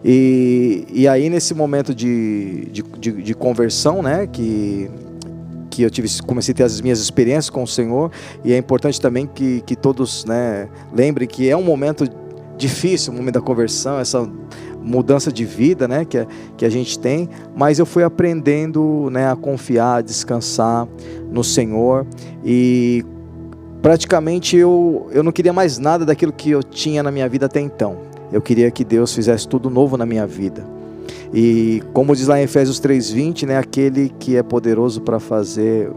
E, 0.04 0.86
e 0.92 1.08
aí 1.08 1.30
nesse 1.30 1.54
momento 1.54 1.96
de, 1.96 2.66
de, 2.72 2.84
de, 3.00 3.22
de 3.22 3.34
conversão, 3.34 4.02
né, 4.02 4.28
que, 4.28 4.90
que 5.74 5.82
eu 5.82 5.90
tive, 5.90 6.08
comecei 6.22 6.52
a 6.52 6.56
ter 6.56 6.64
as 6.64 6.80
minhas 6.80 7.00
experiências 7.00 7.50
com 7.50 7.64
o 7.64 7.68
Senhor, 7.68 8.12
e 8.44 8.54
é 8.54 8.58
importante 8.58 9.02
também 9.02 9.26
que, 9.26 9.62
que 9.62 9.76
todos 9.76 10.24
né, 10.24 10.70
lembrem 10.94 11.28
que 11.28 11.50
é 11.50 11.58
um 11.58 11.64
momento 11.64 12.08
difícil, 12.56 13.12
o 13.12 13.16
momento 13.16 13.34
da 13.34 13.42
conversão, 13.42 14.00
essa 14.00 14.30
mudança 14.80 15.32
de 15.32 15.44
vida, 15.44 15.88
né, 15.88 16.06
que, 16.06 16.28
que 16.58 16.64
a 16.64 16.70
gente 16.70 17.00
tem, 17.00 17.28
mas 17.56 17.80
eu 17.80 17.88
fui 17.88 18.04
aprendendo, 18.04 19.10
né, 19.12 19.32
a 19.32 19.36
confiar, 19.36 19.96
a 19.96 20.02
descansar 20.02 20.88
no 21.32 21.44
Senhor 21.44 22.06
e 22.46 23.04
praticamente 23.82 24.56
eu, 24.56 25.08
eu 25.12 25.24
não 25.24 25.32
queria 25.32 25.54
mais 25.54 25.80
nada 25.80 26.06
daquilo 26.06 26.32
que 26.32 26.52
eu 26.52 26.62
tinha 26.62 27.02
na 27.02 27.10
minha 27.10 27.28
vida 27.28 27.48
até 27.48 27.60
então. 27.60 27.98
Eu 28.32 28.44
queria 28.44 28.70
que 28.70 28.84
Deus 28.84 29.12
fizesse 29.12 29.48
tudo 29.48 29.72
novo 29.72 29.98
na 29.98 30.06
minha 30.06 30.28
vida. 30.28 30.64
E 31.34 31.82
como 31.94 32.16
diz 32.16 32.28
lá 32.28 32.40
em 32.40 32.44
Efésios 32.44 32.80
3:20, 32.80 33.46
né, 33.46 33.58
aquele 33.58 34.10
que 34.20 34.36
é 34.36 34.44
poderoso 34.44 35.02
para 35.02 35.20
fazer 35.20 35.92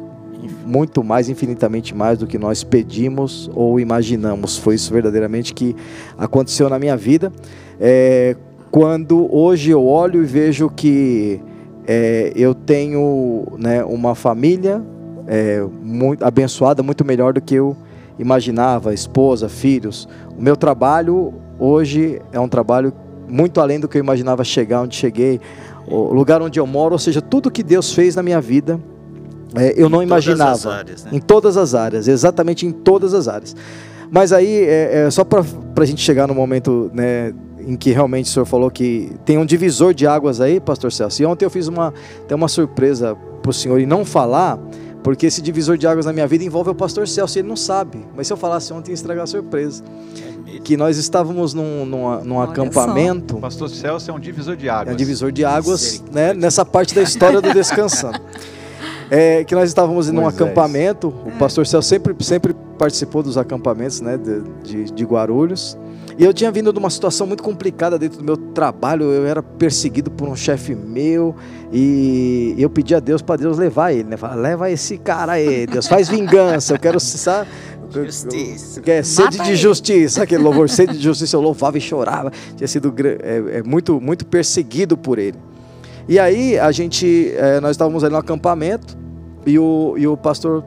muito 0.64 1.02
mais, 1.02 1.28
infinitamente 1.28 1.94
mais 1.94 2.18
do 2.18 2.26
que 2.26 2.38
nós 2.38 2.62
pedimos 2.62 3.50
ou 3.54 3.80
imaginamos. 3.80 4.56
Foi 4.56 4.74
isso 4.74 4.92
verdadeiramente 4.92 5.54
que 5.54 5.74
aconteceu 6.16 6.68
na 6.68 6.78
minha 6.78 6.96
vida. 6.96 7.32
É, 7.80 8.36
quando 8.70 9.28
hoje 9.34 9.70
eu 9.70 9.84
olho 9.84 10.22
e 10.22 10.26
vejo 10.26 10.68
que 10.68 11.40
é, 11.86 12.32
eu 12.34 12.54
tenho 12.54 13.46
né, 13.58 13.84
uma 13.84 14.14
família 14.14 14.82
é, 15.26 15.64
muito 15.82 16.24
abençoada, 16.24 16.82
muito 16.82 17.04
melhor 17.04 17.32
do 17.32 17.40
que 17.40 17.54
eu 17.54 17.76
imaginava, 18.18 18.92
esposa, 18.92 19.48
filhos. 19.48 20.08
O 20.36 20.42
meu 20.42 20.56
trabalho 20.56 21.34
hoje 21.58 22.20
é 22.32 22.40
um 22.40 22.48
trabalho 22.48 22.92
muito 23.28 23.60
além 23.60 23.80
do 23.80 23.88
que 23.88 23.98
eu 23.98 24.00
imaginava 24.00 24.44
chegar 24.44 24.82
onde 24.82 24.96
cheguei, 24.96 25.40
o 25.86 26.12
lugar 26.12 26.42
onde 26.42 26.58
eu 26.58 26.66
moro, 26.66 26.92
ou 26.94 26.98
seja, 26.98 27.20
tudo 27.20 27.50
que 27.50 27.62
Deus 27.62 27.92
fez 27.92 28.16
na 28.16 28.22
minha 28.22 28.40
vida, 28.40 28.80
é, 29.54 29.74
eu 29.76 29.88
não 29.88 30.02
Em 30.02 30.08
todas 30.08 30.24
imaginava. 30.26 30.52
as 30.52 30.66
áreas, 30.66 31.04
né? 31.04 31.10
Em 31.12 31.20
todas 31.20 31.56
as 31.56 31.74
áreas, 31.74 32.08
exatamente 32.08 32.66
em 32.66 32.72
todas 32.72 33.14
as 33.14 33.28
áreas. 33.28 33.54
Mas 34.10 34.32
aí, 34.32 34.64
é, 34.64 35.06
é 35.06 35.10
só 35.10 35.24
para 35.24 35.42
a 35.76 35.84
gente 35.84 36.00
chegar 36.02 36.26
no 36.26 36.34
momento 36.34 36.90
né, 36.92 37.32
em 37.66 37.76
que 37.76 37.90
realmente 37.90 38.26
o 38.26 38.28
senhor 38.28 38.46
falou 38.46 38.70
que 38.70 39.12
tem 39.24 39.38
um 39.38 39.44
divisor 39.44 39.92
de 39.92 40.06
águas 40.06 40.40
aí, 40.40 40.60
pastor 40.60 40.92
Celso. 40.92 41.22
E 41.22 41.26
ontem 41.26 41.44
eu 41.44 41.50
fiz 41.50 41.66
uma, 41.66 41.92
tem 42.28 42.36
uma 42.36 42.48
surpresa 42.48 43.16
para 43.42 43.50
o 43.50 43.52
senhor 43.52 43.80
e 43.80 43.86
não 43.86 44.04
falar, 44.04 44.58
porque 45.02 45.26
esse 45.26 45.42
divisor 45.42 45.76
de 45.76 45.86
águas 45.86 46.06
na 46.06 46.12
minha 46.12 46.26
vida 46.26 46.44
envolve 46.44 46.70
o 46.70 46.74
pastor 46.74 47.08
Celso 47.08 47.38
e 47.38 47.40
ele 47.40 47.48
não 47.48 47.56
sabe. 47.56 47.98
Mas 48.16 48.26
se 48.28 48.32
eu 48.32 48.36
falasse 48.36 48.72
ontem, 48.72 48.90
ia 48.90 48.94
estragar 48.94 49.24
a 49.24 49.26
surpresa. 49.26 49.82
Que 50.64 50.76
nós 50.76 50.96
estávamos 50.96 51.52
num, 51.54 51.84
num, 51.84 52.24
num 52.24 52.40
acampamento. 52.40 53.36
O 53.36 53.40
pastor 53.40 53.68
Celso 53.68 54.10
é 54.10 54.14
um 54.14 54.20
divisor 54.20 54.56
de 54.56 54.68
águas. 54.68 54.88
É 54.88 54.92
um 54.92 54.96
divisor 54.96 55.32
de 55.32 55.44
águas, 55.44 56.02
né, 56.12 56.32
nessa 56.32 56.64
parte 56.64 56.94
da 56.94 57.02
história 57.02 57.40
do 57.40 57.52
descansando. 57.52 58.20
É, 59.08 59.44
que 59.44 59.54
nós 59.54 59.68
estávamos 59.68 60.08
em 60.08 60.10
um 60.10 60.22
Moisés. 60.22 60.34
acampamento, 60.34 61.14
o 61.24 61.30
pastor 61.38 61.64
Celso 61.64 61.88
sempre, 61.88 62.12
sempre 62.24 62.52
participou 62.76 63.22
dos 63.22 63.38
acampamentos 63.38 64.00
né, 64.00 64.18
de, 64.18 64.42
de, 64.64 64.92
de 64.92 65.04
Guarulhos. 65.04 65.78
E 66.18 66.24
eu 66.24 66.32
tinha 66.32 66.50
vindo 66.50 66.72
de 66.72 66.78
uma 66.78 66.88
situação 66.88 67.26
muito 67.26 67.42
complicada 67.42 67.98
dentro 67.98 68.18
do 68.18 68.24
meu 68.24 68.36
trabalho. 68.36 69.04
Eu 69.04 69.26
era 69.26 69.42
perseguido 69.42 70.10
por 70.10 70.26
um 70.26 70.34
chefe 70.34 70.74
meu 70.74 71.34
e 71.70 72.54
eu 72.58 72.70
pedi 72.70 72.94
a 72.94 73.00
Deus 73.00 73.20
para 73.20 73.36
Deus 73.36 73.58
levar 73.58 73.92
ele, 73.92 74.04
né? 74.04 74.16
Leva 74.34 74.70
esse 74.70 74.96
cara 74.96 75.32
aí, 75.32 75.66
Deus 75.66 75.86
faz 75.86 76.08
vingança. 76.08 76.72
Eu 76.72 76.78
quero 76.78 76.98
sabe? 76.98 77.50
Justiça. 77.90 78.80
Que 78.80 78.90
é 78.90 79.02
sede 79.02 79.38
de 79.38 79.56
justiça, 79.56 80.22
aquele 80.22 80.42
louvor, 80.42 80.68
sede 80.68 80.96
de 80.96 81.02
justiça, 81.04 81.36
eu 81.36 81.40
louvava 81.40 81.78
e 81.78 81.80
chorava. 81.80 82.30
Tinha 82.56 82.68
sido 82.68 82.94
é, 83.22 83.58
é, 83.58 83.62
muito, 83.62 84.00
muito 84.00 84.26
perseguido 84.26 84.96
por 84.96 85.18
ele. 85.18 85.38
E 86.08 86.18
aí 86.18 86.58
a 86.58 86.70
gente, 86.70 87.32
é, 87.36 87.60
nós 87.60 87.72
estávamos 87.72 88.04
ali 88.04 88.12
no 88.12 88.18
acampamento 88.18 88.96
e 89.44 89.58
o, 89.58 89.94
e 89.96 90.06
o 90.06 90.16
pastor 90.16 90.64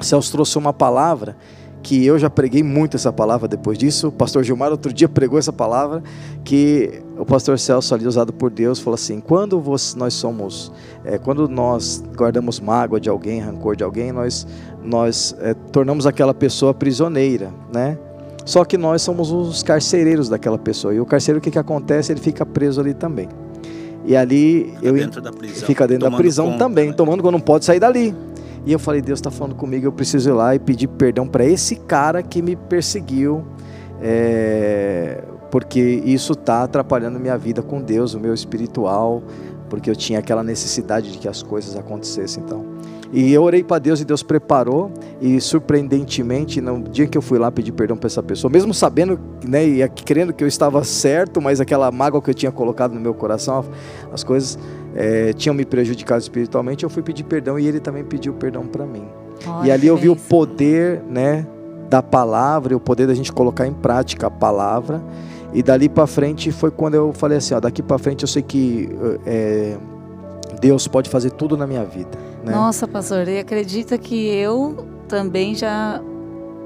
Celso 0.00 0.30
trouxe 0.32 0.58
uma 0.58 0.72
palavra 0.72 1.36
que 1.82 2.04
eu 2.04 2.18
já 2.18 2.30
preguei 2.30 2.62
muito 2.62 2.96
essa 2.96 3.12
palavra 3.12 3.46
depois 3.46 3.76
disso. 3.76 4.08
O 4.08 4.12
pastor 4.12 4.42
Gilmar 4.42 4.70
outro 4.70 4.90
dia 4.92 5.08
pregou 5.08 5.38
essa 5.38 5.52
palavra 5.52 6.02
que 6.42 7.02
o 7.18 7.26
pastor 7.26 7.58
Celso 7.58 7.94
ali 7.94 8.06
usado 8.06 8.32
por 8.32 8.50
Deus 8.50 8.80
falou 8.80 8.94
assim: 8.94 9.20
quando 9.20 9.60
você- 9.60 9.96
nós 9.98 10.14
somos, 10.14 10.72
é, 11.04 11.18
quando 11.18 11.46
nós 11.46 12.02
guardamos 12.16 12.58
mágoa 12.58 12.98
de 12.98 13.08
alguém, 13.10 13.40
rancor 13.40 13.76
de 13.76 13.84
alguém, 13.84 14.12
nós 14.12 14.46
nós 14.84 15.34
é, 15.40 15.54
tornamos 15.54 16.06
aquela 16.06 16.34
pessoa 16.34 16.74
prisioneira, 16.74 17.50
né? 17.72 17.98
Só 18.44 18.64
que 18.64 18.76
nós 18.76 19.00
somos 19.00 19.32
os 19.32 19.62
carcereiros 19.62 20.28
daquela 20.28 20.58
pessoa 20.58 20.94
e 20.94 21.00
o 21.00 21.06
carcereiro 21.06 21.38
o 21.38 21.42
que 21.42 21.50
que 21.50 21.58
acontece? 21.58 22.12
Ele 22.12 22.20
fica 22.20 22.44
preso 22.44 22.80
ali 22.80 22.92
também. 22.92 23.28
E 24.04 24.14
ali 24.14 24.74
Fica 24.74 24.86
eu 24.86 24.92
dentro 24.92 25.22
da 25.22 25.32
prisão. 25.32 25.66
fica 25.66 25.88
dentro 25.88 26.10
da 26.10 26.16
prisão 26.16 26.46
conta, 26.46 26.58
também, 26.58 26.88
né? 26.88 26.92
tomando 26.92 27.22
quando 27.22 27.32
não 27.32 27.40
pode 27.40 27.64
sair 27.64 27.80
dali. 27.80 28.14
E 28.66 28.72
eu 28.72 28.78
falei, 28.78 29.00
Deus 29.00 29.18
está 29.18 29.30
falando 29.30 29.54
comigo, 29.54 29.86
eu 29.86 29.92
preciso 29.92 30.28
ir 30.28 30.32
lá 30.32 30.54
e 30.54 30.58
pedir 30.58 30.88
perdão 30.88 31.26
para 31.26 31.44
esse 31.44 31.76
cara 31.76 32.22
que 32.22 32.42
me 32.42 32.54
perseguiu 32.54 33.44
é, 34.00 35.22
porque 35.50 35.80
isso 36.04 36.32
está 36.32 36.64
atrapalhando 36.64 37.18
minha 37.18 37.38
vida 37.38 37.62
com 37.62 37.80
Deus, 37.80 38.12
o 38.12 38.20
meu 38.20 38.34
espiritual, 38.34 39.22
porque 39.70 39.88
eu 39.88 39.96
tinha 39.96 40.18
aquela 40.18 40.42
necessidade 40.42 41.12
de 41.12 41.18
que 41.18 41.28
as 41.28 41.42
coisas 41.42 41.76
acontecessem. 41.76 42.42
Então, 42.44 42.64
e 43.14 43.32
eu 43.32 43.44
orei 43.44 43.62
para 43.62 43.78
Deus 43.78 44.00
e 44.00 44.04
Deus 44.04 44.24
preparou 44.24 44.90
e 45.20 45.40
surpreendentemente 45.40 46.60
no 46.60 46.82
dia 46.82 47.06
que 47.06 47.16
eu 47.16 47.22
fui 47.22 47.38
lá 47.38 47.50
pedir 47.50 47.70
perdão 47.70 47.96
para 47.96 48.08
essa 48.08 48.22
pessoa, 48.22 48.50
mesmo 48.50 48.74
sabendo, 48.74 49.20
né, 49.46 49.64
e 49.64 49.88
crendo 49.88 50.32
que 50.32 50.42
eu 50.42 50.48
estava 50.48 50.82
certo, 50.82 51.40
mas 51.40 51.60
aquela 51.60 51.92
mágoa 51.92 52.20
que 52.20 52.28
eu 52.28 52.34
tinha 52.34 52.50
colocado 52.50 52.92
no 52.92 53.00
meu 53.00 53.14
coração, 53.14 53.64
as 54.12 54.24
coisas 54.24 54.58
é, 54.96 55.32
tinham 55.32 55.54
me 55.54 55.64
prejudicado 55.64 56.20
espiritualmente, 56.20 56.82
eu 56.82 56.90
fui 56.90 57.04
pedir 57.04 57.22
perdão 57.22 57.56
e 57.56 57.66
ele 57.66 57.78
também 57.78 58.02
pediu 58.02 58.34
perdão 58.34 58.66
para 58.66 58.84
mim. 58.84 59.04
Olha 59.46 59.68
e 59.68 59.70
ali 59.70 59.86
eu 59.86 59.96
vi 59.96 60.08
o 60.08 60.16
poder, 60.16 61.00
né, 61.08 61.46
da 61.88 62.02
palavra, 62.02 62.72
e 62.72 62.76
o 62.76 62.80
poder 62.80 63.06
da 63.06 63.14
gente 63.14 63.32
colocar 63.32 63.66
em 63.66 63.72
prática 63.72 64.26
a 64.26 64.30
palavra. 64.30 65.00
E 65.52 65.62
dali 65.62 65.88
para 65.88 66.04
frente 66.06 66.50
foi 66.50 66.72
quando 66.72 66.94
eu 66.94 67.12
falei 67.12 67.38
assim, 67.38 67.54
ó, 67.54 67.60
daqui 67.60 67.80
para 67.80 67.96
frente 67.96 68.22
eu 68.22 68.28
sei 68.28 68.42
que 68.42 68.88
é, 69.24 69.76
Deus 70.60 70.88
pode 70.88 71.08
fazer 71.08 71.30
tudo 71.30 71.56
na 71.56 71.66
minha 71.66 71.84
vida, 71.84 72.10
né? 72.44 72.52
Nossa, 72.52 72.86
pastor, 72.86 73.26
e 73.28 73.38
acredita 73.38 73.96
que 73.98 74.26
eu 74.28 74.86
também 75.08 75.54
já 75.54 76.00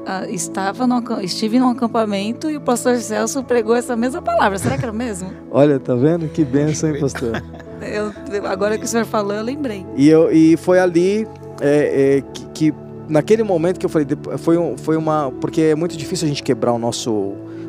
ah, 0.07 0.27
estava 0.29 0.87
no, 0.87 1.03
estive 1.21 1.59
num 1.59 1.69
acampamento 1.69 2.51
e 2.51 2.57
o 2.57 2.61
pastor 2.61 2.97
Celso 2.97 3.45
pregou 3.45 3.77
essa 3.77 3.95
mesma 3.95 4.23
palavra. 4.23 4.59
Será 4.59 4.79
que 4.79 4.85
era 4.85 4.93
o 4.93 4.95
mesmo? 4.95 5.31
Olha, 5.51 5.79
tá 5.79 5.95
vendo? 5.95 6.29
Que 6.29 6.45
benção, 6.45 6.95
hein, 6.95 7.01
pastor? 7.01 7.43
Eu, 7.81 8.13
agora 8.47 8.77
que 8.77 8.85
o 8.85 8.89
senhor 8.89 9.07
falou, 9.07 9.33
eu 9.35 9.43
lembrei. 9.43 9.87
E, 9.97 10.09
eu, 10.09 10.33
e 10.33 10.57
foi 10.57 10.81
ali 10.81 11.29
é, 11.61 12.17
é, 12.17 12.21
que, 12.33 12.47
que 12.47 12.75
naquele 13.09 13.45
momento 13.45 13.79
que 13.79 13.87
eu 13.87 13.91
falei, 13.91 14.07
foi, 14.37 14.59
um, 14.59 14.77
foi 14.77 14.97
uma. 14.97 15.33
Porque 15.41 15.63
é 15.63 15.75
muito 15.77 15.97
difícil 15.97 16.27
a 16.27 16.29
gente 16.29 16.43
quebrar 16.43 16.73
o 16.73 16.79
nosso, 16.79 17.11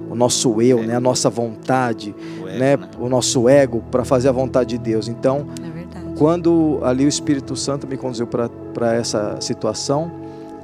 o 0.10 0.16
nosso 0.16 0.62
eu, 0.62 0.84
né? 0.84 0.96
a 0.96 1.00
nossa 1.00 1.30
vontade, 1.30 2.16
né? 2.58 2.78
o 3.00 3.08
nosso 3.08 3.48
ego 3.48 3.84
para 3.92 4.04
fazer 4.04 4.30
a 4.30 4.32
vontade 4.32 4.72
de 4.72 4.78
Deus. 4.80 5.08
Então, 5.08 5.48
quando 6.20 6.80
ali 6.84 7.06
o 7.06 7.08
Espírito 7.08 7.56
Santo 7.56 7.88
me 7.88 7.96
conduziu 7.96 8.28
para 8.28 8.94
essa 8.94 9.38
situação, 9.40 10.12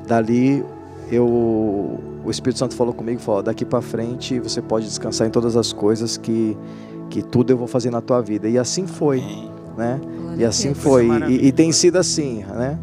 dali 0.06 0.62
eu, 1.10 1.26
o 1.26 2.30
Espírito 2.30 2.60
Santo 2.60 2.76
falou 2.76 2.94
comigo, 2.94 3.22
falou, 3.22 3.42
daqui 3.42 3.64
para 3.64 3.82
frente 3.82 4.38
você 4.38 4.62
pode 4.62 4.86
descansar 4.86 5.26
em 5.28 5.32
todas 5.32 5.56
as 5.56 5.72
coisas 5.72 6.18
que, 6.18 6.58
que 7.10 7.22
tudo 7.24 7.52
eu 7.54 7.58
vou 7.58 7.68
fazer 7.68 7.90
na 7.90 8.02
tua 8.02 8.22
vida. 8.22 8.50
E 8.50 8.58
assim 8.58 8.86
foi, 8.86 9.24
né? 9.78 10.02
E 10.38 10.44
assim 10.44 10.74
Deus. 10.74 10.80
foi. 10.80 11.08
Coisa 11.08 11.26
E, 11.30 11.48
e 11.48 11.52
tem 11.54 11.72
sido 11.72 11.96
assim, 11.98 12.44
né? 12.54 12.78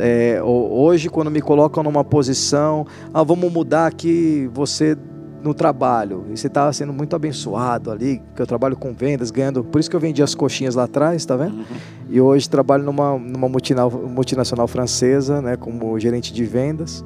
É, 0.00 0.42
ho- 0.42 0.68
hoje, 0.80 1.08
quando 1.08 1.30
me 1.30 1.40
colocam 1.40 1.82
numa 1.82 2.04
posição, 2.04 2.84
ah, 3.14 3.22
vamos 3.22 3.50
mudar 3.50 3.86
aqui 3.86 4.50
você 4.52 4.94
no 5.42 5.54
trabalho, 5.54 6.24
e 6.32 6.36
você 6.36 6.48
está 6.48 6.72
sendo 6.72 6.92
muito 6.92 7.14
abençoado 7.14 7.90
ali, 7.90 8.20
que 8.34 8.42
eu 8.42 8.46
trabalho 8.46 8.76
com 8.76 8.92
vendas, 8.92 9.30
ganhando. 9.30 9.62
Por 9.62 9.78
isso 9.78 9.88
que 9.88 9.94
eu 9.94 10.00
vendi 10.00 10.22
as 10.22 10.34
coxinhas 10.34 10.74
lá 10.74 10.84
atrás, 10.84 11.24
tá 11.24 11.36
vendo? 11.36 11.64
E 12.08 12.20
hoje 12.20 12.48
trabalho 12.48 12.82
numa, 12.84 13.16
numa 13.18 13.48
multina- 13.48 13.88
multinacional 13.88 14.66
francesa, 14.66 15.40
né, 15.40 15.56
como 15.56 15.98
gerente 15.98 16.32
de 16.32 16.44
vendas. 16.44 17.04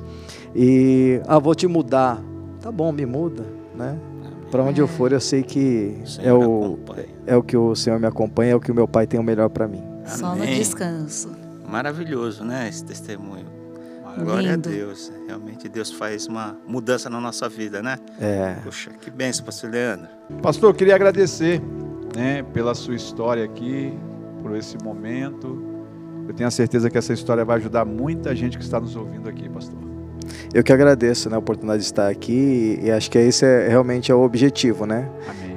E, 0.54 1.20
ah, 1.26 1.38
vou 1.38 1.54
te 1.54 1.66
mudar. 1.66 2.22
Tá 2.60 2.70
bom, 2.72 2.90
me 2.92 3.04
muda, 3.04 3.44
né? 3.76 3.98
Para 4.50 4.62
onde 4.62 4.80
eu 4.80 4.86
for, 4.86 5.12
eu 5.12 5.20
sei 5.20 5.42
que 5.42 5.96
é 6.22 6.32
o, 6.32 6.78
é 7.26 7.34
o 7.36 7.42
que 7.42 7.56
o 7.56 7.74
Senhor 7.74 7.98
me 7.98 8.06
acompanha, 8.06 8.52
é 8.52 8.54
o 8.54 8.60
que 8.60 8.70
o 8.70 8.74
meu 8.74 8.86
pai 8.86 9.06
tem 9.06 9.18
o 9.18 9.22
melhor 9.22 9.48
para 9.48 9.66
mim. 9.66 9.82
Só 10.04 10.34
no 10.34 10.42
Amém. 10.42 10.58
descanso. 10.58 11.30
Maravilhoso, 11.66 12.44
né? 12.44 12.68
Esse 12.68 12.84
testemunho. 12.84 13.46
Glória 14.18 14.52
Lindo. 14.52 14.68
a 14.68 14.72
Deus. 14.72 15.12
Realmente 15.26 15.68
Deus 15.68 15.90
faz 15.90 16.26
uma 16.26 16.56
mudança 16.66 17.08
na 17.08 17.20
nossa 17.20 17.48
vida, 17.48 17.82
né? 17.82 17.98
É. 18.20 18.56
Poxa, 18.64 18.90
que 19.00 19.10
benção, 19.10 19.44
pastor 19.44 19.70
Leandro. 19.70 20.08
Pastor, 20.42 20.70
eu 20.70 20.74
queria 20.74 20.94
agradecer 20.94 21.60
né, 22.14 22.42
pela 22.52 22.74
sua 22.74 22.94
história 22.94 23.44
aqui, 23.44 23.92
por 24.42 24.54
esse 24.56 24.76
momento. 24.78 25.62
Eu 26.28 26.34
tenho 26.34 26.48
a 26.48 26.50
certeza 26.50 26.90
que 26.90 26.98
essa 26.98 27.12
história 27.12 27.44
vai 27.44 27.56
ajudar 27.56 27.84
muita 27.84 28.34
gente 28.34 28.58
que 28.58 28.64
está 28.64 28.80
nos 28.80 28.96
ouvindo 28.96 29.28
aqui, 29.28 29.48
pastor. 29.48 29.78
Eu 30.54 30.62
que 30.62 30.72
agradeço 30.72 31.28
né, 31.30 31.36
a 31.36 31.38
oportunidade 31.38 31.80
de 31.80 31.86
estar 31.86 32.08
aqui 32.08 32.78
e 32.82 32.90
acho 32.90 33.10
que 33.10 33.18
esse 33.18 33.44
é 33.44 33.68
realmente 33.68 34.12
é 34.12 34.14
o 34.14 34.20
objetivo, 34.20 34.86
né? 34.86 35.08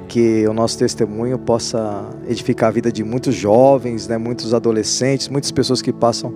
Que 0.08 0.46
o 0.46 0.52
nosso 0.52 0.78
testemunho 0.78 1.38
possa 1.38 2.08
edificar 2.28 2.68
a 2.68 2.72
vida 2.72 2.90
de 2.90 3.04
muitos 3.04 3.34
jovens, 3.34 4.06
né, 4.06 4.16
muitos 4.16 4.54
adolescentes, 4.54 5.28
muitas 5.28 5.50
pessoas 5.50 5.82
que 5.82 5.92
passam 5.92 6.34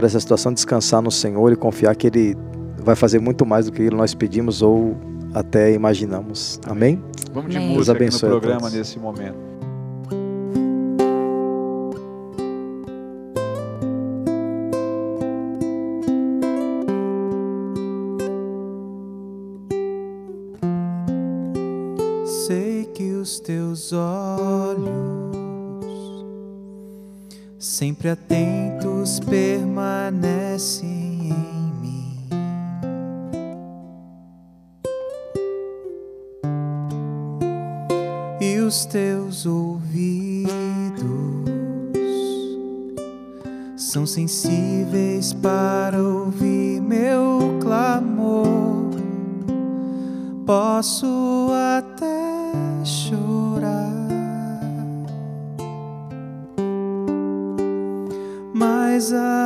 por 0.00 0.06
essa 0.06 0.18
situação, 0.18 0.50
descansar 0.50 1.02
no 1.02 1.10
Senhor 1.10 1.52
e 1.52 1.56
confiar 1.56 1.94
que 1.94 2.06
Ele 2.06 2.34
vai 2.78 2.96
fazer 2.96 3.20
muito 3.20 3.44
mais 3.44 3.66
do 3.66 3.72
que 3.72 3.90
nós 3.90 4.14
pedimos 4.14 4.62
ou 4.62 4.96
até 5.34 5.74
imaginamos. 5.74 6.58
Amém? 6.66 7.04
Vamos 7.34 7.50
de 7.50 7.58
Amém. 7.58 7.74
Deus 7.74 7.86
música 7.88 8.04
aqui 8.04 8.12
no 8.14 8.18
programa 8.18 8.70
nesse 8.70 8.98
momento. 8.98 9.49
Sempre 27.80 28.10
atentos, 28.10 29.20
permanecem 29.20 30.88
em 31.30 31.72
mim. 31.80 32.28
E 38.38 38.58
os 38.58 38.84
teus 38.84 39.46
ouvidos 39.46 41.00
são 43.78 44.04
sensíveis 44.04 45.32
para 45.32 45.98
ouvir 46.02 46.82
meu 46.82 47.56
clamor 47.62 48.90
posso 50.44 51.48
até 51.78 52.84
chorar, 52.84 53.99
mas 59.12 59.39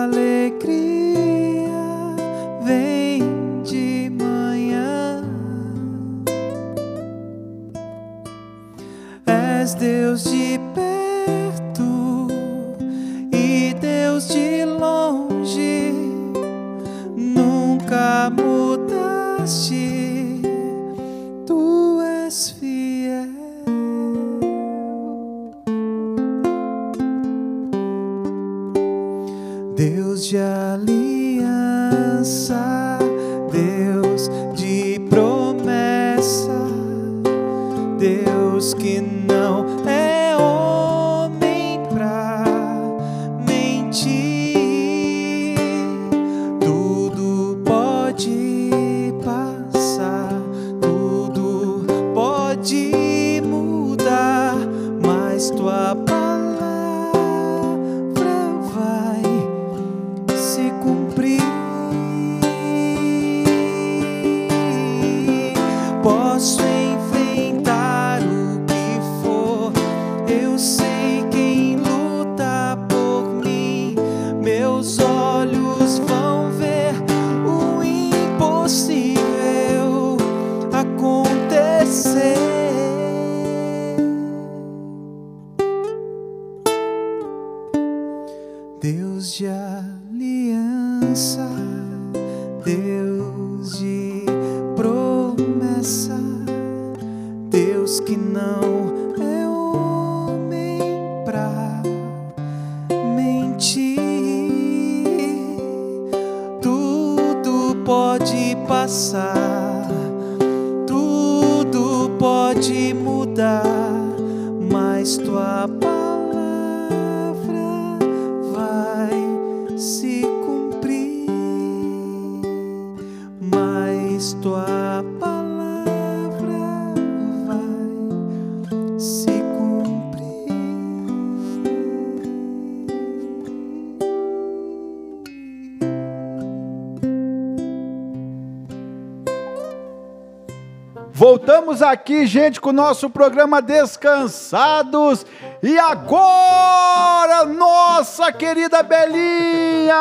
Voltamos 141.74 141.82
aqui, 141.82 142.24
gente, 142.26 142.60
com 142.60 142.70
o 142.70 142.72
nosso 142.72 143.10
programa 143.10 143.60
Descansados. 143.60 145.26
E 145.60 145.76
agora, 145.76 147.44
nossa 147.46 148.30
querida 148.32 148.82
Belinha! 148.82 149.94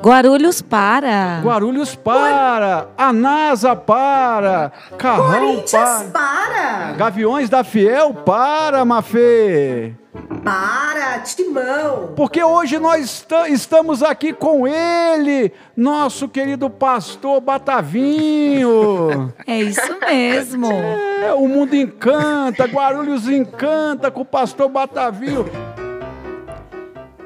Guarulhos 0.00 0.62
para. 0.62 1.40
Guarulhos 1.44 1.94
para. 1.94 2.88
A 2.96 3.12
NASA 3.12 3.76
para. 3.76 4.72
Carrão 4.96 5.32
Corinthians 5.32 6.04
para. 6.04 6.10
para! 6.12 6.92
Gaviões 6.92 7.50
da 7.50 7.62
Fiel 7.64 8.14
para, 8.14 8.84
Mafê. 8.84 9.92
Para, 10.44 11.18
Timão! 11.20 12.12
Porque 12.16 12.42
hoje 12.42 12.78
nós 12.78 13.02
esta- 13.04 13.48
estamos 13.48 14.02
aqui 14.02 14.32
com 14.32 14.66
ele, 14.66 15.52
nosso 15.76 16.28
querido 16.28 16.68
pastor 16.70 17.40
Batavinho. 17.40 19.32
É 19.46 19.60
isso 19.60 19.98
mesmo. 20.00 20.72
É, 20.72 21.32
o 21.34 21.46
mundo 21.48 21.74
encanta, 21.74 22.64
Guarulhos 22.64 23.28
encanta 23.28 24.10
com 24.10 24.20
o 24.22 24.24
pastor 24.24 24.68
Batavinho. 24.68 25.44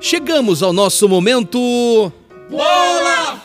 Chegamos 0.01 0.63
ao 0.63 0.73
nosso 0.73 1.09
momento. 1.09 1.59
Bola 2.51 3.37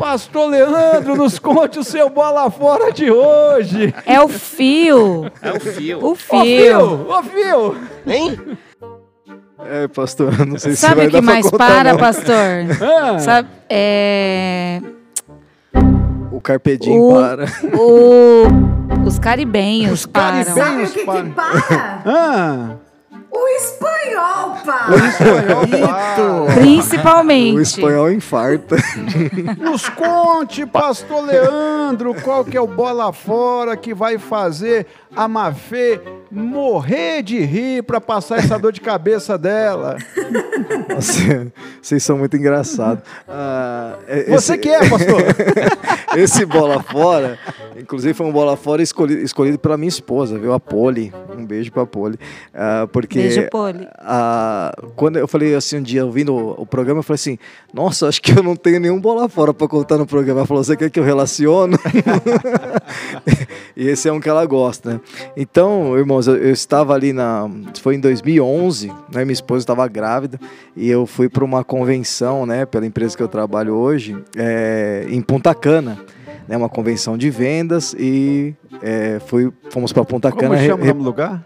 Pastor 0.00 0.48
Leandro, 0.48 1.14
nos 1.14 1.38
conte 1.38 1.78
o 1.78 1.84
seu 1.84 2.08
bola 2.08 2.50
fora 2.50 2.90
de 2.90 3.10
hoje. 3.10 3.94
É 4.06 4.18
o 4.18 4.28
fio. 4.28 5.30
É 5.42 5.52
o 5.52 5.60
fio. 5.60 5.98
O 6.02 6.14
fio. 6.14 6.40
fio, 6.42 7.06
ô 7.06 7.22
fio. 7.22 7.76
É, 9.62 9.86
pastor, 9.88 10.46
não 10.46 10.58
sei 10.58 10.70
se 10.72 10.78
Sabe 10.78 10.94
vai 10.96 11.06
o 11.06 11.10
que 11.10 11.16
dar 11.16 11.22
mais 11.22 11.50
para, 11.50 11.92
não. 11.92 11.98
pastor? 11.98 12.34
Ah, 12.80 13.18
Sabe? 13.18 13.48
É. 13.68 14.80
O 16.32 16.40
Carpedim 16.40 16.98
O- 16.98 17.12
para. 17.12 17.44
O... 17.78 19.06
Os 19.06 19.18
caribenhos 19.18 20.06
param. 20.06 20.44
caribenhos. 20.44 20.54
Sabe 20.56 20.82
o 20.84 20.90
que, 20.90 21.04
para. 21.04 21.22
que 21.24 21.30
para? 21.32 22.02
ah. 22.06 22.70
O 23.30 23.48
espanhol 23.48 23.89
para! 24.64 24.96
Espanhol, 25.08 25.66
para. 25.68 26.54
Principalmente. 26.54 27.56
O 27.56 27.60
espanhol 27.60 28.12
infarta. 28.12 28.76
Nos 29.58 29.88
conte, 29.88 30.66
pastor 30.66 31.24
Leandro, 31.24 32.14
qual 32.22 32.44
que 32.44 32.56
é 32.56 32.60
o 32.60 32.66
bola 32.66 33.12
fora 33.12 33.76
que 33.76 33.94
vai 33.94 34.18
fazer 34.18 34.86
a 35.14 35.26
Mafê 35.26 36.00
morrer 36.30 37.22
de 37.22 37.40
rir 37.40 37.82
para 37.82 38.00
passar 38.00 38.38
essa 38.38 38.56
dor 38.58 38.72
de 38.72 38.80
cabeça 38.80 39.36
dela. 39.36 39.96
Nossa, 40.88 41.52
vocês 41.82 42.02
são 42.04 42.16
muito 42.18 42.36
engraçados. 42.36 43.02
Ah, 43.28 43.96
é- 44.06 44.30
Você 44.30 44.56
que 44.56 44.68
é, 44.68 44.88
pastor. 44.88 45.20
esse 46.16 46.46
bola 46.46 46.82
fora, 46.82 47.38
inclusive 47.76 48.14
foi 48.14 48.26
um 48.26 48.32
bola 48.32 48.56
fora 48.56 48.82
escolhido, 48.82 49.22
escolhido 49.22 49.58
pela 49.58 49.76
minha 49.76 49.88
esposa, 49.88 50.38
viu? 50.38 50.52
A 50.52 50.60
Poli. 50.60 51.12
Um 51.36 51.44
beijo 51.44 51.72
pra 51.72 51.84
Poli. 51.84 52.18
Ah, 52.54 52.86
porque 52.92 53.18
Beijo, 53.18 53.48
Poli. 53.50 53.88
Ah, 53.98 54.72
quando 54.96 55.18
eu 55.18 55.26
falei 55.28 55.54
assim 55.54 55.78
um 55.78 55.82
dia, 55.82 56.04
ouvindo 56.04 56.34
o, 56.34 56.62
o 56.62 56.66
programa, 56.66 57.00
eu 57.00 57.02
falei 57.02 57.16
assim: 57.16 57.38
Nossa, 57.72 58.08
acho 58.08 58.20
que 58.22 58.32
eu 58.38 58.42
não 58.42 58.54
tenho 58.56 58.80
nenhum 58.80 59.00
bola 59.00 59.28
fora 59.28 59.52
pra 59.52 59.66
contar 59.68 59.98
no 59.98 60.06
programa. 60.06 60.40
Ela 60.40 60.46
falou: 60.46 60.62
Você 60.62 60.76
quer 60.76 60.90
que 60.90 60.98
eu 61.00 61.04
relaciono? 61.04 61.76
e 63.76 63.88
esse 63.88 64.08
é 64.08 64.12
um 64.12 64.20
que 64.20 64.28
ela 64.28 64.44
gosta, 64.46 64.94
né? 64.94 65.00
Então, 65.36 65.96
irmãos, 65.96 66.26
eu, 66.26 66.36
eu 66.36 66.52
estava 66.52 66.94
ali 66.94 67.12
na. 67.12 67.48
Foi 67.80 67.94
em 67.94 68.00
2011, 68.00 68.88
né? 69.12 69.24
Minha 69.24 69.32
esposa 69.32 69.62
estava 69.62 69.86
grávida 69.88 70.38
e 70.76 70.88
eu 70.88 71.06
fui 71.06 71.28
para 71.28 71.44
uma 71.44 71.64
convenção, 71.64 72.46
né? 72.46 72.66
Pela 72.66 72.86
empresa 72.86 73.16
que 73.16 73.22
eu 73.22 73.28
trabalho 73.28 73.74
hoje, 73.74 74.16
é, 74.36 75.06
em 75.08 75.20
Punta 75.20 75.54
Cana. 75.54 75.98
Né, 76.48 76.56
uma 76.56 76.68
convenção 76.68 77.16
de 77.16 77.30
vendas 77.30 77.94
e 77.96 78.52
é, 78.82 79.20
fui, 79.24 79.52
fomos 79.70 79.92
para 79.92 80.04
Punta 80.04 80.30
Como 80.32 80.42
Cana. 80.42 80.56
re- 80.56 80.66
chama 80.66 80.82
o 80.82 80.84
re- 80.84 80.88
nome 80.92 81.00
do 81.04 81.06
lugar? 81.06 81.44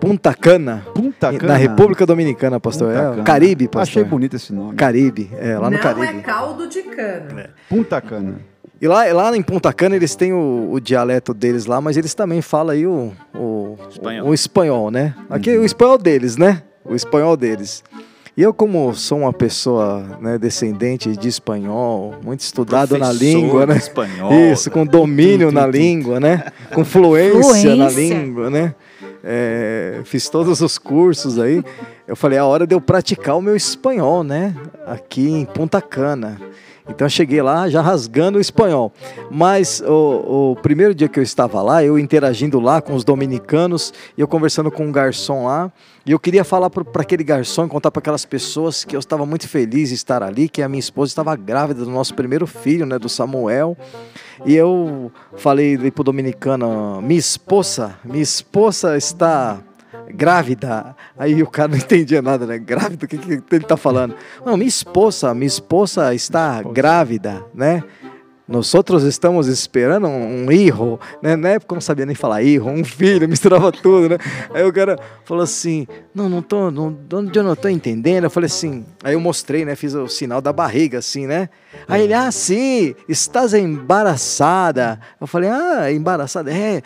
Punta 0.00 0.32
Cana. 0.34 0.84
Punta 0.94 1.32
Cana. 1.32 1.52
Na 1.52 1.56
República 1.58 2.06
Dominicana, 2.06 2.60
pastor. 2.60 2.92
É. 2.92 3.22
Caribe, 3.22 3.66
pastor. 3.66 3.82
Achei 3.82 4.04
bonito 4.04 4.36
esse 4.36 4.52
nome. 4.52 4.74
Caribe, 4.76 5.30
é, 5.38 5.58
lá 5.58 5.70
no 5.70 5.76
Não 5.76 5.82
Caribe. 5.82 6.06
é 6.18 6.20
caldo 6.22 6.68
de 6.68 6.82
cana. 6.82 7.50
Punta 7.68 8.00
Cana. 8.00 8.36
E 8.80 8.86
lá, 8.86 9.04
lá 9.12 9.36
em 9.36 9.42
Punta 9.42 9.72
Cana 9.72 9.96
eles 9.96 10.14
têm 10.14 10.32
o, 10.32 10.68
o 10.70 10.80
dialeto 10.80 11.34
deles 11.34 11.66
lá, 11.66 11.80
mas 11.80 11.96
eles 11.96 12.14
também 12.14 12.40
falam 12.40 12.72
aí 12.74 12.86
o, 12.86 13.12
o, 13.34 13.76
Espanhol. 13.90 14.26
o, 14.26 14.30
o 14.30 14.34
espanhol, 14.34 14.90
né? 14.90 15.14
Aqui 15.28 15.50
é 15.50 15.58
o 15.58 15.64
espanhol 15.64 15.98
deles, 15.98 16.36
né? 16.36 16.62
O 16.84 16.94
espanhol 16.94 17.36
deles. 17.36 17.82
E 18.36 18.42
eu, 18.42 18.54
como 18.54 18.94
sou 18.94 19.18
uma 19.18 19.32
pessoa 19.32 20.16
né, 20.20 20.38
descendente 20.38 21.16
de 21.16 21.26
espanhol, 21.26 22.14
muito 22.24 22.38
estudado 22.38 22.92
na 22.96 23.06
Professor 23.06 23.24
língua, 23.24 23.60
de 23.66 23.72
né? 23.72 23.76
espanhol. 23.78 24.32
Isso, 24.32 24.70
com 24.70 24.86
domínio 24.86 25.50
na 25.50 25.66
língua, 25.66 26.20
né? 26.20 26.44
Com 26.72 26.84
fluência, 26.84 27.74
na 27.74 27.90
Fluência. 27.90 28.14
língua, 28.16 28.48
né? 28.48 28.74
É, 29.22 30.00
fiz 30.04 30.28
todos 30.28 30.60
os 30.60 30.78
cursos 30.78 31.38
aí. 31.38 31.62
Eu 32.06 32.16
falei, 32.16 32.38
é 32.38 32.40
a 32.40 32.44
hora 32.44 32.66
de 32.66 32.74
eu 32.74 32.80
praticar 32.80 33.36
o 33.36 33.42
meu 33.42 33.56
espanhol, 33.56 34.22
né? 34.22 34.54
Aqui 34.86 35.28
em 35.28 35.44
Punta 35.44 35.80
Cana. 35.80 36.40
Então 36.88 37.06
eu 37.06 37.10
cheguei 37.10 37.42
lá 37.42 37.68
já 37.68 37.80
rasgando 37.80 38.38
o 38.38 38.40
espanhol. 38.40 38.92
Mas 39.30 39.80
o, 39.80 40.52
o 40.52 40.56
primeiro 40.56 40.94
dia 40.94 41.08
que 41.08 41.18
eu 41.18 41.22
estava 41.22 41.60
lá, 41.62 41.84
eu 41.84 41.98
interagindo 41.98 42.58
lá 42.58 42.80
com 42.80 42.94
os 42.94 43.04
dominicanos, 43.04 43.92
eu 44.16 44.26
conversando 44.26 44.70
com 44.70 44.86
um 44.86 44.92
garçom 44.92 45.46
lá, 45.46 45.70
e 46.06 46.12
eu 46.12 46.18
queria 46.18 46.42
falar 46.42 46.70
para 46.70 47.02
aquele 47.02 47.22
garçom 47.22 47.68
contar 47.68 47.90
para 47.90 48.00
aquelas 48.00 48.24
pessoas 48.24 48.82
que 48.82 48.96
eu 48.96 49.00
estava 49.00 49.26
muito 49.26 49.46
feliz 49.46 49.90
de 49.90 49.94
estar 49.94 50.22
ali, 50.22 50.48
que 50.48 50.62
a 50.62 50.68
minha 50.68 50.80
esposa 50.80 51.10
estava 51.10 51.36
grávida 51.36 51.84
do 51.84 51.90
nosso 51.90 52.14
primeiro 52.14 52.46
filho, 52.46 52.86
né, 52.86 52.98
do 52.98 53.08
Samuel. 53.08 53.76
E 54.46 54.54
eu 54.54 55.12
falei 55.36 55.74
ali 55.74 55.90
pro 55.90 56.02
dominicano, 56.02 57.02
minha 57.02 57.18
esposa, 57.18 57.98
minha 58.04 58.22
esposa 58.22 58.96
está 58.96 59.60
grávida. 60.12 60.96
Aí 61.16 61.42
o 61.42 61.46
cara 61.46 61.68
não 61.68 61.76
entendia 61.76 62.22
nada, 62.22 62.46
né? 62.46 62.58
Grávida, 62.58 63.04
o 63.04 63.08
que, 63.08 63.18
que 63.18 63.54
ele 63.54 63.64
tá 63.64 63.76
falando? 63.76 64.14
Não, 64.44 64.56
minha 64.56 64.68
esposa, 64.68 65.34
minha 65.34 65.46
esposa 65.46 66.14
está 66.14 66.62
grávida, 66.62 67.44
né? 67.54 67.82
nós 68.48 68.74
outros 68.74 69.04
estamos 69.04 69.46
esperando 69.46 70.08
um, 70.08 70.46
um 70.46 70.50
hijo, 70.52 70.98
né? 71.20 71.36
Na 71.36 71.50
época 71.50 71.74
eu 71.74 71.76
não 71.76 71.82
sabia 71.82 72.06
nem 72.06 72.14
falar 72.14 72.42
hijo, 72.42 72.64
um 72.64 72.82
filho, 72.82 73.28
misturava 73.28 73.70
tudo, 73.70 74.08
né? 74.08 74.18
Aí 74.54 74.64
o 74.64 74.72
cara 74.72 74.98
falou 75.24 75.44
assim, 75.44 75.86
não, 76.14 76.30
não 76.30 76.40
tô, 76.40 76.70
não, 76.70 76.96
eu 77.10 77.42
não 77.42 77.54
tô 77.54 77.68
entendendo. 77.68 78.24
Eu 78.24 78.30
falei 78.30 78.46
assim, 78.46 78.86
aí 79.04 79.12
eu 79.12 79.20
mostrei, 79.20 79.66
né? 79.66 79.76
Fiz 79.76 79.92
o 79.92 80.08
sinal 80.08 80.40
da 80.40 80.52
barriga, 80.52 80.98
assim, 80.98 81.26
né? 81.26 81.50
Aí 81.86 82.02
ele, 82.02 82.14
ah, 82.14 82.30
sim, 82.30 82.94
estás 83.08 83.52
embaraçada. 83.54 84.98
Eu 85.20 85.26
falei, 85.26 85.50
ah, 85.50 85.90
embaraçada, 85.92 86.50
é, 86.52 86.82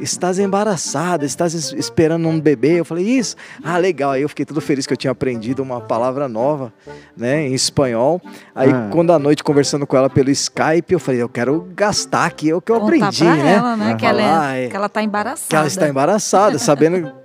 estás 0.00 0.38
embaraçada, 0.38 1.24
estás 1.24 1.54
es- 1.54 1.72
esperando 1.72 2.26
um 2.28 2.40
bebê. 2.40 2.80
Eu 2.80 2.84
falei, 2.84 3.04
isso, 3.04 3.36
ah, 3.62 3.76
legal. 3.78 4.12
Aí 4.12 4.22
eu 4.22 4.28
fiquei 4.28 4.44
todo 4.44 4.60
feliz 4.60 4.86
que 4.86 4.92
eu 4.92 4.96
tinha 4.96 5.10
aprendido 5.10 5.62
uma 5.62 5.80
palavra 5.80 6.28
nova, 6.28 6.72
né, 7.16 7.46
em 7.48 7.54
espanhol. 7.54 8.20
Aí 8.54 8.70
Ah. 8.70 8.88
quando 8.90 9.12
à 9.12 9.18
noite 9.18 9.42
conversando 9.42 9.86
com 9.86 9.96
ela 9.96 10.10
pelo 10.10 10.30
Skype, 10.30 10.92
eu 10.92 10.98
falei, 10.98 11.22
eu 11.22 11.28
quero 11.28 11.66
gastar 11.74 12.26
aqui 12.26 12.52
o 12.52 12.60
que 12.60 12.70
eu 12.72 12.80
Contar 12.80 12.86
aprendi, 12.96 13.24
pra 13.24 13.34
né? 13.36 13.52
ela, 13.54 13.76
né? 13.76 13.94
Que 13.96 14.06
ela, 14.06 14.54
é, 14.56 14.64
é, 14.64 14.68
que 14.68 14.76
ela 14.76 14.88
tá 14.88 15.02
embaraçada. 15.02 15.48
que 15.48 15.56
ela 15.56 15.66
está 15.66 15.88
embaraçada, 15.88 16.58
sabendo, 16.58 17.06
que, 17.06 17.19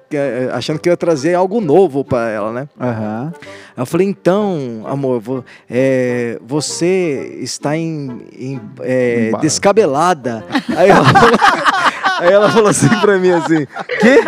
achando 0.53 0.79
que 0.79 0.87
eu 0.89 0.93
ia 0.93 0.97
trazer 0.97 1.33
algo 1.33 1.59
novo 1.59 2.03
para 2.03 2.29
ela, 2.29 2.51
né? 2.51 2.67
Aí 2.79 3.81
Eu 3.81 3.85
falei, 3.85 4.07
então, 4.07 4.83
amor, 4.85 5.19
vo- 5.19 5.45
é, 5.69 6.39
você 6.45 7.37
está 7.41 7.75
em, 7.75 8.25
em, 8.37 8.61
é, 8.81 9.31
descabelada. 9.41 10.43
Aí 10.75 10.89
ela, 10.89 11.03
falou, 11.05 11.29
aí 12.19 12.31
ela 12.31 12.49
falou 12.51 12.69
assim 12.69 12.89
pra 13.01 13.17
mim 13.17 13.31
assim, 13.31 13.65
quê? 13.99 14.19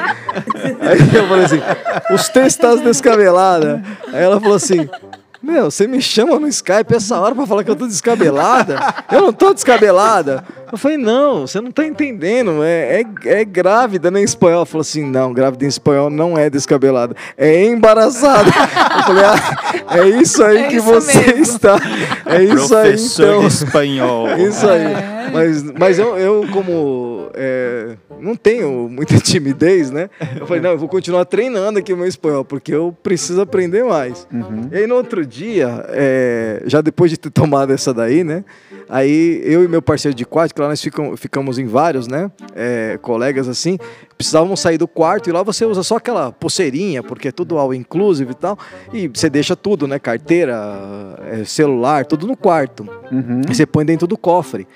Aí 0.82 1.16
eu 1.16 1.28
falei 1.28 1.46
assim, 1.46 1.62
você 2.10 2.40
está 2.42 2.76
descabelada. 2.76 3.82
Aí 4.12 4.24
ela 4.24 4.40
falou 4.42 4.56
assim, 4.56 4.90
meu, 5.42 5.70
você 5.72 5.88
me 5.88 6.02
chama 6.02 6.40
no 6.40 6.48
Skype 6.48 6.94
essa 6.96 7.20
hora 7.20 7.36
pra 7.36 7.46
falar 7.46 7.64
que 7.64 7.72
eu 7.72 7.76
tô 7.76 7.88
descabelada? 7.88 8.80
Eu 9.12 9.22
não 9.22 9.34
tô 9.34 9.54
descabelada. 9.54 10.44
Eu 10.72 10.78
falei, 10.78 10.98
não, 10.98 11.48
você 11.48 11.62
não 11.62 11.72
tá 11.72 11.86
entendendo. 11.86 12.64
É, 12.64 13.02
é, 13.02 13.40
é 13.40 13.46
grávida 13.46 14.12
né, 14.12 14.20
em 14.22 14.24
espanhol. 14.24 14.58
Ela 14.58 14.66
falou 14.66 14.82
assim, 14.82 15.06
não, 15.06 15.34
grávida 15.34 15.64
em 15.64 15.68
espanhol 15.68 16.10
não 16.10 16.38
é 16.38 16.50
descabelada, 16.50 17.16
é 17.38 17.64
embaraçada. 17.66 18.50
Eu 18.50 19.04
falei, 19.04 19.24
ah, 19.24 19.98
é 19.98 20.08
isso 20.22 20.44
aí 20.44 20.58
É 20.58 20.68
que 20.68 20.76
isso 20.78 20.86
você 20.86 21.20
mesmo. 21.20 21.44
está. 21.44 21.76
É 22.26 22.44
isso 22.44 22.76
aí, 22.76 22.90
Professor 22.90 23.26
então. 23.26 23.40
de 23.42 23.48
espanhol. 23.48 24.28
É 24.28 24.42
Isso 24.42 24.68
aí. 24.68 24.82
É. 24.82 25.18
Mas, 25.32 25.64
mas 25.64 26.00
eu, 26.00 26.18
eu 26.18 26.48
como 26.52 27.30
é, 27.34 27.96
não 28.20 28.36
tenho 28.36 28.90
muita 28.90 29.18
timidez, 29.22 29.92
né? 29.92 30.10
Eu 30.40 30.46
falei, 30.48 30.62
não, 30.62 30.72
eu 30.72 30.78
vou 30.78 30.90
continuar 30.90 31.26
treinando 31.26 31.80
aqui 31.80 31.94
o 31.94 31.98
meu 31.98 32.08
espanhol, 32.08 32.44
porque 32.44 32.74
eu 32.74 32.96
preciso 33.04 33.42
aprender 33.42 33.84
mais. 33.84 34.28
Uhum. 34.32 34.70
E 34.72 34.78
aí 34.78 34.88
no 34.88 34.96
outro 34.96 35.26
dia, 35.26 35.86
é, 35.90 36.64
já 36.66 36.82
depois 36.82 37.12
de 37.12 37.18
ter 37.18 37.30
tomado 37.30 37.72
essa 37.74 37.94
daí, 37.94 38.24
né? 38.24 38.44
Aí 38.90 39.42
eu 39.44 39.64
e 39.64 39.68
meu 39.68 39.82
parceiro 39.82 40.16
de 40.16 40.26
quarto, 40.26 40.54
que 40.54 40.62
lá 40.62 40.68
nós 40.68 40.82
ficam, 40.82 41.16
ficamos 41.18 41.58
em 41.60 41.66
vários, 41.66 42.08
né? 42.08 42.32
é, 42.58 42.98
colegas 43.02 43.48
assim, 43.48 43.78
precisávamos 44.18 44.60
sair 44.60 44.80
do 44.80 44.88
quarto 44.88 45.30
e 45.30 45.32
lá 45.32 45.44
você 45.44 45.64
usa 45.64 45.84
só 45.84 45.98
aquela 45.98 46.32
pulseirinha, 46.32 47.04
porque 47.04 47.28
é 47.28 47.32
tudo 47.32 47.58
all 47.58 47.72
inclusive 47.72 48.32
e 48.32 48.36
tal. 48.36 48.58
E 48.92 49.08
você 49.08 49.30
deixa 49.30 49.56
tudo, 49.56 49.88
né? 49.88 50.00
Carteira, 50.00 50.58
é, 51.32 51.44
celular, 51.46 52.06
tudo 52.06 52.26
no 52.26 52.36
quarto. 52.36 52.88
Uhum. 53.12 53.44
Você 53.48 53.66
põe 53.66 53.86
dentro 53.86 54.08
do 54.08 54.18
cofre. 54.18 54.68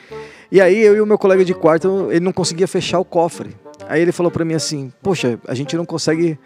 E 0.52 0.62
aí 0.62 0.80
eu 0.80 0.96
e 0.96 1.02
o 1.02 1.06
meu 1.06 1.18
colega 1.18 1.44
de 1.44 1.56
quarto, 1.56 2.10
ele 2.12 2.20
não 2.20 2.32
conseguia 2.32 2.68
fechar 2.68 3.00
o 3.00 3.06
cofre. 3.06 3.56
Aí 3.90 4.02
ele 4.02 4.12
falou 4.12 4.32
pra 4.32 4.46
mim 4.46 4.54
assim: 4.54 4.94
"Poxa, 5.02 5.40
a 5.48 5.56
gente 5.56 5.76
não 5.76 5.86
consegue 5.86 6.38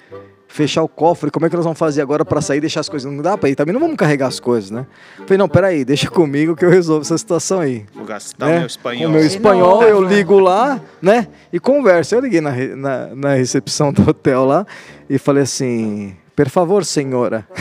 fechar 0.55 0.83
o 0.83 0.87
cofre, 0.87 1.29
como 1.29 1.45
é 1.45 1.49
que 1.49 1.55
nós 1.55 1.65
vamos 1.65 1.77
fazer 1.77 2.01
agora 2.01 2.23
pra 2.23 2.39
sair 2.39 2.59
e 2.59 2.61
deixar 2.61 2.79
as 2.79 2.87
coisas? 2.87 3.11
Não 3.11 3.21
dá 3.21 3.37
pra 3.37 3.49
ir, 3.49 3.55
também 3.55 3.73
não 3.73 3.79
vamos 3.81 3.97
carregar 3.97 4.27
as 4.27 4.39
coisas, 4.39 4.71
né?" 4.71 4.85
Falei: 5.25 5.37
"Não, 5.37 5.49
peraí, 5.49 5.83
deixa 5.83 6.09
comigo 6.09 6.55
que 6.55 6.63
eu 6.63 6.69
resolvo 6.69 7.01
essa 7.01 7.17
situação 7.17 7.59
aí." 7.59 7.85
Vou 7.93 8.05
gastar 8.05 8.47
né? 8.47 8.55
o 8.55 8.59
meu 8.59 8.67
espanhol. 8.67 9.09
O 9.09 9.11
meu 9.11 9.25
espanhol, 9.25 9.83
eu 9.83 10.01
ligo 10.01 10.39
lá, 10.39 10.79
né? 11.01 11.27
E 11.51 11.59
converso. 11.59 12.15
Eu 12.15 12.21
liguei 12.21 12.39
na, 12.39 12.51
na, 12.51 13.15
na 13.15 13.33
recepção 13.33 13.91
do 13.91 14.09
hotel 14.09 14.45
lá 14.45 14.65
e 15.09 15.17
falei 15.17 15.43
assim: 15.43 16.15
por 16.35 16.49
favor, 16.49 16.85
senhora. 16.85 17.47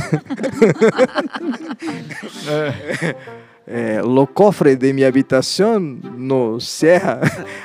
É, 3.66 4.02
lo 4.02 4.26
cofre 4.26 4.76
de 4.76 4.92
minha 4.92 5.08
habitação 5.08 5.80
no 5.80 6.60
Serra. 6.60 7.18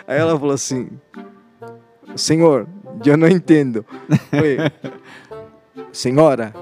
Aí 0.08 0.18
ela 0.18 0.40
falou 0.40 0.54
assim: 0.54 0.88
Senhor, 2.16 2.66
eu 3.06 3.18
não 3.18 3.28
entendo. 3.28 3.86
Falei, 4.32 4.58
Senhora, 5.92 6.54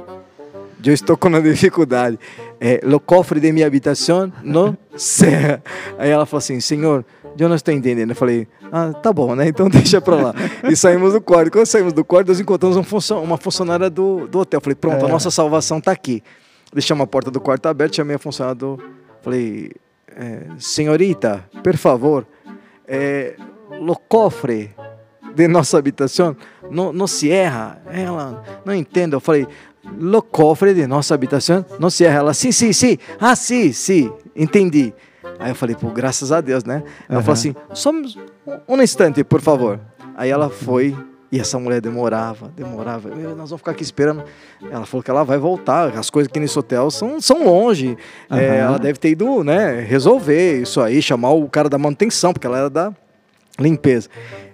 eu 0.83 0.93
estou 0.93 1.17
com 1.17 1.27
uma 1.27 1.41
dificuldade. 1.41 2.17
É, 2.59 2.79
lo 2.83 2.99
cofre 2.99 3.39
de 3.39 3.51
minha 3.51 3.67
habitação 3.67 4.31
no 4.43 4.75
Serra. 4.95 5.61
Aí 5.97 6.09
ela 6.09 6.25
falou 6.25 6.39
assim: 6.39 6.59
Senhor, 6.59 7.05
eu 7.37 7.47
não 7.49 7.55
estou 7.55 7.73
entendendo. 7.73 8.11
Eu 8.11 8.15
falei: 8.15 8.47
Ah, 8.71 8.93
tá 8.93 9.11
bom, 9.13 9.35
né? 9.35 9.47
Então 9.47 9.67
deixa 9.69 9.99
pra 10.01 10.15
lá. 10.15 10.33
E 10.63 10.75
saímos 10.75 11.13
do 11.13 11.21
quarto. 11.21 11.51
Quando 11.51 11.65
saímos 11.65 11.93
do 11.93 12.03
quarto, 12.03 12.29
nós 12.29 12.39
encontramos 12.39 12.77
um 12.77 13.17
uma 13.23 13.37
funcionária 13.37 13.89
do, 13.89 14.27
do 14.27 14.39
hotel. 14.39 14.57
Eu 14.57 14.61
falei: 14.61 14.75
Pronto, 14.75 15.05
a 15.05 15.09
É. 15.09 15.11
nossa 15.11 15.29
salvação 15.29 15.79
tá 15.81 15.91
aqui. 15.91 16.23
Deixamos 16.73 17.03
a 17.03 17.07
porta 17.07 17.29
do 17.31 17.39
quarto 17.39 17.67
aberta, 17.67 17.95
chamei 17.97 18.15
a 18.15 18.19
funcionária 18.19 18.55
do. 18.55 18.79
Falei: 19.21 19.71
é, 20.15 20.43
Senhorita, 20.57 21.45
por 21.63 21.75
favor, 21.77 22.25
é, 22.87 23.35
lo 23.79 23.95
cofre 24.07 24.71
de 25.37 25.47
nossa 25.47 25.77
habitação 25.77 26.35
não, 26.69 26.91
não 26.91 27.05
se 27.07 27.29
erra. 27.31 27.79
Ela 27.91 28.43
não 28.65 28.73
entende. 28.73 29.15
Eu 29.15 29.19
falei, 29.19 29.47
lo 29.99 30.21
cofre 30.21 30.73
de 30.73 30.85
nossa 30.87 31.13
habitação 31.13 31.63
não 31.79 31.89
se 31.89 32.03
erra. 32.03 32.17
Ela, 32.19 32.33
sim, 32.33 32.51
sim, 32.51 32.73
sim. 32.73 32.97
Ah, 33.19 33.35
sim, 33.35 33.71
sim, 33.71 34.11
entendi. 34.35 34.93
Aí 35.39 35.51
eu 35.51 35.55
falei, 35.55 35.75
pô, 35.75 35.89
graças 35.91 36.31
a 36.31 36.41
Deus, 36.41 36.63
né? 36.63 36.83
Ela 37.07 37.19
Aham. 37.19 37.21
falou 37.21 37.33
assim, 37.33 37.55
só 37.73 37.91
um- 37.91 38.03
um 38.67 38.81
instante, 38.81 39.23
por 39.23 39.39
favor. 39.39 39.79
Aí 40.15 40.29
ela 40.31 40.49
foi 40.49 40.95
e 41.31 41.39
essa 41.39 41.59
mulher 41.59 41.79
demorava, 41.81 42.51
demorava. 42.55 43.09
"Meu, 43.09 43.29
Nós 43.35 43.49
vamos 43.49 43.57
ficar 43.59 43.71
aqui 43.71 43.83
esperando. 43.83 44.23
Ela 44.71 44.85
falou 44.85 45.03
que 45.03 45.11
ela 45.11 45.23
vai 45.23 45.37
voltar. 45.37 45.95
As 45.95 46.09
coisas 46.09 46.29
aqui 46.29 46.39
nesse 46.39 46.57
hotel 46.57 46.89
são, 46.89 47.21
são 47.21 47.43
longe. 47.45 47.95
É, 48.31 48.35
Aham. 48.35 48.55
ela 48.55 48.79
deve 48.79 48.97
ter 48.97 49.09
ido, 49.09 49.43
né, 49.43 49.79
resolver 49.81 50.61
isso 50.61 50.81
aí, 50.81 51.01
chamar 51.01 51.31
o 51.31 51.47
cara 51.47 51.69
da 51.69 51.77
manutenção, 51.77 52.33
porque 52.33 52.47
ela 52.47 52.57
era 52.57 52.69
da 52.69 52.91
limpeza. 53.59 54.09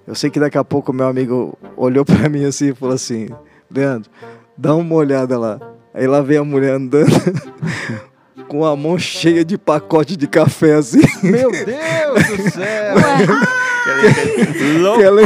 Eu 0.05 0.15
sei 0.15 0.29
que 0.29 0.39
daqui 0.39 0.57
a 0.57 0.63
pouco 0.63 0.91
meu 0.91 1.07
amigo 1.07 1.57
olhou 1.77 2.03
pra 2.03 2.27
mim 2.29 2.43
assim 2.45 2.69
e 2.69 2.75
falou 2.75 2.95
assim: 2.95 3.29
Leandro, 3.71 4.09
dá 4.57 4.75
uma 4.75 4.95
olhada 4.95 5.37
lá. 5.37 5.59
Aí 5.93 6.07
lá 6.07 6.21
veio 6.21 6.41
a 6.41 6.45
mulher 6.45 6.73
andando 6.73 7.11
com 8.47 8.65
a 8.65 8.75
mão 8.75 8.97
cheia 8.97 9.45
de 9.45 9.57
pacote 9.57 10.17
de 10.17 10.27
café 10.27 10.75
assim. 10.75 11.01
Meu 11.23 11.51
Deus 11.51 12.37
do 12.37 12.51
céu! 12.51 12.95
Que 13.83 15.03
ela- 15.03 15.21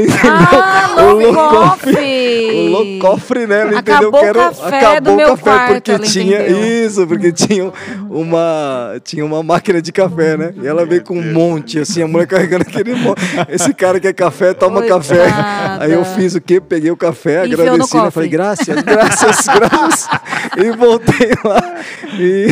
entendeu 0.00 0.62
Ah, 0.62 1.04
o 1.04 1.12
locofre. 1.14 1.92
cofre. 1.92 2.50
O 2.52 2.66
locofre, 2.70 3.46
né? 3.46 3.60
Ela 3.62 3.78
Acabou 3.78 4.08
entendeu 4.08 4.12
que 4.12 4.24
era 4.24 4.38
o 4.50 4.54
café 4.54 5.00
do 5.00 5.16
meu 5.16 5.36
quarto, 5.38 5.72
porque 5.74 5.98
tinha 6.00 6.40
entendeu. 6.42 6.86
isso, 6.86 7.06
porque 7.06 7.32
tinha 7.32 7.72
uma 8.10 9.00
tinha 9.04 9.24
uma 9.24 9.42
máquina 9.42 9.80
de 9.80 9.92
café, 9.92 10.36
né? 10.36 10.52
E 10.62 10.66
ela 10.66 10.84
veio 10.84 11.02
com 11.02 11.18
um 11.18 11.32
monte 11.32 11.78
assim, 11.78 12.02
a 12.02 12.08
mulher 12.08 12.26
carregando 12.26 12.62
aquele 12.62 12.94
monte. 12.94 13.20
Esse 13.48 13.72
cara 13.74 13.98
quer 14.00 14.12
café, 14.12 14.52
toma 14.54 14.82
café. 14.86 15.16
Coitada. 15.22 15.84
Aí 15.84 15.92
eu 15.92 16.04
fiz 16.04 16.34
o 16.34 16.40
quê? 16.40 16.60
Peguei 16.60 16.90
o 16.90 16.96
café, 16.96 17.46
no 17.46 17.54
agradeci, 17.54 17.96
né? 17.96 18.10
Falei, 18.10 18.28
graças, 18.28 18.66
graças, 18.82 19.46
graças. 19.54 20.08
E 20.56 20.70
voltei 20.72 21.30
lá. 21.44 21.74
E 22.18 22.48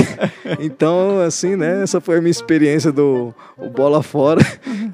então, 0.60 1.20
assim, 1.20 1.56
né? 1.56 1.82
Essa 1.82 2.00
foi 2.00 2.18
a 2.18 2.20
minha 2.20 2.30
experiência 2.30 2.92
do 2.92 3.34
o 3.56 3.68
bola 3.68 4.02
fora, 4.02 4.40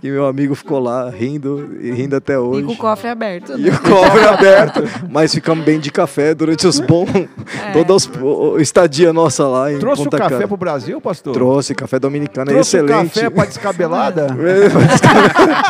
que 0.01 0.11
meu 0.11 0.27
amigo 0.27 0.55
ficou 0.55 0.79
lá 0.79 1.11
rindo 1.11 1.77
e 1.81 1.91
rindo 1.93 2.17
até 2.17 2.35
E 2.35 2.37
hoje. 2.37 2.63
com 2.67 2.73
o 2.73 2.77
cofre 2.77 3.09
aberto. 3.09 3.53
E 3.53 3.57
Né? 3.63 3.71
o 3.71 3.79
cofre 3.81 4.25
aberto, 4.25 4.83
mas 5.11 5.35
ficamos 5.35 5.65
bem 5.65 5.79
de 5.79 5.91
café 5.91 6.35
durante 6.35 6.67
os 6.67 6.81
bons. 6.81 7.09
É. 7.67 7.73
Toda 7.73 7.95
os, 7.95 8.07
o, 8.07 8.53
o 8.53 8.61
estadia 8.61 9.13
nossa 9.13 9.47
lá 9.47 9.73
em 9.73 9.79
Trouxe 9.79 10.03
o 10.03 10.05
Ponta 10.05 10.19
café 10.19 10.35
Cana. 10.37 10.49
pro 10.49 10.57
Brasil, 10.57 11.01
pastor? 11.01 11.33
Trouxe 11.35 11.75
café 11.75 11.99
dominicano, 11.99 12.51
é 12.51 12.55
Trouxe 12.55 12.77
o 12.77 12.85
excelente. 12.85 13.15
café 13.15 13.31
pra 13.31 13.45
descabelada? 13.45 14.27
É, 14.41 14.69
pra 14.71 14.81
descabelada. 14.81 15.63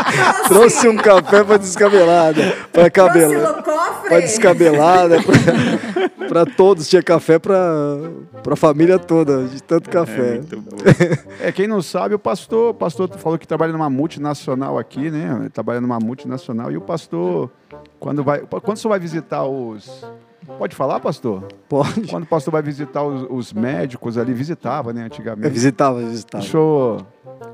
Trouxe 0.48 0.88
um 0.88 0.96
café 0.96 1.44
pra 1.44 1.56
descabelada. 1.56 2.54
Pra 2.72 2.90
Trouxe 2.90 3.26
no 3.36 3.62
cofre. 3.62 4.08
Pra 4.08 4.20
descabelada. 4.20 5.16
Pra, 5.22 6.28
pra 6.28 6.46
todos. 6.46 6.88
Tinha 6.88 7.02
café 7.02 7.38
pra, 7.38 7.58
pra 8.42 8.56
família 8.56 8.98
toda, 8.98 9.44
de 9.44 9.62
tanto 9.62 9.88
café. 9.90 10.34
Muito 10.34 10.60
bom. 10.60 10.76
É, 11.40 11.50
quem 11.52 11.66
não 11.66 11.80
sabe, 11.82 12.14
o 12.14 12.18
pastor, 12.18 12.70
o 12.70 12.74
pastor 12.74 13.08
falou 13.18 13.38
que 13.38 13.46
trabalha 13.48 13.72
numa 13.72 13.90
multinacional 14.20 14.78
aqui, 14.78 15.10
né? 15.10 15.36
Ele 15.40 15.50
Trabalha 15.50 15.80
numa 15.80 15.98
multinacional 15.98 16.70
e 16.70 16.76
o 16.76 16.80
pastor, 16.80 17.50
quando 17.98 18.22
vai, 18.22 18.40
quando 18.40 18.76
você 18.76 18.86
vai 18.88 18.98
visitar 19.00 19.44
os, 19.44 20.04
pode 20.58 20.76
falar, 20.76 21.00
pastor? 21.00 21.44
Pode. 21.68 22.02
Quando 22.08 22.24
o 22.24 22.26
pastor 22.26 22.52
vai 22.52 22.62
visitar 22.62 23.02
os, 23.02 23.26
os 23.30 23.52
médicos 23.52 24.18
ali, 24.18 24.32
visitava, 24.32 24.92
né? 24.92 25.04
Antigamente. 25.04 25.46
Eu 25.46 25.52
visitava, 25.52 25.98
O 25.98 26.06
visitava. 26.06 26.44
senhor, 26.44 27.04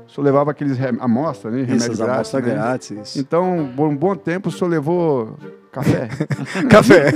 o 0.07 0.11
senhor 0.11 0.25
levava 0.25 0.51
aqueles 0.51 0.77
rem- 0.77 0.97
amostra, 0.99 1.49
né? 1.49 1.61
Isso, 1.61 1.67
Remédio 1.67 1.91
as 1.93 1.97
grátis, 1.99 2.15
amostras 2.35 2.43
né? 2.45 2.53
grátis. 2.53 2.91
isso. 2.91 3.19
Então, 3.19 3.71
por 3.75 3.87
um 3.87 3.95
bom 3.95 4.15
tempo, 4.15 4.49
o 4.49 4.51
senhor 4.51 4.69
levou 4.69 5.35
café. 5.71 6.09
Café. 6.69 7.11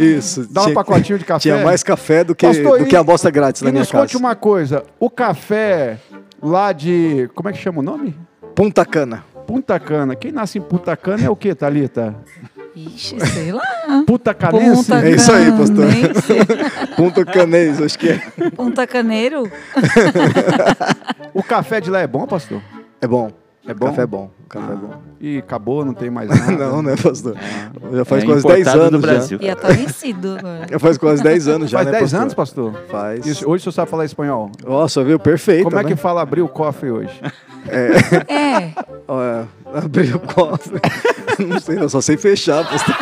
Isso. 0.00 0.46
Dá 0.50 0.62
um 0.62 0.64
Tinha- 0.64 0.74
pacotinho 0.74 1.18
de 1.18 1.24
café. 1.24 1.40
Tinha 1.40 1.62
mais 1.64 1.82
café 1.82 2.24
do 2.24 2.34
que, 2.34 2.46
Pastor, 2.46 2.78
do 2.78 2.84
e- 2.84 2.88
que 2.88 2.96
amostra 2.96 3.30
grátis 3.30 3.60
E 3.62 3.64
na 3.64 3.70
minha 3.70 3.80
nos 3.80 3.90
conte 3.90 4.12
casa. 4.12 4.18
uma 4.18 4.34
coisa, 4.34 4.84
o 4.98 5.10
café 5.10 5.98
lá 6.42 6.72
de. 6.72 7.28
Como 7.34 7.48
é 7.48 7.52
que 7.52 7.58
chama 7.58 7.80
o 7.80 7.82
nome? 7.82 8.16
Punta 8.56 8.86
Cana. 8.86 9.22
Punta 9.46 9.78
Cana. 9.78 10.16
Quem 10.16 10.32
nasce 10.32 10.56
em 10.56 10.62
Punta 10.62 10.96
Cana 10.96 11.22
é 11.22 11.28
o 11.28 11.36
quê, 11.36 11.54
Thalita? 11.54 12.16
Ixi, 12.74 13.20
sei 13.26 13.52
lá. 13.52 13.62
Punta 14.06 14.32
Canense? 14.32 14.84
Punta 14.90 15.06
É 15.06 15.10
isso 15.10 15.30
aí, 15.30 15.52
pastor. 15.52 15.86
Canense. 15.86 16.94
Punta 16.96 17.24
Canês, 17.26 17.82
acho 17.82 17.98
que 17.98 18.08
é. 18.08 18.50
Punta 18.56 18.86
Caneiro? 18.86 19.44
O 21.34 21.42
café 21.42 21.82
de 21.82 21.90
lá 21.90 22.00
é 22.00 22.06
bom, 22.06 22.26
pastor? 22.26 22.62
É 22.98 23.06
bom. 23.06 23.30
É 23.68 23.74
bom? 23.74 23.86
Café 23.86 24.02
é 24.02 24.06
bom. 24.06 24.30
Café 24.48 24.72
é 24.72 24.76
bom. 24.76 24.90
E 25.20 25.38
acabou, 25.38 25.84
não 25.84 25.92
tem 25.92 26.08
mais 26.08 26.28
nada. 26.46 26.52
Não, 26.52 26.82
né, 26.82 26.94
pastor? 26.96 27.34
Já 27.92 28.04
faz 28.04 28.22
É 28.22 28.26
quase 28.26 28.46
10 28.46 28.60
importado 28.60 28.80
anos 28.82 29.00
do 29.00 29.06
já. 29.06 29.12
Brasil. 29.12 29.38
E 29.42 29.48
é 29.48 29.50
atualecido 29.50 30.36
agora. 30.38 30.66
Já 30.70 30.78
faz 30.78 30.98
quase 30.98 31.22
10 31.22 31.48
anos 31.48 31.70
já, 31.70 31.78
Faz 31.78 31.86
né, 31.86 31.92
10 31.92 32.02
pastor? 32.02 32.20
anos, 32.20 32.34
pastor? 32.34 32.72
Faz. 32.90 33.26
Isso, 33.26 33.44
hoje 33.48 33.62
o 33.62 33.64
senhor 33.64 33.72
sabe 33.72 33.90
falar 33.90 34.04
espanhol. 34.04 34.50
Nossa, 34.64 35.02
viu? 35.02 35.18
Perfeito, 35.18 35.64
Como 35.64 35.78
é 35.78 35.82
né? 35.82 35.88
que 35.88 35.96
fala 35.96 36.22
abrir 36.22 36.42
o 36.42 36.48
cofre 36.48 36.90
hoje? 36.90 37.20
É. 37.68 38.72
Olha, 39.08 39.48
abrir 39.74 40.14
o 40.14 40.20
cofre. 40.20 40.80
não 41.44 41.58
sei, 41.58 41.78
eu 41.78 41.88
só 41.88 42.00
sei 42.00 42.16
fechar, 42.16 42.64
pastor. 42.68 42.94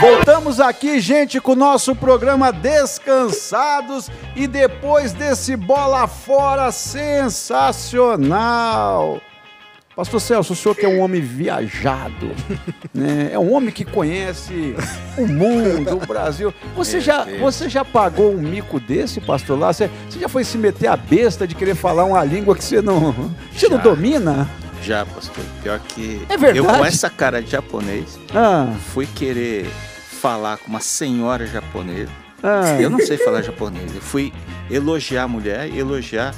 Voltamos 0.00 0.58
aqui, 0.60 1.00
gente, 1.00 1.40
com 1.40 1.52
o 1.52 1.56
nosso 1.56 1.94
programa 1.94 2.52
Descansados 2.52 4.10
e 4.34 4.48
depois 4.48 5.12
desse 5.12 5.54
bola 5.56 6.08
fora 6.08 6.72
sensacional. 6.72 9.20
Pastor 9.94 10.20
Celso, 10.20 10.54
o 10.54 10.56
senhor 10.56 10.74
que 10.74 10.84
é 10.84 10.88
um 10.88 10.98
homem 10.98 11.20
viajado, 11.20 12.32
né? 12.92 13.30
é 13.32 13.38
um 13.38 13.54
homem 13.54 13.70
que 13.70 13.84
conhece 13.84 14.74
o 15.16 15.28
mundo, 15.28 16.00
o 16.02 16.06
Brasil. 16.06 16.52
Você 16.74 17.00
já, 17.00 17.24
você 17.38 17.68
já 17.68 17.84
pagou 17.84 18.32
um 18.32 18.38
mico 18.38 18.80
desse, 18.80 19.20
pastor 19.20 19.56
lá? 19.56 19.72
Você, 19.72 19.88
você 20.10 20.18
já 20.18 20.28
foi 20.28 20.42
se 20.42 20.58
meter 20.58 20.88
a 20.88 20.96
besta 20.96 21.46
de 21.46 21.54
querer 21.54 21.76
falar 21.76 22.02
uma 22.04 22.24
língua 22.24 22.56
que 22.56 22.64
você 22.64 22.82
não, 22.82 23.14
você 23.52 23.68
não 23.68 23.78
domina? 23.78 24.50
Já, 24.84 25.04
pastor. 25.06 25.44
Pior 25.62 25.78
que 25.80 26.20
É 26.28 26.36
verdade? 26.36 26.58
eu 26.58 26.64
com 26.64 26.84
essa 26.84 27.08
cara 27.08 27.40
de 27.42 27.50
japonês 27.50 28.18
Ah, 28.34 28.72
fui 28.92 29.06
querer 29.06 29.66
falar 30.20 30.58
com 30.58 30.68
uma 30.68 30.80
senhora 30.80 31.46
japonesa. 31.46 32.10
ah. 32.42 32.76
Eu 32.80 32.90
não 32.90 32.98
sei 33.00 33.16
falar 33.16 33.42
japonês. 33.42 33.94
Eu 33.94 34.00
fui 34.02 34.32
elogiar 34.70 35.22
a 35.24 35.28
mulher, 35.28 35.74
elogiar. 35.74 36.34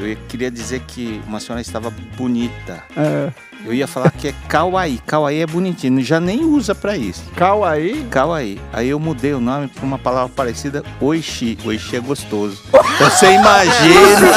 Eu 0.00 0.16
queria 0.28 0.50
dizer 0.50 0.80
que 0.80 1.20
uma 1.26 1.40
senhora 1.40 1.60
estava 1.60 1.90
bonita. 2.16 2.82
É. 2.96 3.30
Eu 3.64 3.74
ia 3.74 3.86
falar 3.86 4.10
que 4.10 4.28
é 4.28 4.34
kawaii. 4.48 5.00
Kawaii 5.06 5.42
é 5.42 5.46
bonitinho, 5.46 6.02
já 6.02 6.18
nem 6.18 6.44
usa 6.44 6.74
pra 6.74 6.96
isso. 6.96 7.22
Kawaii? 7.36 8.06
Kawaii. 8.10 8.60
Aí 8.72 8.88
eu 8.88 8.98
mudei 8.98 9.34
o 9.34 9.40
nome 9.40 9.68
pra 9.68 9.84
uma 9.84 9.98
palavra 9.98 10.32
parecida, 10.34 10.82
oishi. 11.00 11.58
Oishi 11.64 11.96
é 11.96 12.00
gostoso. 12.00 12.62
Então 12.68 13.10
você 13.10 13.32
imagina. 13.32 14.28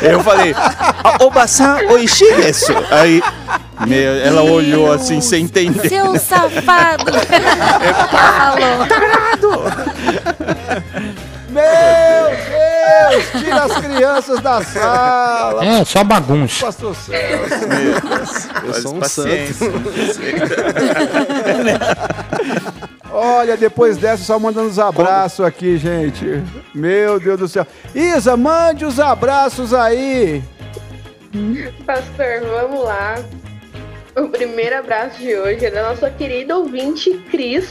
Eu 0.00 0.22
falei, 0.22 0.54
Obasan 1.20 1.78
oishi 1.88 2.30
desu. 2.34 2.74
Aí 2.90 3.22
meu, 3.86 4.14
ela 4.14 4.42
olhou 4.42 4.92
assim 4.92 5.20
sem 5.20 5.44
entender. 5.44 5.88
Seu 5.88 6.16
safado! 6.18 7.04
Falou. 9.40 9.64
Meu 11.48 11.62
Deus! 13.10 13.42
Tira 13.42 13.64
as 13.64 13.76
crianças 13.78 14.40
da 14.40 14.62
sala! 14.62 15.64
É, 15.64 15.84
só 15.84 16.04
bagunça. 16.04 16.66
Pastor 16.66 16.94
Celso. 16.94 17.54
Eu 18.66 18.74
sou 18.74 18.94
um 18.94 19.00
Paciência. 19.00 19.70
Olha, 23.10 23.56
depois 23.56 23.96
dessa, 23.96 24.24
só 24.24 24.38
mandando 24.38 24.68
os 24.68 24.78
abraços 24.78 25.44
aqui, 25.44 25.78
gente. 25.78 26.42
Meu 26.74 27.20
Deus 27.20 27.38
do 27.38 27.48
céu. 27.48 27.66
Isa, 27.94 28.36
mande 28.36 28.84
os 28.84 28.98
abraços 28.98 29.72
aí. 29.72 30.42
Pastor, 31.86 32.40
vamos 32.48 32.84
lá. 32.84 33.16
O 34.16 34.28
primeiro 34.28 34.78
abraço 34.78 35.18
de 35.18 35.34
hoje 35.36 35.64
é 35.64 35.70
da 35.70 35.88
nossa 35.88 36.08
querida 36.10 36.56
ouvinte 36.56 37.10
Cris. 37.30 37.68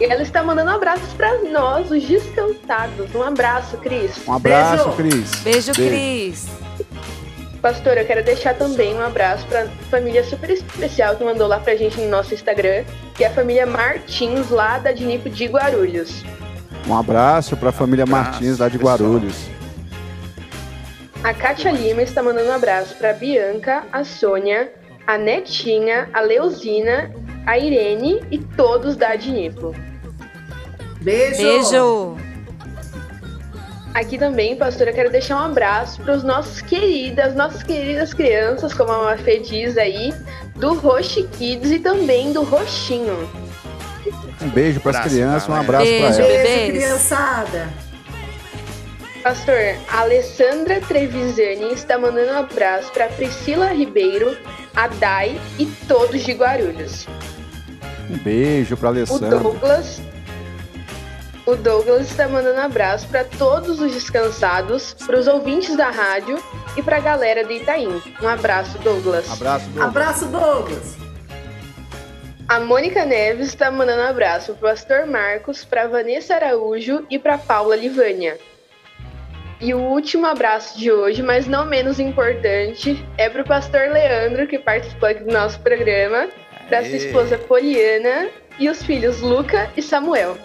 E 0.00 0.04
ela 0.04 0.22
está 0.22 0.44
mandando 0.44 0.70
abraços 0.70 1.12
para 1.14 1.42
nós, 1.42 1.90
os 1.90 2.02
descansados. 2.04 3.12
Um 3.14 3.22
abraço, 3.22 3.76
Cris. 3.78 4.16
Um 4.26 4.32
abraço, 4.32 4.90
Beijo. 4.90 4.96
Cris. 4.96 5.30
Beijo, 5.42 5.72
Cris. 5.72 6.46
Pastor, 7.60 7.98
eu 7.98 8.06
quero 8.06 8.22
deixar 8.22 8.54
também 8.54 8.94
um 8.94 9.02
abraço 9.02 9.44
para 9.46 9.66
família 9.90 10.22
super 10.22 10.48
especial 10.50 11.16
que 11.16 11.24
mandou 11.24 11.48
lá 11.48 11.58
pra 11.58 11.74
gente 11.74 12.00
no 12.00 12.08
nosso 12.08 12.32
Instagram, 12.32 12.84
que 13.16 13.24
é 13.24 13.26
a 13.26 13.32
família 13.32 13.66
Martins, 13.66 14.48
lá 14.50 14.78
da 14.78 14.92
Dinipo 14.92 15.28
de 15.28 15.46
Guarulhos. 15.46 16.22
Um 16.86 16.96
abraço 16.96 17.56
para 17.56 17.70
a 17.70 17.72
família 17.72 18.06
Martins, 18.06 18.58
lá 18.58 18.68
de 18.68 18.78
pessoal. 18.78 18.96
Guarulhos. 18.96 19.50
A 21.24 21.34
Kátia 21.34 21.72
Lima 21.72 22.02
está 22.02 22.22
mandando 22.22 22.48
um 22.48 22.52
abraço 22.52 22.94
para 22.94 23.12
Bianca, 23.12 23.82
a 23.92 24.04
Sônia, 24.04 24.72
a 25.04 25.18
Netinha, 25.18 26.08
a 26.14 26.20
Leozina, 26.20 27.12
a 27.44 27.58
Irene 27.58 28.20
e 28.30 28.38
todos 28.38 28.96
da 28.96 29.16
Dinipo. 29.16 29.74
Beijo. 31.00 31.42
Beijo. 31.42 32.16
Aqui 33.94 34.18
também, 34.18 34.54
pastor, 34.54 34.88
eu 34.88 34.94
quero 34.94 35.10
deixar 35.10 35.36
um 35.36 35.46
abraço 35.46 36.00
para 36.02 36.14
os 36.14 36.22
nossos 36.22 36.60
queridas, 36.60 37.34
nossas 37.34 37.62
queridas 37.62 38.14
crianças, 38.14 38.72
como 38.72 38.92
a 38.92 39.04
Mafê 39.04 39.40
diz 39.40 39.76
aí, 39.76 40.14
do 40.56 40.74
Roche 40.74 41.24
Kids 41.36 41.70
e 41.70 41.78
também 41.78 42.32
do 42.32 42.42
Roxinho. 42.42 43.28
Um 44.40 44.48
beijo 44.50 44.80
para 44.80 45.00
as 45.00 45.10
crianças, 45.10 45.48
um 45.48 45.54
abraço 45.54 45.84
para 45.84 45.94
elas. 45.94 46.16
Beijo, 46.16 46.72
criançada. 46.72 47.68
Pastor, 49.22 49.74
a 49.88 50.00
Alessandra 50.02 50.80
Trevisani 50.80 51.72
está 51.72 51.98
mandando 51.98 52.32
um 52.32 52.38
abraço 52.38 52.92
para 52.92 53.08
Priscila 53.08 53.72
Ribeiro, 53.72 54.36
a 54.76 54.86
Dai 54.86 55.40
e 55.58 55.66
todos 55.88 56.22
de 56.24 56.32
Guarulhos. 56.32 57.06
Um 58.08 58.16
beijo 58.18 58.76
para 58.76 58.86
O 58.86 58.90
Alessandra. 58.92 59.38
Douglas. 59.40 60.00
O 61.48 61.56
Douglas 61.56 62.10
está 62.10 62.28
mandando 62.28 62.60
um 62.60 62.62
abraço 62.62 63.08
para 63.08 63.24
todos 63.24 63.80
os 63.80 63.94
descansados, 63.94 64.92
para 64.92 65.18
os 65.18 65.26
ouvintes 65.26 65.74
da 65.74 65.88
rádio 65.88 66.38
e 66.76 66.82
para 66.82 66.98
a 66.98 67.00
galera 67.00 67.42
do 67.42 67.50
Itaim. 67.50 68.02
Um 68.22 68.28
abraço, 68.28 68.76
Douglas. 68.80 69.32
Abraço, 69.32 69.64
Douglas. 69.70 69.88
Abraço, 69.88 70.26
Douglas. 70.26 70.96
A 72.46 72.60
Mônica 72.60 73.02
Neves 73.06 73.48
está 73.48 73.70
mandando 73.70 74.02
um 74.02 74.08
abraço 74.08 74.52
para 74.52 74.58
o 74.58 74.70
Pastor 74.74 75.06
Marcos, 75.06 75.64
para 75.64 75.86
Vanessa 75.86 76.34
Araújo 76.34 77.06
e 77.08 77.18
para 77.18 77.38
Paula 77.38 77.74
Livânia. 77.74 78.36
E 79.58 79.72
o 79.72 79.78
último 79.78 80.26
abraço 80.26 80.78
de 80.78 80.92
hoje, 80.92 81.22
mas 81.22 81.46
não 81.46 81.64
menos 81.64 81.98
importante, 81.98 83.02
é 83.16 83.30
para 83.30 83.40
o 83.40 83.46
Pastor 83.46 83.88
Leandro, 83.88 84.46
que 84.46 84.58
participou 84.58 85.08
aqui 85.08 85.24
do 85.24 85.32
nosso 85.32 85.58
programa, 85.60 86.28
para 86.68 86.84
sua 86.84 86.96
esposa 86.96 87.38
Poliana 87.38 88.28
e 88.58 88.68
os 88.68 88.82
filhos 88.82 89.22
Luca 89.22 89.70
e 89.74 89.80
Samuel. 89.80 90.36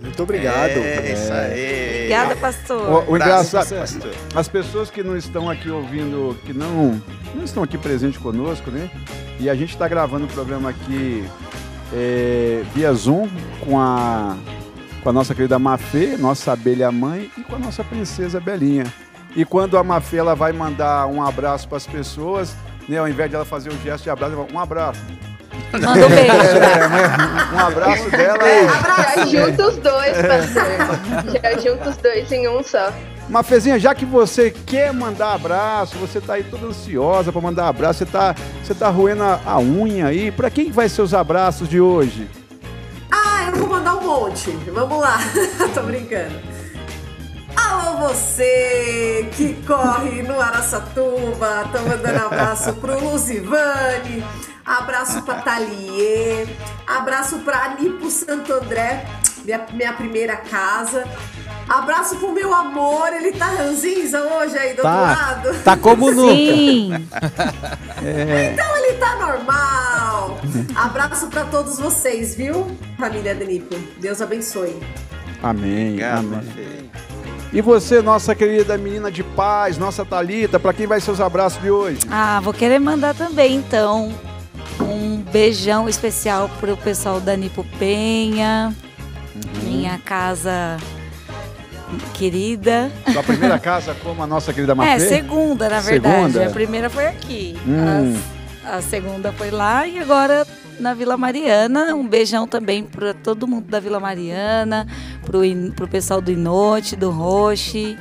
Muito 0.00 0.22
obrigado. 0.22 0.78
É, 0.78 1.12
isso 1.12 1.32
aí. 1.32 1.94
Obrigada, 1.96 2.36
pastor. 2.36 3.04
O, 3.08 3.12
o 3.12 3.16
engraçado, 3.16 3.74
pastor. 3.74 4.14
as 4.34 4.48
pessoas 4.48 4.90
que 4.90 5.02
não 5.02 5.16
estão 5.16 5.50
aqui 5.50 5.68
ouvindo, 5.68 6.36
que 6.44 6.52
não, 6.52 7.00
não 7.34 7.44
estão 7.44 7.62
aqui 7.62 7.76
presentes 7.76 8.20
conosco, 8.20 8.70
né? 8.70 8.90
E 9.40 9.50
a 9.50 9.54
gente 9.54 9.70
está 9.70 9.88
gravando 9.88 10.26
o 10.26 10.28
programa 10.28 10.70
aqui 10.70 11.24
é, 11.92 12.62
via 12.74 12.92
Zoom 12.92 13.28
com 13.64 13.78
a, 13.78 14.36
com 15.02 15.08
a 15.08 15.12
nossa 15.12 15.34
querida 15.34 15.58
Mafê, 15.58 16.16
nossa 16.16 16.52
abelha 16.52 16.90
mãe, 16.92 17.30
e 17.36 17.42
com 17.42 17.56
a 17.56 17.58
nossa 17.58 17.82
princesa 17.82 18.40
Belinha. 18.40 18.84
E 19.34 19.44
quando 19.44 19.76
a 19.76 19.84
Mafê 19.84 20.18
ela 20.18 20.34
vai 20.34 20.52
mandar 20.52 21.06
um 21.06 21.22
abraço 21.22 21.68
para 21.68 21.76
as 21.76 21.86
pessoas, 21.86 22.56
né, 22.88 22.98
ao 22.98 23.08
invés 23.08 23.28
de 23.28 23.36
ela 23.36 23.44
fazer 23.44 23.70
o 23.70 23.78
gesto 23.82 24.04
de 24.04 24.10
abraço, 24.10 24.34
ela 24.34 24.46
fala, 24.46 24.58
um 24.58 24.62
abraço. 24.62 25.00
Manda 25.72 26.06
um 26.06 26.08
beijo. 26.08 26.32
É, 26.32 26.88
mas 26.88 27.52
um 27.52 27.66
abraço 27.66 28.10
dela 28.10 28.48
e 28.48 29.26
Já 29.26 29.26
junta 29.26 29.68
os 29.68 29.76
dois, 29.76 30.16
pastor. 30.16 31.42
Já 31.42 31.60
junta 31.60 31.90
os 31.90 31.96
dois 31.96 32.32
em 32.32 32.48
um 32.48 32.62
só. 32.62 32.92
Mafezinha, 33.28 33.78
já 33.78 33.94
que 33.94 34.06
você 34.06 34.50
quer 34.50 34.92
mandar 34.92 35.34
abraço, 35.34 35.98
você 35.98 36.18
tá 36.20 36.34
aí 36.34 36.44
toda 36.44 36.66
ansiosa 36.66 37.30
para 37.30 37.40
mandar 37.42 37.68
abraço, 37.68 37.98
você 37.98 38.06
tá, 38.06 38.34
você 38.64 38.74
tá 38.74 38.88
roendo 38.88 39.22
a, 39.22 39.38
a 39.44 39.58
unha 39.58 40.06
aí, 40.06 40.30
para 40.30 40.48
quem 40.48 40.72
vai 40.72 40.88
ser 40.88 41.02
os 41.02 41.12
abraços 41.12 41.68
de 41.68 41.78
hoje? 41.78 42.26
Ah, 43.10 43.48
eu 43.48 43.56
vou 43.56 43.68
mandar 43.68 43.96
um 43.96 44.06
monte. 44.06 44.50
Vamos 44.72 44.98
lá. 44.98 45.18
Tô 45.74 45.82
brincando. 45.82 46.36
Alô, 47.54 48.08
você 48.08 49.28
que 49.36 49.54
corre 49.66 50.22
no 50.22 50.40
Araçatuba. 50.40 51.68
Tô 51.70 51.82
mandando 51.82 52.26
abraço 52.26 52.72
pro 52.74 52.98
Luzivane. 52.98 54.24
Abraço 54.68 55.22
pra 55.22 55.36
Thalier. 55.36 56.46
Abraço 56.86 57.38
pra 57.38 57.64
Anipo 57.64 58.10
Santo 58.10 58.52
André, 58.52 59.04
minha, 59.44 59.66
minha 59.72 59.92
primeira 59.94 60.36
casa. 60.36 61.06
Abraço 61.68 62.16
pro 62.16 62.32
meu 62.32 62.54
amor, 62.54 63.12
ele 63.12 63.32
tá 63.32 63.46
ranzinza 63.46 64.22
hoje 64.22 64.56
aí 64.58 64.68
do 64.74 64.78
outro 64.78 64.82
Tá, 64.82 65.00
lado. 65.00 65.62
tá 65.64 65.76
como 65.76 66.10
nunca. 66.10 66.34
Sim. 66.34 66.92
Então 68.52 68.76
ele 68.76 68.94
tá 68.98 69.16
normal. 69.16 70.38
Abraço 70.74 71.26
pra 71.28 71.44
todos 71.44 71.78
vocês, 71.78 72.34
viu? 72.34 72.66
Família 72.98 73.34
Denipo. 73.34 73.74
Deus 74.00 74.22
abençoe. 74.22 74.76
Amém, 75.42 75.88
Obrigado, 75.90 76.18
amém. 76.26 76.90
E 77.52 77.60
você, 77.62 78.02
nossa 78.02 78.34
querida 78.34 78.76
menina 78.76 79.10
de 79.10 79.22
paz, 79.22 79.78
nossa 79.78 80.04
Talita, 80.04 80.58
para 80.60 80.72
quem 80.72 80.86
vai 80.86 81.00
seus 81.00 81.20
abraços 81.20 81.60
de 81.62 81.70
hoje? 81.70 82.00
Ah, 82.10 82.40
vou 82.42 82.52
querer 82.52 82.78
mandar 82.78 83.14
também, 83.14 83.54
então, 83.56 84.12
um 84.80 85.22
beijão 85.22 85.88
especial 85.88 86.48
pro 86.60 86.76
pessoal 86.76 87.20
da 87.20 87.36
Nipo 87.36 87.64
Penha, 87.78 88.74
minha 89.62 89.98
casa 89.98 90.76
querida. 92.14 92.90
Sua 93.12 93.22
primeira 93.22 93.58
casa 93.58 93.94
como 94.02 94.22
a 94.22 94.26
nossa 94.26 94.52
querida 94.52 94.74
Mafê? 94.74 94.90
É, 94.90 94.98
segunda, 94.98 95.68
na 95.68 95.80
verdade. 95.80 96.32
Segunda? 96.32 96.46
A 96.46 96.50
primeira 96.50 96.90
foi 96.90 97.06
aqui. 97.06 97.56
Hum. 97.66 98.14
As- 98.16 98.38
a 98.74 98.82
segunda 98.82 99.32
foi 99.32 99.50
lá 99.50 99.86
e 99.86 99.98
agora 99.98 100.46
na 100.78 100.92
Vila 100.92 101.16
Mariana. 101.16 101.94
Um 101.94 102.06
beijão 102.06 102.46
também 102.46 102.84
para 102.84 103.14
todo 103.14 103.46
mundo 103.48 103.66
da 103.66 103.80
Vila 103.80 103.98
Mariana, 103.98 104.86
pro, 105.24 105.42
In- 105.44 105.70
pro 105.70 105.88
pessoal 105.88 106.20
do 106.20 106.30
Inote, 106.30 106.94
do 106.94 107.10
Roche. 107.10 107.96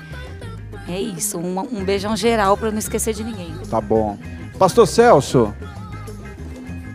É 0.90 1.00
isso, 1.00 1.38
um, 1.38 1.60
um 1.60 1.84
beijão 1.84 2.16
geral 2.16 2.56
para 2.58 2.72
não 2.72 2.80
esquecer 2.80 3.14
de 3.14 3.24
ninguém. 3.24 3.54
Tá 3.70 3.80
bom. 3.80 4.18
Pastor 4.60 4.88
Celso, 4.88 5.54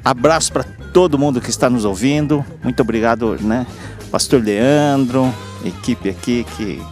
Abraço 0.04 0.52
para 0.52 0.64
todo 0.92 1.18
mundo 1.18 1.40
que 1.40 1.50
está 1.50 1.70
nos 1.70 1.84
ouvindo. 1.84 2.44
Muito 2.62 2.80
obrigado, 2.80 3.36
né? 3.40 3.66
Pastor 4.10 4.42
Leandro, 4.42 5.32
equipe 5.64 6.08
aqui 6.08 6.44
que 6.56 6.82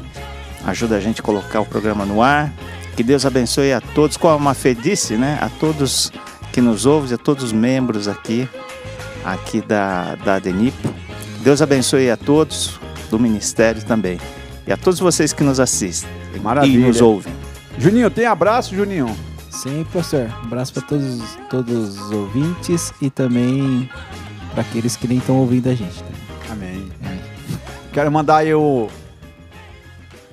ajuda 0.64 0.96
a 0.96 1.00
gente 1.00 1.20
a 1.20 1.24
colocar 1.24 1.60
o 1.60 1.66
programa 1.66 2.04
no 2.04 2.22
ar. 2.22 2.52
Que 2.96 3.02
Deus 3.02 3.24
abençoe 3.26 3.72
a 3.72 3.80
todos, 3.80 4.16
como 4.16 4.34
a 4.34 4.38
Mafê 4.38 4.74
disse, 4.74 5.14
né? 5.14 5.38
A 5.40 5.48
todos 5.48 6.12
que 6.52 6.60
nos 6.60 6.86
ouvem, 6.86 7.14
a 7.14 7.18
todos 7.18 7.44
os 7.44 7.52
membros 7.52 8.08
aqui, 8.08 8.48
aqui 9.24 9.60
da, 9.60 10.14
da 10.16 10.34
Adenipo. 10.34 10.88
Deus 11.42 11.62
abençoe 11.62 12.10
a 12.10 12.16
todos 12.16 12.78
do 13.10 13.18
ministério 13.18 13.82
também. 13.84 14.18
E 14.66 14.72
a 14.72 14.76
todos 14.76 15.00
vocês 15.00 15.32
que 15.32 15.42
nos 15.42 15.58
assistem 15.58 16.10
Maravilha. 16.42 16.78
e 16.78 16.86
nos 16.88 17.00
ouvem. 17.00 17.32
Juninho, 17.78 18.10
tem 18.10 18.26
abraço, 18.26 18.74
Juninho? 18.74 19.14
Sim, 19.50 19.84
professor. 19.90 20.30
Um 20.42 20.46
abraço 20.46 20.72
para 20.72 20.82
todos, 20.82 21.20
todos 21.50 21.98
os 22.00 22.10
ouvintes 22.12 22.92
e 23.02 23.10
também 23.10 23.88
para 24.52 24.62
aqueles 24.62 24.96
que 24.96 25.06
nem 25.08 25.18
estão 25.18 25.36
ouvindo 25.36 25.68
a 25.68 25.74
gente. 25.74 26.02
Amém. 26.50 26.90
Quero 27.92 28.10
mandar 28.10 28.38
aí 28.38 28.54
o- 28.54 28.88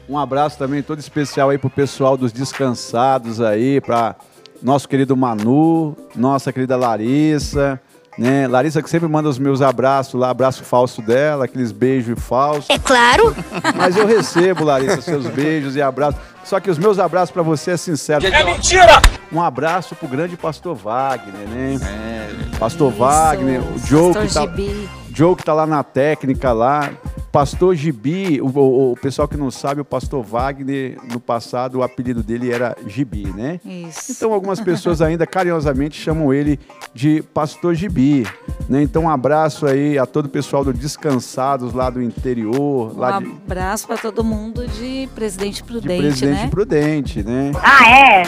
um 0.07 0.18
abraço 0.18 0.57
também 0.57 0.82
todo 0.84 0.99
especial 0.99 1.49
aí 1.49 1.57
pro 1.57 1.70
pessoal 1.70 2.15
dos 2.15 2.32
descansados 2.32 3.41
aí, 3.41 3.82
para 3.82 4.15
nosso 4.61 4.88
querido 4.88 5.18
Manu, 5.18 5.95
nossa 6.15 6.53
querida 6.53 6.76
Larissa, 6.78 7.80
né? 8.18 8.47
Larissa 8.47 8.82
que 8.82 8.89
sempre 8.89 9.07
manda 9.07 9.28
os 9.30 9.38
meus 9.38 9.61
abraços 9.61 10.20
lá, 10.20 10.30
abraço 10.30 10.63
falso 10.63 11.01
dela, 11.01 11.45
aqueles 11.45 11.72
beijos 11.72 12.20
falsos. 12.24 12.70
É 12.70 12.78
claro. 12.80 13.36
Mas 13.76 13.97
eu 13.97 14.05
recebo, 14.07 14.63
Larissa, 14.63 15.01
seus 15.01 15.26
beijos 15.28 15.76
e 15.76 15.82
abraços. 15.82 16.20
Só 16.47 16.61
que 16.61 16.71
os 16.71 16.77
meus 16.77 16.97
abraços 16.97 17.29
para 17.29 17.43
você 17.43 17.71
é 17.71 17.77
sincero. 17.77 18.25
É 18.25 18.41
mentira! 18.41 19.01
Um 19.33 19.41
abraço 19.41 19.93
pro 19.95 20.07
grande 20.07 20.37
pastor 20.37 20.77
Wagner, 20.77 21.45
né? 21.45 21.75
É, 21.75 22.57
Pastor 22.57 22.89
Isso, 22.89 22.99
Wagner, 22.99 23.59
o 23.61 23.77
Joe 23.79 24.13
Pastor 24.13 24.49
que 24.53 24.87
tá. 24.87 24.93
Joe 25.13 25.35
que 25.35 25.43
tá 25.43 25.53
lá 25.53 25.67
na 25.67 25.83
técnica 25.83 26.53
lá. 26.53 26.89
Pastor 27.38 27.75
Gibi, 27.75 28.41
o, 28.41 28.47
o- 28.47 28.91
o 28.93 28.95
pessoal 28.95 29.27
que 29.27 29.38
não 29.38 29.51
sabe, 29.51 29.79
o 29.79 29.85
pastor 29.85 30.23
Wagner, 30.23 30.97
no 31.13 31.19
passado, 31.19 31.77
o 31.77 31.83
apelido 31.83 32.23
dele 32.23 32.51
era 32.51 32.75
Gibi, 32.88 33.27
né? 33.27 33.59
Isso. 33.63 34.11
Então 34.11 34.33
algumas 34.33 34.59
pessoas 34.59 35.03
ainda 35.03 35.27
carinhosamente 35.27 36.01
chamam 36.01 36.33
ele 36.33 36.59
de 36.95 37.21
Pastor 37.35 37.75
Gibi, 37.75 38.25
né? 38.67 38.81
Então 38.81 39.03
um 39.03 39.09
abraço 39.09 39.67
aí 39.67 39.99
a 39.99 40.07
todo 40.07 40.25
o 40.25 40.29
pessoal 40.29 40.65
do 40.65 40.73
Descansados 40.73 41.73
lá 41.73 41.91
do 41.91 42.01
interior, 42.01 42.91
Um 42.95 42.97
lá 42.99 43.19
de, 43.19 43.27
abraço 43.27 43.85
para 43.85 43.97
todo 43.97 44.23
mundo 44.23 44.65
de 44.67 45.07
Presidente 45.13 45.57
de 45.57 45.63
Prudente, 45.63 46.01
Presidente 46.01 46.41
né? 46.41 46.47
Prudente, 46.49 47.23
né? 47.23 47.51
Ah, 47.61 47.88
é? 47.91 48.23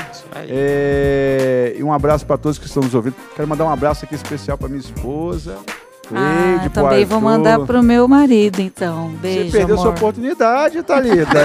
É, 0.48 1.76
e 1.80 1.84
um 1.84 1.92
abraço 1.92 2.28
para 2.28 2.38
todos 2.38 2.60
que 2.60 2.68
estão 2.68 2.84
nos 2.84 2.94
ouvindo. 2.94 3.16
Quero 3.36 3.48
mandar 3.48 3.66
um 3.66 3.72
abraço 3.72 4.06
aqui 4.06 4.14
especial 4.14 4.56
para 4.56 4.68
minha 4.68 4.80
esposa. 4.82 5.58
Ah, 6.14 6.70
também 6.74 7.06
vou 7.06 7.22
mandar 7.22 7.60
pro 7.60 7.84
meu 7.84 8.08
marido, 8.08 8.60
então. 8.62 9.10
Beijo, 9.22 9.52
Você 9.52 9.58
perdeu 9.58 9.76
amor. 9.76 9.84
sua 9.84 9.92
oportunidade, 9.92 10.82
Thalita. 10.84 11.40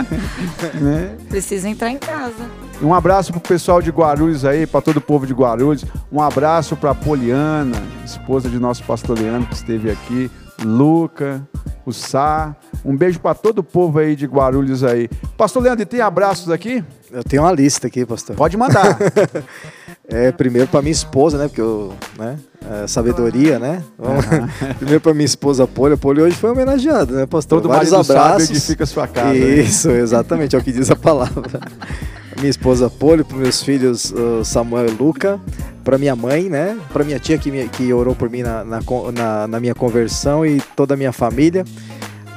né? 0.80 1.16
Precisa 1.28 1.68
entrar 1.68 1.90
em 1.90 1.98
casa. 1.98 2.34
Um 2.82 2.92
abraço 2.92 3.32
pro 3.32 3.40
pessoal 3.40 3.80
de 3.80 3.90
Guarulhos 3.90 4.44
aí, 4.44 4.66
para 4.66 4.80
todo 4.82 4.98
o 4.98 5.00
povo 5.00 5.26
de 5.26 5.32
Guarulhos. 5.32 5.84
Um 6.12 6.20
abraço 6.20 6.76
para 6.76 6.94
Poliana, 6.94 7.76
esposa 8.04 8.48
de 8.48 8.58
nosso 8.58 8.82
pastor 8.84 9.18
Leandro, 9.18 9.48
que 9.48 9.54
esteve 9.54 9.90
aqui. 9.90 10.30
Luca, 10.62 11.46
o 11.84 11.92
Sá. 11.92 12.54
Um 12.84 12.96
beijo 12.96 13.20
para 13.20 13.34
todo 13.34 13.58
o 13.60 13.62
povo 13.62 13.98
aí 13.98 14.16
de 14.16 14.26
Guarulhos 14.26 14.82
aí. 14.84 15.08
Pastor 15.36 15.62
Leandro, 15.62 15.82
e 15.82 15.86
tem 15.86 16.00
abraços 16.00 16.50
aqui? 16.50 16.84
Eu 17.10 17.22
tenho 17.22 17.42
uma 17.42 17.52
lista 17.52 17.86
aqui, 17.86 18.04
pastor. 18.04 18.36
Pode 18.36 18.56
mandar. 18.56 18.98
É, 20.08 20.30
primeiro 20.30 20.68
para 20.68 20.80
minha 20.82 20.92
esposa, 20.92 21.36
né? 21.36 21.48
Porque 21.48 21.60
eu, 21.60 21.92
né? 22.16 22.36
é, 22.84 22.86
sabedoria, 22.86 23.58
né? 23.58 23.82
Vamos- 23.98 24.24
primeiro 24.78 25.00
para 25.00 25.12
minha 25.12 25.24
esposa 25.24 25.66
Poli. 25.66 25.94
A 25.94 25.96
Poli 25.96 26.22
hoje 26.22 26.36
foi 26.36 26.50
homenageada, 26.50 27.12
né, 27.12 27.26
pastor? 27.26 27.60
Todo 27.60 27.68
Vários 27.72 27.92
abraços. 27.92 28.50
edifica 28.50 28.86
sua 28.86 29.08
casa, 29.08 29.32
né? 29.32 29.38
Isso, 29.38 29.90
exatamente, 29.90 30.54
é 30.54 30.58
o 30.58 30.62
que 30.62 30.70
diz 30.72 30.90
a 30.90 30.96
palavra. 30.96 31.42
minha 32.38 32.50
esposa 32.50 32.88
Poli, 32.88 33.24
para 33.24 33.36
meus 33.36 33.62
filhos 33.62 34.12
uh, 34.12 34.44
Samuel 34.44 34.86
e 34.86 34.90
Luca, 34.90 35.40
para 35.82 35.98
minha 35.98 36.14
mãe, 36.14 36.48
né? 36.48 36.78
Para 36.92 37.02
minha 37.02 37.18
tia 37.18 37.36
que, 37.36 37.50
me- 37.50 37.68
que 37.68 37.92
orou 37.92 38.14
por 38.14 38.30
mim 38.30 38.42
na, 38.42 38.64
na, 38.64 38.80
na- 39.12 39.46
na 39.48 39.58
minha 39.60 39.74
conversão 39.74 40.46
e 40.46 40.60
toda 40.76 40.94
a 40.94 40.96
minha 40.96 41.12
família. 41.12 41.64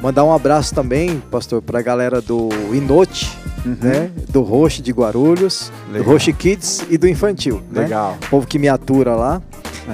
Mandar 0.02 0.24
um 0.24 0.34
abraço 0.34 0.74
também, 0.74 1.22
pastor, 1.30 1.62
para 1.62 1.80
a 1.80 1.82
galera 1.82 2.22
do 2.22 2.48
Inote, 2.74 3.38
né? 3.66 4.12
Do 4.30 4.42
Roche 4.42 4.82
de 4.82 4.92
Guarulhos, 4.92 5.70
Uhum. 5.88 5.94
Legal. 5.94 6.04
do 6.04 6.12
Roche 6.12 6.34
Kids 6.34 6.86
e 6.90 6.98
do 6.98 7.08
Infantil. 7.08 7.62
né? 7.72 7.82
Legal. 7.82 8.18
O 8.26 8.30
povo 8.30 8.48
que 8.48 8.58
me 8.60 8.68
atura 8.70 9.16
lá. 9.16 9.42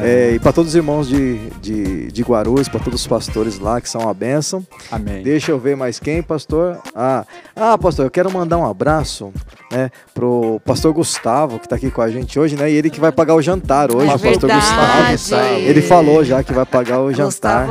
É. 0.01 0.31
É, 0.31 0.31
e 0.35 0.39
para 0.39 0.51
todos 0.51 0.71
os 0.71 0.75
irmãos 0.75 1.07
de, 1.07 1.37
de, 1.61 2.11
de 2.11 2.21
Guarulhos, 2.21 2.67
para 2.67 2.81
todos 2.81 2.99
os 3.01 3.07
pastores 3.07 3.59
lá, 3.59 3.79
que 3.79 3.89
são 3.89 4.01
uma 4.01 4.13
bênção. 4.13 4.65
Amém. 4.91 5.23
Deixa 5.23 5.51
eu 5.51 5.59
ver 5.59 5.77
mais 5.77 5.99
quem, 5.99 6.21
pastor. 6.21 6.79
Ah, 6.93 7.25
ah, 7.55 7.77
pastor, 7.77 8.05
eu 8.05 8.11
quero 8.11 8.29
mandar 8.31 8.57
um 8.57 8.65
abraço 8.65 9.31
né, 9.75 9.91
pro 10.13 10.61
pastor 10.63 10.93
Gustavo, 10.93 11.59
que 11.59 11.67
tá 11.67 11.75
aqui 11.75 11.91
com 11.91 12.01
a 12.01 12.09
gente 12.09 12.39
hoje, 12.39 12.55
né? 12.55 12.71
E 12.71 12.75
ele 12.75 12.89
que 12.89 12.99
vai 12.99 13.11
pagar 13.11 13.35
o 13.35 13.41
jantar 13.41 13.93
hoje, 13.93 14.07
É 14.09 14.17
pastor. 14.17 14.49
Gustavo. 14.49 15.43
Ele 15.59 15.81
falou 15.81 16.23
já 16.23 16.41
que 16.43 16.53
vai 16.53 16.65
pagar 16.65 17.01
o 17.01 17.11
jantar. 17.11 17.67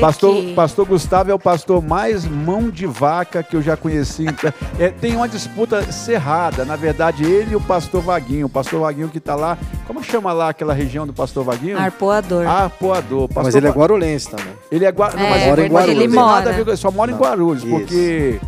Pastor, 0.00 0.44
pastor 0.54 0.86
Gustavo 0.86 1.30
é 1.30 1.34
o 1.34 1.38
pastor 1.38 1.82
mais 1.82 2.26
mão 2.26 2.68
de 2.68 2.86
vaca 2.86 3.42
que 3.42 3.56
eu 3.56 3.62
já 3.62 3.76
conheci. 3.76 4.26
É, 4.78 4.88
tem 4.90 5.16
uma 5.16 5.28
disputa 5.28 5.90
cerrada. 5.90 6.64
Na 6.64 6.76
verdade, 6.76 7.24
ele 7.24 7.52
e 7.52 7.56
o 7.56 7.60
pastor 7.60 8.02
Vaguinho. 8.02 8.46
O 8.46 8.48
pastor 8.48 8.80
Vaguinho 8.80 9.08
que 9.08 9.18
tá 9.20 9.34
lá. 9.34 9.56
Como 9.86 10.02
chama 10.02 10.32
lá 10.32 10.50
aquela 10.50 10.74
região 10.74 11.06
do 11.06 11.12
pastor 11.14 11.44
Vaguinho? 11.44 11.78
Arpoador. 11.78 12.46
Arpoador. 12.46 13.28
Mas 13.34 13.44
Pastor 13.44 13.56
ele 13.62 13.68
é 13.68 13.70
guarulense 13.70 14.28
também. 14.30 14.52
Ele 14.70 14.84
é, 14.84 14.92
gua... 14.92 15.10
não, 15.10 15.20
É, 15.20 15.30
mas 15.30 15.46
mora 15.46 15.60
em 15.66 15.70
mas 15.70 15.72
Guarulhos. 15.72 15.90
Ele 15.96 16.04
ele 16.04 16.14
não 16.16 16.22
tem 16.24 16.32
nada 16.34 16.38
a 16.38 16.42
mora. 16.42 16.52
ver 16.56 16.64
com- 16.64 16.70
ele 16.70 16.76
só 16.76 16.90
mora 16.90 17.10
em 17.10 17.14
Guarulhos, 17.16 17.62
isso. 17.64 17.70
porque 17.72 18.40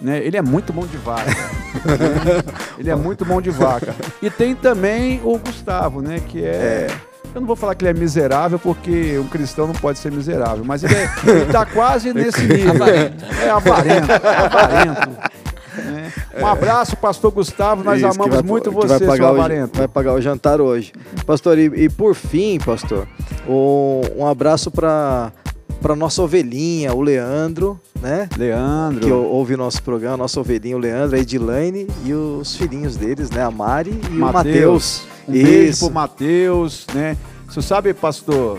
né, 0.00 0.18
ele 0.24 0.36
é 0.36 0.42
muito 0.42 0.72
mão 0.72 0.86
de 0.86 0.96
vaca. 0.96 1.24
ele 2.78 2.90
é 2.90 2.94
muito 2.94 3.24
mão 3.26 3.40
de 3.40 3.50
vaca. 3.50 3.94
E 4.22 4.30
tem 4.30 4.54
também 4.54 5.20
o 5.24 5.38
Gustavo, 5.38 6.00
né? 6.02 6.20
Que 6.28 6.44
é. 6.44 6.88
Eu 7.34 7.40
não 7.40 7.48
vou 7.48 7.56
falar 7.56 7.74
que 7.74 7.84
ele 7.84 7.96
é 7.96 8.00
miserável, 8.00 8.58
porque 8.60 9.18
um 9.18 9.26
cristão 9.26 9.66
não 9.66 9.74
pode 9.74 9.98
ser 9.98 10.12
miserável, 10.12 10.64
mas 10.64 10.84
ele, 10.84 10.94
é, 10.94 11.08
ele 11.26 11.46
tá 11.52 11.66
quase 11.66 12.12
nesse 12.14 12.42
nível. 12.46 12.84
É 12.86 13.50
avarento, 13.50 14.12
é 14.12 14.36
avarento. 14.38 15.10
né? 15.10 16.12
Um 16.40 16.46
abraço, 16.46 16.96
pastor 16.96 17.32
Gustavo. 17.32 17.82
Nós 17.82 17.98
Isso, 17.98 18.06
amamos 18.06 18.36
vai- 18.36 18.42
muito 18.44 18.70
você, 18.70 18.86
vai 18.86 18.98
seu 18.98 19.06
pagar, 19.08 19.32
o, 19.32 19.34
avarento. 19.34 19.78
vai 19.78 19.88
pagar 19.88 20.12
o 20.14 20.20
jantar 20.20 20.60
hoje. 20.60 20.92
Pastor, 21.26 21.58
e, 21.58 21.64
e 21.84 21.88
por 21.88 22.14
fim, 22.14 22.58
pastor, 22.64 23.06
um, 23.48 24.00
um 24.18 24.26
abraço 24.26 24.70
para 24.70 25.32
para 25.80 25.94
nossa 25.94 26.22
ovelhinha, 26.22 26.94
o 26.94 27.00
Leandro, 27.02 27.78
né? 28.00 28.28
Leandro. 28.36 29.00
Que 29.06 29.12
ou- 29.12 29.24
ouve 29.26 29.54
o 29.54 29.56
nosso 29.58 29.82
programa, 29.82 30.16
nossa 30.16 30.40
ovelhinha, 30.40 30.76
o 30.76 30.80
Leandro, 30.80 31.16
a 31.16 31.18
Edilane 31.20 31.86
e 32.04 32.12
os 32.12 32.56
filhinhos 32.56 32.96
deles, 32.96 33.30
né? 33.30 33.42
A 33.42 33.50
Mari 33.50 33.98
e 34.10 34.16
o 34.16 34.18
Matheus. 34.20 35.02
Um 35.28 35.32
beijo 35.32 35.78
pro 35.86 35.90
Matheus, 35.94 36.86
né? 36.94 37.16
Você 37.48 37.62
sabe, 37.62 37.92
pastor 37.94 38.58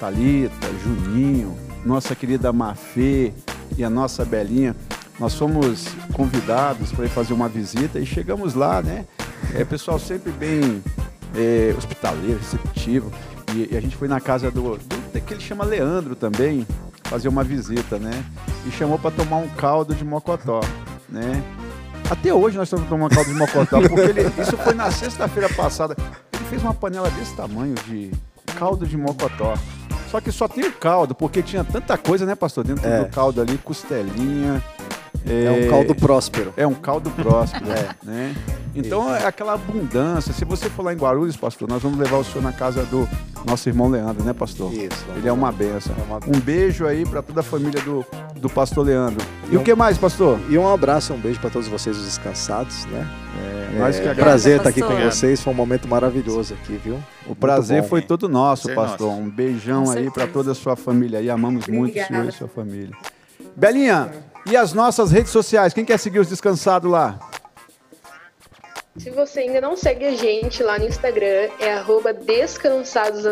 Talita, 0.00 0.68
Juninho, 0.82 1.54
nossa 1.84 2.14
querida 2.14 2.52
Mafê 2.52 3.32
e 3.76 3.84
a 3.84 3.90
nossa 3.90 4.24
Belinha, 4.24 4.74
nós 5.18 5.34
fomos 5.34 5.86
convidados 6.12 6.90
para 6.92 7.04
ir 7.04 7.08
fazer 7.10 7.32
uma 7.32 7.48
visita 7.48 7.98
e 7.98 8.06
chegamos 8.06 8.54
lá, 8.54 8.82
né? 8.82 9.04
É, 9.54 9.64
pessoal 9.64 9.98
sempre 9.98 10.32
bem 10.32 10.82
é, 11.36 11.74
hospitaleiro, 11.76 12.38
receptivo. 12.38 13.12
E, 13.54 13.68
e 13.72 13.76
a 13.76 13.80
gente 13.80 13.96
foi 13.96 14.08
na 14.08 14.20
casa 14.20 14.50
do, 14.50 14.76
do 14.76 15.01
que 15.20 15.34
ele 15.34 15.40
chama 15.42 15.64
Leandro 15.64 16.14
também, 16.16 16.66
fazer 17.04 17.28
uma 17.28 17.42
visita, 17.44 17.98
né? 17.98 18.24
E 18.66 18.70
chamou 18.70 18.98
para 18.98 19.10
tomar 19.10 19.36
um 19.38 19.48
caldo 19.48 19.94
de 19.94 20.04
mocotó, 20.04 20.60
né? 21.08 21.42
Até 22.10 22.32
hoje 22.32 22.56
nós 22.56 22.66
estamos 22.68 22.88
tomando 22.88 23.14
caldo 23.14 23.30
de 23.32 23.38
mocotó, 23.38 23.80
porque 23.88 24.00
ele- 24.00 24.32
isso 24.40 24.56
foi 24.56 24.74
na 24.74 24.90
sexta-feira 24.90 25.48
passada. 25.54 25.96
Ele 26.32 26.44
fez 26.50 26.62
uma 26.62 26.74
panela 26.74 27.08
desse 27.10 27.34
tamanho 27.34 27.74
de 27.86 28.10
caldo 28.58 28.86
de 28.86 28.96
mocotó. 28.96 29.54
Só 30.10 30.20
que 30.20 30.30
só 30.30 30.46
tem 30.46 30.64
o 30.66 30.72
caldo, 30.72 31.14
porque 31.14 31.42
tinha 31.42 31.64
tanta 31.64 31.96
coisa, 31.96 32.26
né, 32.26 32.34
pastor? 32.34 32.64
Dentro 32.64 32.86
É. 32.86 33.04
do 33.04 33.08
caldo 33.10 33.40
ali, 33.40 33.56
costelinha. 33.58 34.62
É 35.24 35.50
um 35.50 35.70
caldo 35.70 35.94
próspero. 35.94 36.52
É 36.56 36.66
um 36.66 36.74
caldo 36.74 37.10
próspero, 37.10 37.64
né? 38.02 38.34
Então 38.74 39.14
é 39.14 39.26
aquela 39.26 39.54
abundância. 39.54 40.32
Se 40.32 40.44
você 40.44 40.70
for 40.70 40.82
lá 40.84 40.92
em 40.92 40.96
Guarulhos, 40.96 41.36
pastor, 41.36 41.68
nós 41.68 41.82
vamos 41.82 41.98
levar 41.98 42.16
o 42.18 42.24
senhor 42.24 42.42
na 42.42 42.52
casa 42.52 42.84
do 42.84 43.08
nosso 43.44 43.68
irmão 43.68 43.88
Leandro, 43.88 44.24
né, 44.24 44.32
pastor? 44.32 44.72
Isso. 44.72 45.04
Ele 45.16 45.28
é 45.28 45.32
uma 45.32 45.52
benção. 45.52 45.94
É 45.98 46.02
uma- 46.02 46.16
Um 46.26 46.40
beijo 46.40 46.86
aí 46.86 47.04
para 47.04 47.20
toda 47.20 47.40
a 47.40 47.42
família 47.42 47.80
do, 47.82 48.04
do 48.36 48.48
pastor 48.48 48.86
Leandro. 48.86 49.24
E 49.50 49.56
o 49.56 49.62
que 49.62 49.74
mais, 49.74 49.98
pastor? 49.98 50.38
E 50.48 50.56
um 50.56 50.66
abraço 50.72 51.12
e 51.12 51.16
um 51.16 51.20
beijo 51.20 51.38
para 51.40 51.50
todos 51.50 51.68
vocês, 51.68 51.96
os 51.96 52.04
descansados, 52.04 52.86
né? 52.86 53.06
É, 53.74 53.78
nós 53.78 53.98
que 53.98 54.06
É, 54.06 54.14
prazer 54.14 54.56
estar 54.58 54.68
aqui 54.70 54.80
com 54.82 54.94
vocês, 55.00 55.40
foi 55.40 55.52
um 55.52 55.56
momento 55.56 55.86
maravilhoso 55.88 56.54
aqui, 56.54 56.80
viu? 56.82 56.98
O 57.26 57.34
prazer 57.34 57.82
foi 57.84 58.00
todo 58.02 58.28
nosso, 58.28 58.68
Prazer 58.68 58.90
pastor. 58.90 59.08
nosso. 59.10 59.20
Um 59.22 59.30
beijão 59.30 59.90
aí 59.90 60.10
para 60.10 60.26
toda 60.26 60.52
a 60.52 60.54
sua 60.54 60.76
família 60.76 61.18
aí. 61.18 61.28
Amamos 61.30 61.66
muito 61.66 61.90
o 61.90 61.94
senhor 61.94 62.08
e 62.08 62.14
Obrigada. 62.14 62.32
sua 62.32 62.48
família. 62.48 62.90
Belinha, 63.56 64.10
e 64.46 64.56
as 64.56 64.72
nossas 64.72 65.10
redes 65.10 65.30
sociais? 65.30 65.72
Quem 65.74 65.84
quer 65.84 65.98
seguir 65.98 66.18
os 66.20 66.28
descansados 66.28 66.90
lá? 66.90 67.18
Se 68.96 69.10
você 69.10 69.40
ainda 69.40 69.60
não 69.60 69.76
segue 69.76 70.04
a 70.04 70.12
gente 70.12 70.62
lá 70.62 70.78
no 70.78 70.86
Instagram, 70.86 71.48
é 71.58 71.72
descansados. 72.12 73.24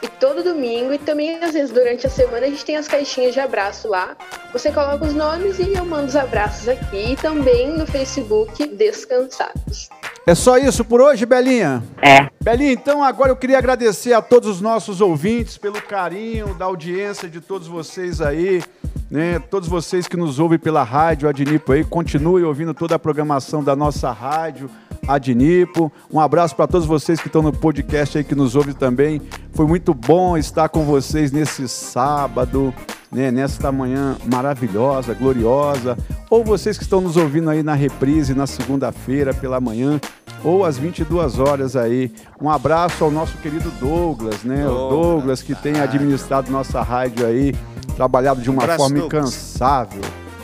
E 0.00 0.08
todo 0.08 0.44
domingo 0.44 0.92
e 0.92 0.98
também 0.98 1.42
às 1.42 1.52
vezes 1.52 1.70
durante 1.70 2.06
a 2.06 2.10
semana 2.10 2.46
a 2.46 2.48
gente 2.48 2.64
tem 2.64 2.76
as 2.76 2.86
caixinhas 2.86 3.34
de 3.34 3.40
abraço 3.40 3.88
lá. 3.88 4.16
Você 4.52 4.70
coloca 4.70 5.04
os 5.04 5.12
nomes 5.12 5.58
e 5.58 5.74
eu 5.74 5.84
mando 5.84 6.06
os 6.06 6.16
abraços 6.16 6.68
aqui 6.68 7.12
e 7.12 7.16
também 7.16 7.68
no 7.68 7.86
Facebook 7.86 8.68
Descansados. 8.68 9.90
É 10.28 10.34
só 10.34 10.58
isso 10.58 10.84
por 10.84 11.00
hoje, 11.00 11.24
Belinha? 11.24 11.82
É. 12.02 12.28
Belinha, 12.44 12.72
então 12.72 13.02
agora 13.02 13.30
eu 13.30 13.36
queria 13.36 13.56
agradecer 13.56 14.12
a 14.12 14.20
todos 14.20 14.46
os 14.56 14.60
nossos 14.60 15.00
ouvintes 15.00 15.56
pelo 15.56 15.80
carinho 15.80 16.52
da 16.52 16.66
audiência 16.66 17.30
de 17.30 17.40
todos 17.40 17.66
vocês 17.66 18.20
aí, 18.20 18.62
né? 19.10 19.38
Todos 19.38 19.70
vocês 19.70 20.06
que 20.06 20.18
nos 20.18 20.38
ouvem 20.38 20.58
pela 20.58 20.82
rádio 20.82 21.30
Adnipo 21.30 21.72
aí, 21.72 21.82
continue 21.82 22.44
ouvindo 22.44 22.74
toda 22.74 22.96
a 22.96 22.98
programação 22.98 23.64
da 23.64 23.74
nossa 23.74 24.12
rádio 24.12 24.68
Adnipo. 25.08 25.90
Um 26.12 26.20
abraço 26.20 26.54
para 26.54 26.66
todos 26.66 26.86
vocês 26.86 27.18
que 27.18 27.28
estão 27.28 27.40
no 27.40 27.50
podcast 27.50 28.18
aí 28.18 28.22
que 28.22 28.34
nos 28.34 28.54
ouvem 28.54 28.74
também. 28.74 29.22
Foi 29.54 29.66
muito 29.66 29.94
bom 29.94 30.36
estar 30.36 30.68
com 30.68 30.84
vocês 30.84 31.32
nesse 31.32 31.66
sábado, 31.66 32.74
né, 33.10 33.30
nesta 33.30 33.72
manhã 33.72 34.16
maravilhosa, 34.30 35.14
gloriosa, 35.14 35.96
ou 36.30 36.44
vocês 36.44 36.76
que 36.76 36.84
estão 36.84 37.00
nos 37.00 37.16
ouvindo 37.16 37.50
aí 37.50 37.62
na 37.62 37.74
reprise 37.74 38.34
na 38.34 38.46
segunda-feira 38.46 39.32
pela 39.32 39.60
manhã, 39.60 40.00
ou 40.44 40.64
às 40.64 40.78
22 40.78 41.38
horas 41.38 41.74
aí. 41.74 42.12
Um 42.40 42.50
abraço 42.50 43.02
ao 43.02 43.10
nosso 43.10 43.36
querido 43.38 43.70
Douglas, 43.80 44.42
né? 44.44 44.64
Douglas, 44.64 44.90
Douglas 44.90 45.42
que 45.42 45.54
tem 45.54 45.80
administrado 45.80 46.50
nossa 46.50 46.82
rádio 46.82 47.26
aí, 47.26 47.54
trabalhado 47.96 48.40
de 48.40 48.50
uma 48.50 48.62
abraço, 48.62 48.84
forma 48.84 48.98
incansável. 48.98 50.02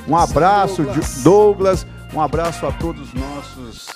Um 0.08 0.16
abraço, 0.16 0.82
Douglas. 0.82 1.22
Douglas, 1.22 1.86
um 2.14 2.20
abraço 2.20 2.66
a 2.66 2.72
todos 2.72 3.08
os 3.08 3.14
nossos 3.14 3.88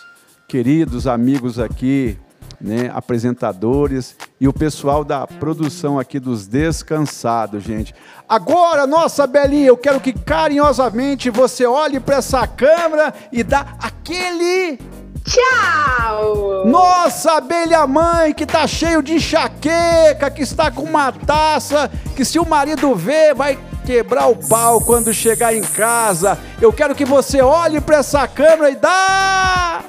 queridos 0.46 1.06
amigos 1.06 1.58
aqui, 1.58 2.18
né, 2.61 2.90
apresentadores 2.94 4.16
e 4.40 4.48
o 4.48 4.52
pessoal 4.52 5.04
da 5.04 5.26
produção 5.26 5.98
aqui 5.98 6.18
dos 6.18 6.46
Descansados, 6.46 7.62
gente. 7.62 7.94
Agora, 8.28 8.86
nossa 8.86 9.26
Belinha, 9.26 9.68
eu 9.68 9.76
quero 9.76 10.00
que 10.00 10.12
carinhosamente 10.12 11.30
você 11.30 11.66
olhe 11.66 12.00
para 12.00 12.16
essa 12.16 12.46
câmera 12.46 13.14
e 13.32 13.42
dá 13.42 13.74
aquele 13.80 14.78
Tchau! 15.24 16.64
nossa 16.66 17.32
abelha 17.32 17.86
mãe 17.86 18.32
que 18.32 18.46
tá 18.46 18.66
cheio 18.66 19.02
de 19.02 19.14
enxaqueca, 19.14 20.30
que 20.30 20.42
está 20.42 20.70
com 20.70 20.82
uma 20.82 21.12
taça, 21.12 21.90
que 22.16 22.24
se 22.24 22.38
o 22.38 22.48
marido 22.48 22.94
ver 22.94 23.34
vai 23.34 23.59
quebrar 23.84 24.26
o 24.28 24.36
pau 24.36 24.80
quando 24.80 25.12
chegar 25.12 25.54
em 25.54 25.62
casa. 25.62 26.38
Eu 26.61 26.72
quero 26.72 26.94
que 26.94 27.04
você 27.04 27.40
olhe 27.40 27.80
para 27.80 27.98
essa 27.98 28.26
câmera 28.26 28.70
e 28.70 28.76
dá 28.76 29.84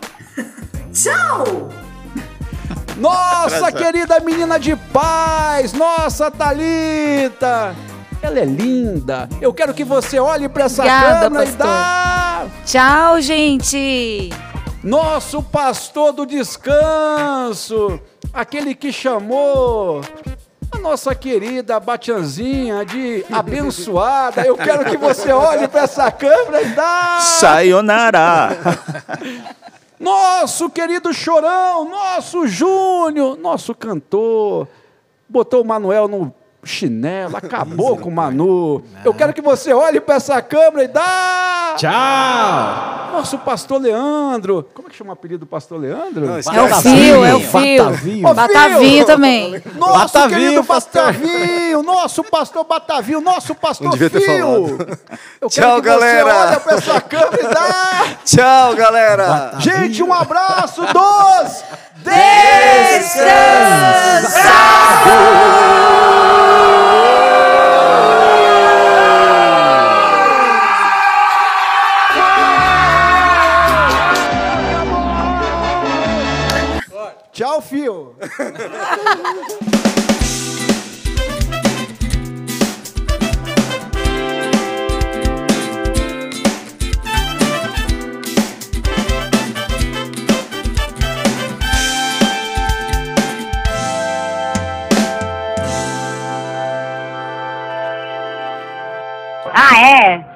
Tchau! 0.91 1.88
Nossa 2.99 3.67
Atrasado. 3.67 3.77
querida 3.77 4.19
menina 4.19 4.59
de 4.59 4.75
paz, 4.75 5.73
nossa 5.73 6.29
Talita. 6.29 7.75
Ela 8.21 8.39
é 8.39 8.45
linda. 8.45 9.29
Eu 9.39 9.53
quero 9.53 9.73
que 9.73 9.83
você 9.85 10.19
olhe 10.19 10.49
para 10.49 10.65
essa 10.65 10.81
Obrigada, 10.81 11.19
câmera 11.21 11.43
e 11.43 11.47
pastor. 11.47 11.65
dá 11.67 12.45
Tchau, 12.65 13.21
gente! 13.21 14.29
Nosso 14.83 15.41
pastor 15.41 16.11
do 16.13 16.25
descanso, 16.25 17.99
aquele 18.33 18.75
que 18.75 18.91
chamou 18.91 20.01
a 20.71 20.77
nossa 20.77 21.15
querida 21.15 21.79
Batianzinha 21.79 22.85
de 22.85 23.25
abençoada. 23.31 24.41
Eu 24.45 24.55
quero 24.57 24.85
que 24.85 24.97
você 24.97 25.31
olhe 25.31 25.67
para 25.67 25.81
essa 25.83 26.11
câmera 26.11 26.61
e 26.61 26.69
dá. 26.69 27.19
Sayonara! 27.21 28.49
Nosso 29.99 30.69
querido 30.69 31.13
Chorão, 31.13 31.89
nosso 31.89 32.47
Júnior, 32.47 33.37
nosso 33.37 33.75
cantor, 33.75 34.65
botou 35.27 35.61
o 35.61 35.65
Manuel 35.65 36.07
no 36.07 36.33
chinelo, 36.63 37.35
acabou 37.37 37.97
com 37.97 38.09
o 38.09 38.11
Manu. 38.11 38.83
Eu 39.03 39.13
quero 39.13 39.33
que 39.33 39.41
você 39.41 39.73
olhe 39.73 39.99
para 39.99 40.15
essa 40.15 40.41
câmera 40.41 40.83
e 40.83 40.87
dá. 40.87 41.73
Tchau! 41.77 42.99
Nosso 43.11 43.37
pastor 43.39 43.81
Leandro. 43.81 44.67
Como 44.73 44.87
é 44.87 44.91
que 44.91 44.97
chama 44.97 45.09
o 45.11 45.13
apelido 45.13 45.39
do 45.39 45.45
pastor 45.45 45.79
Leandro? 45.79 46.25
Não, 46.27 46.35
É 46.37 46.39
o 46.39 46.75
fio, 46.81 47.25
é 47.25 47.35
o 47.35 47.39
fio. 47.39 47.83
Batavinho. 47.83 48.33
Batavinho 48.33 48.79
Fio! 48.79 49.05
também. 49.05 49.63
Nosso 49.75 50.13
Batavinho, 50.13 50.39
querido 50.39 50.63
pastor. 50.63 51.01
Batavinho, 51.05 51.83
nosso 51.83 52.23
pastor 52.23 52.63
Batavinho, 52.65 53.21
nosso 53.21 53.55
pastor 53.55 53.85
Não 53.85 53.91
devia 53.97 54.09
ter 54.09 54.21
Fio. 54.21 54.77
Tchau, 55.49 55.49
quero 55.49 55.75
que 55.75 55.81
galera. 55.81 56.23
você 56.33 56.47
olhe 56.47 56.59
para 56.59 56.75
essa 56.75 57.01
câmera 57.01 57.39
e 57.41 57.47
dá. 57.53 58.15
Tchau, 58.23 58.75
galera! 58.75 59.51
Gente, 59.59 60.03
um 60.03 60.13
abraço 60.13 60.81
dos 62.03 63.89
Tchau, 77.31 77.61
fio. 77.61 78.15
Ah, 99.61 99.77
é? 99.81 100.28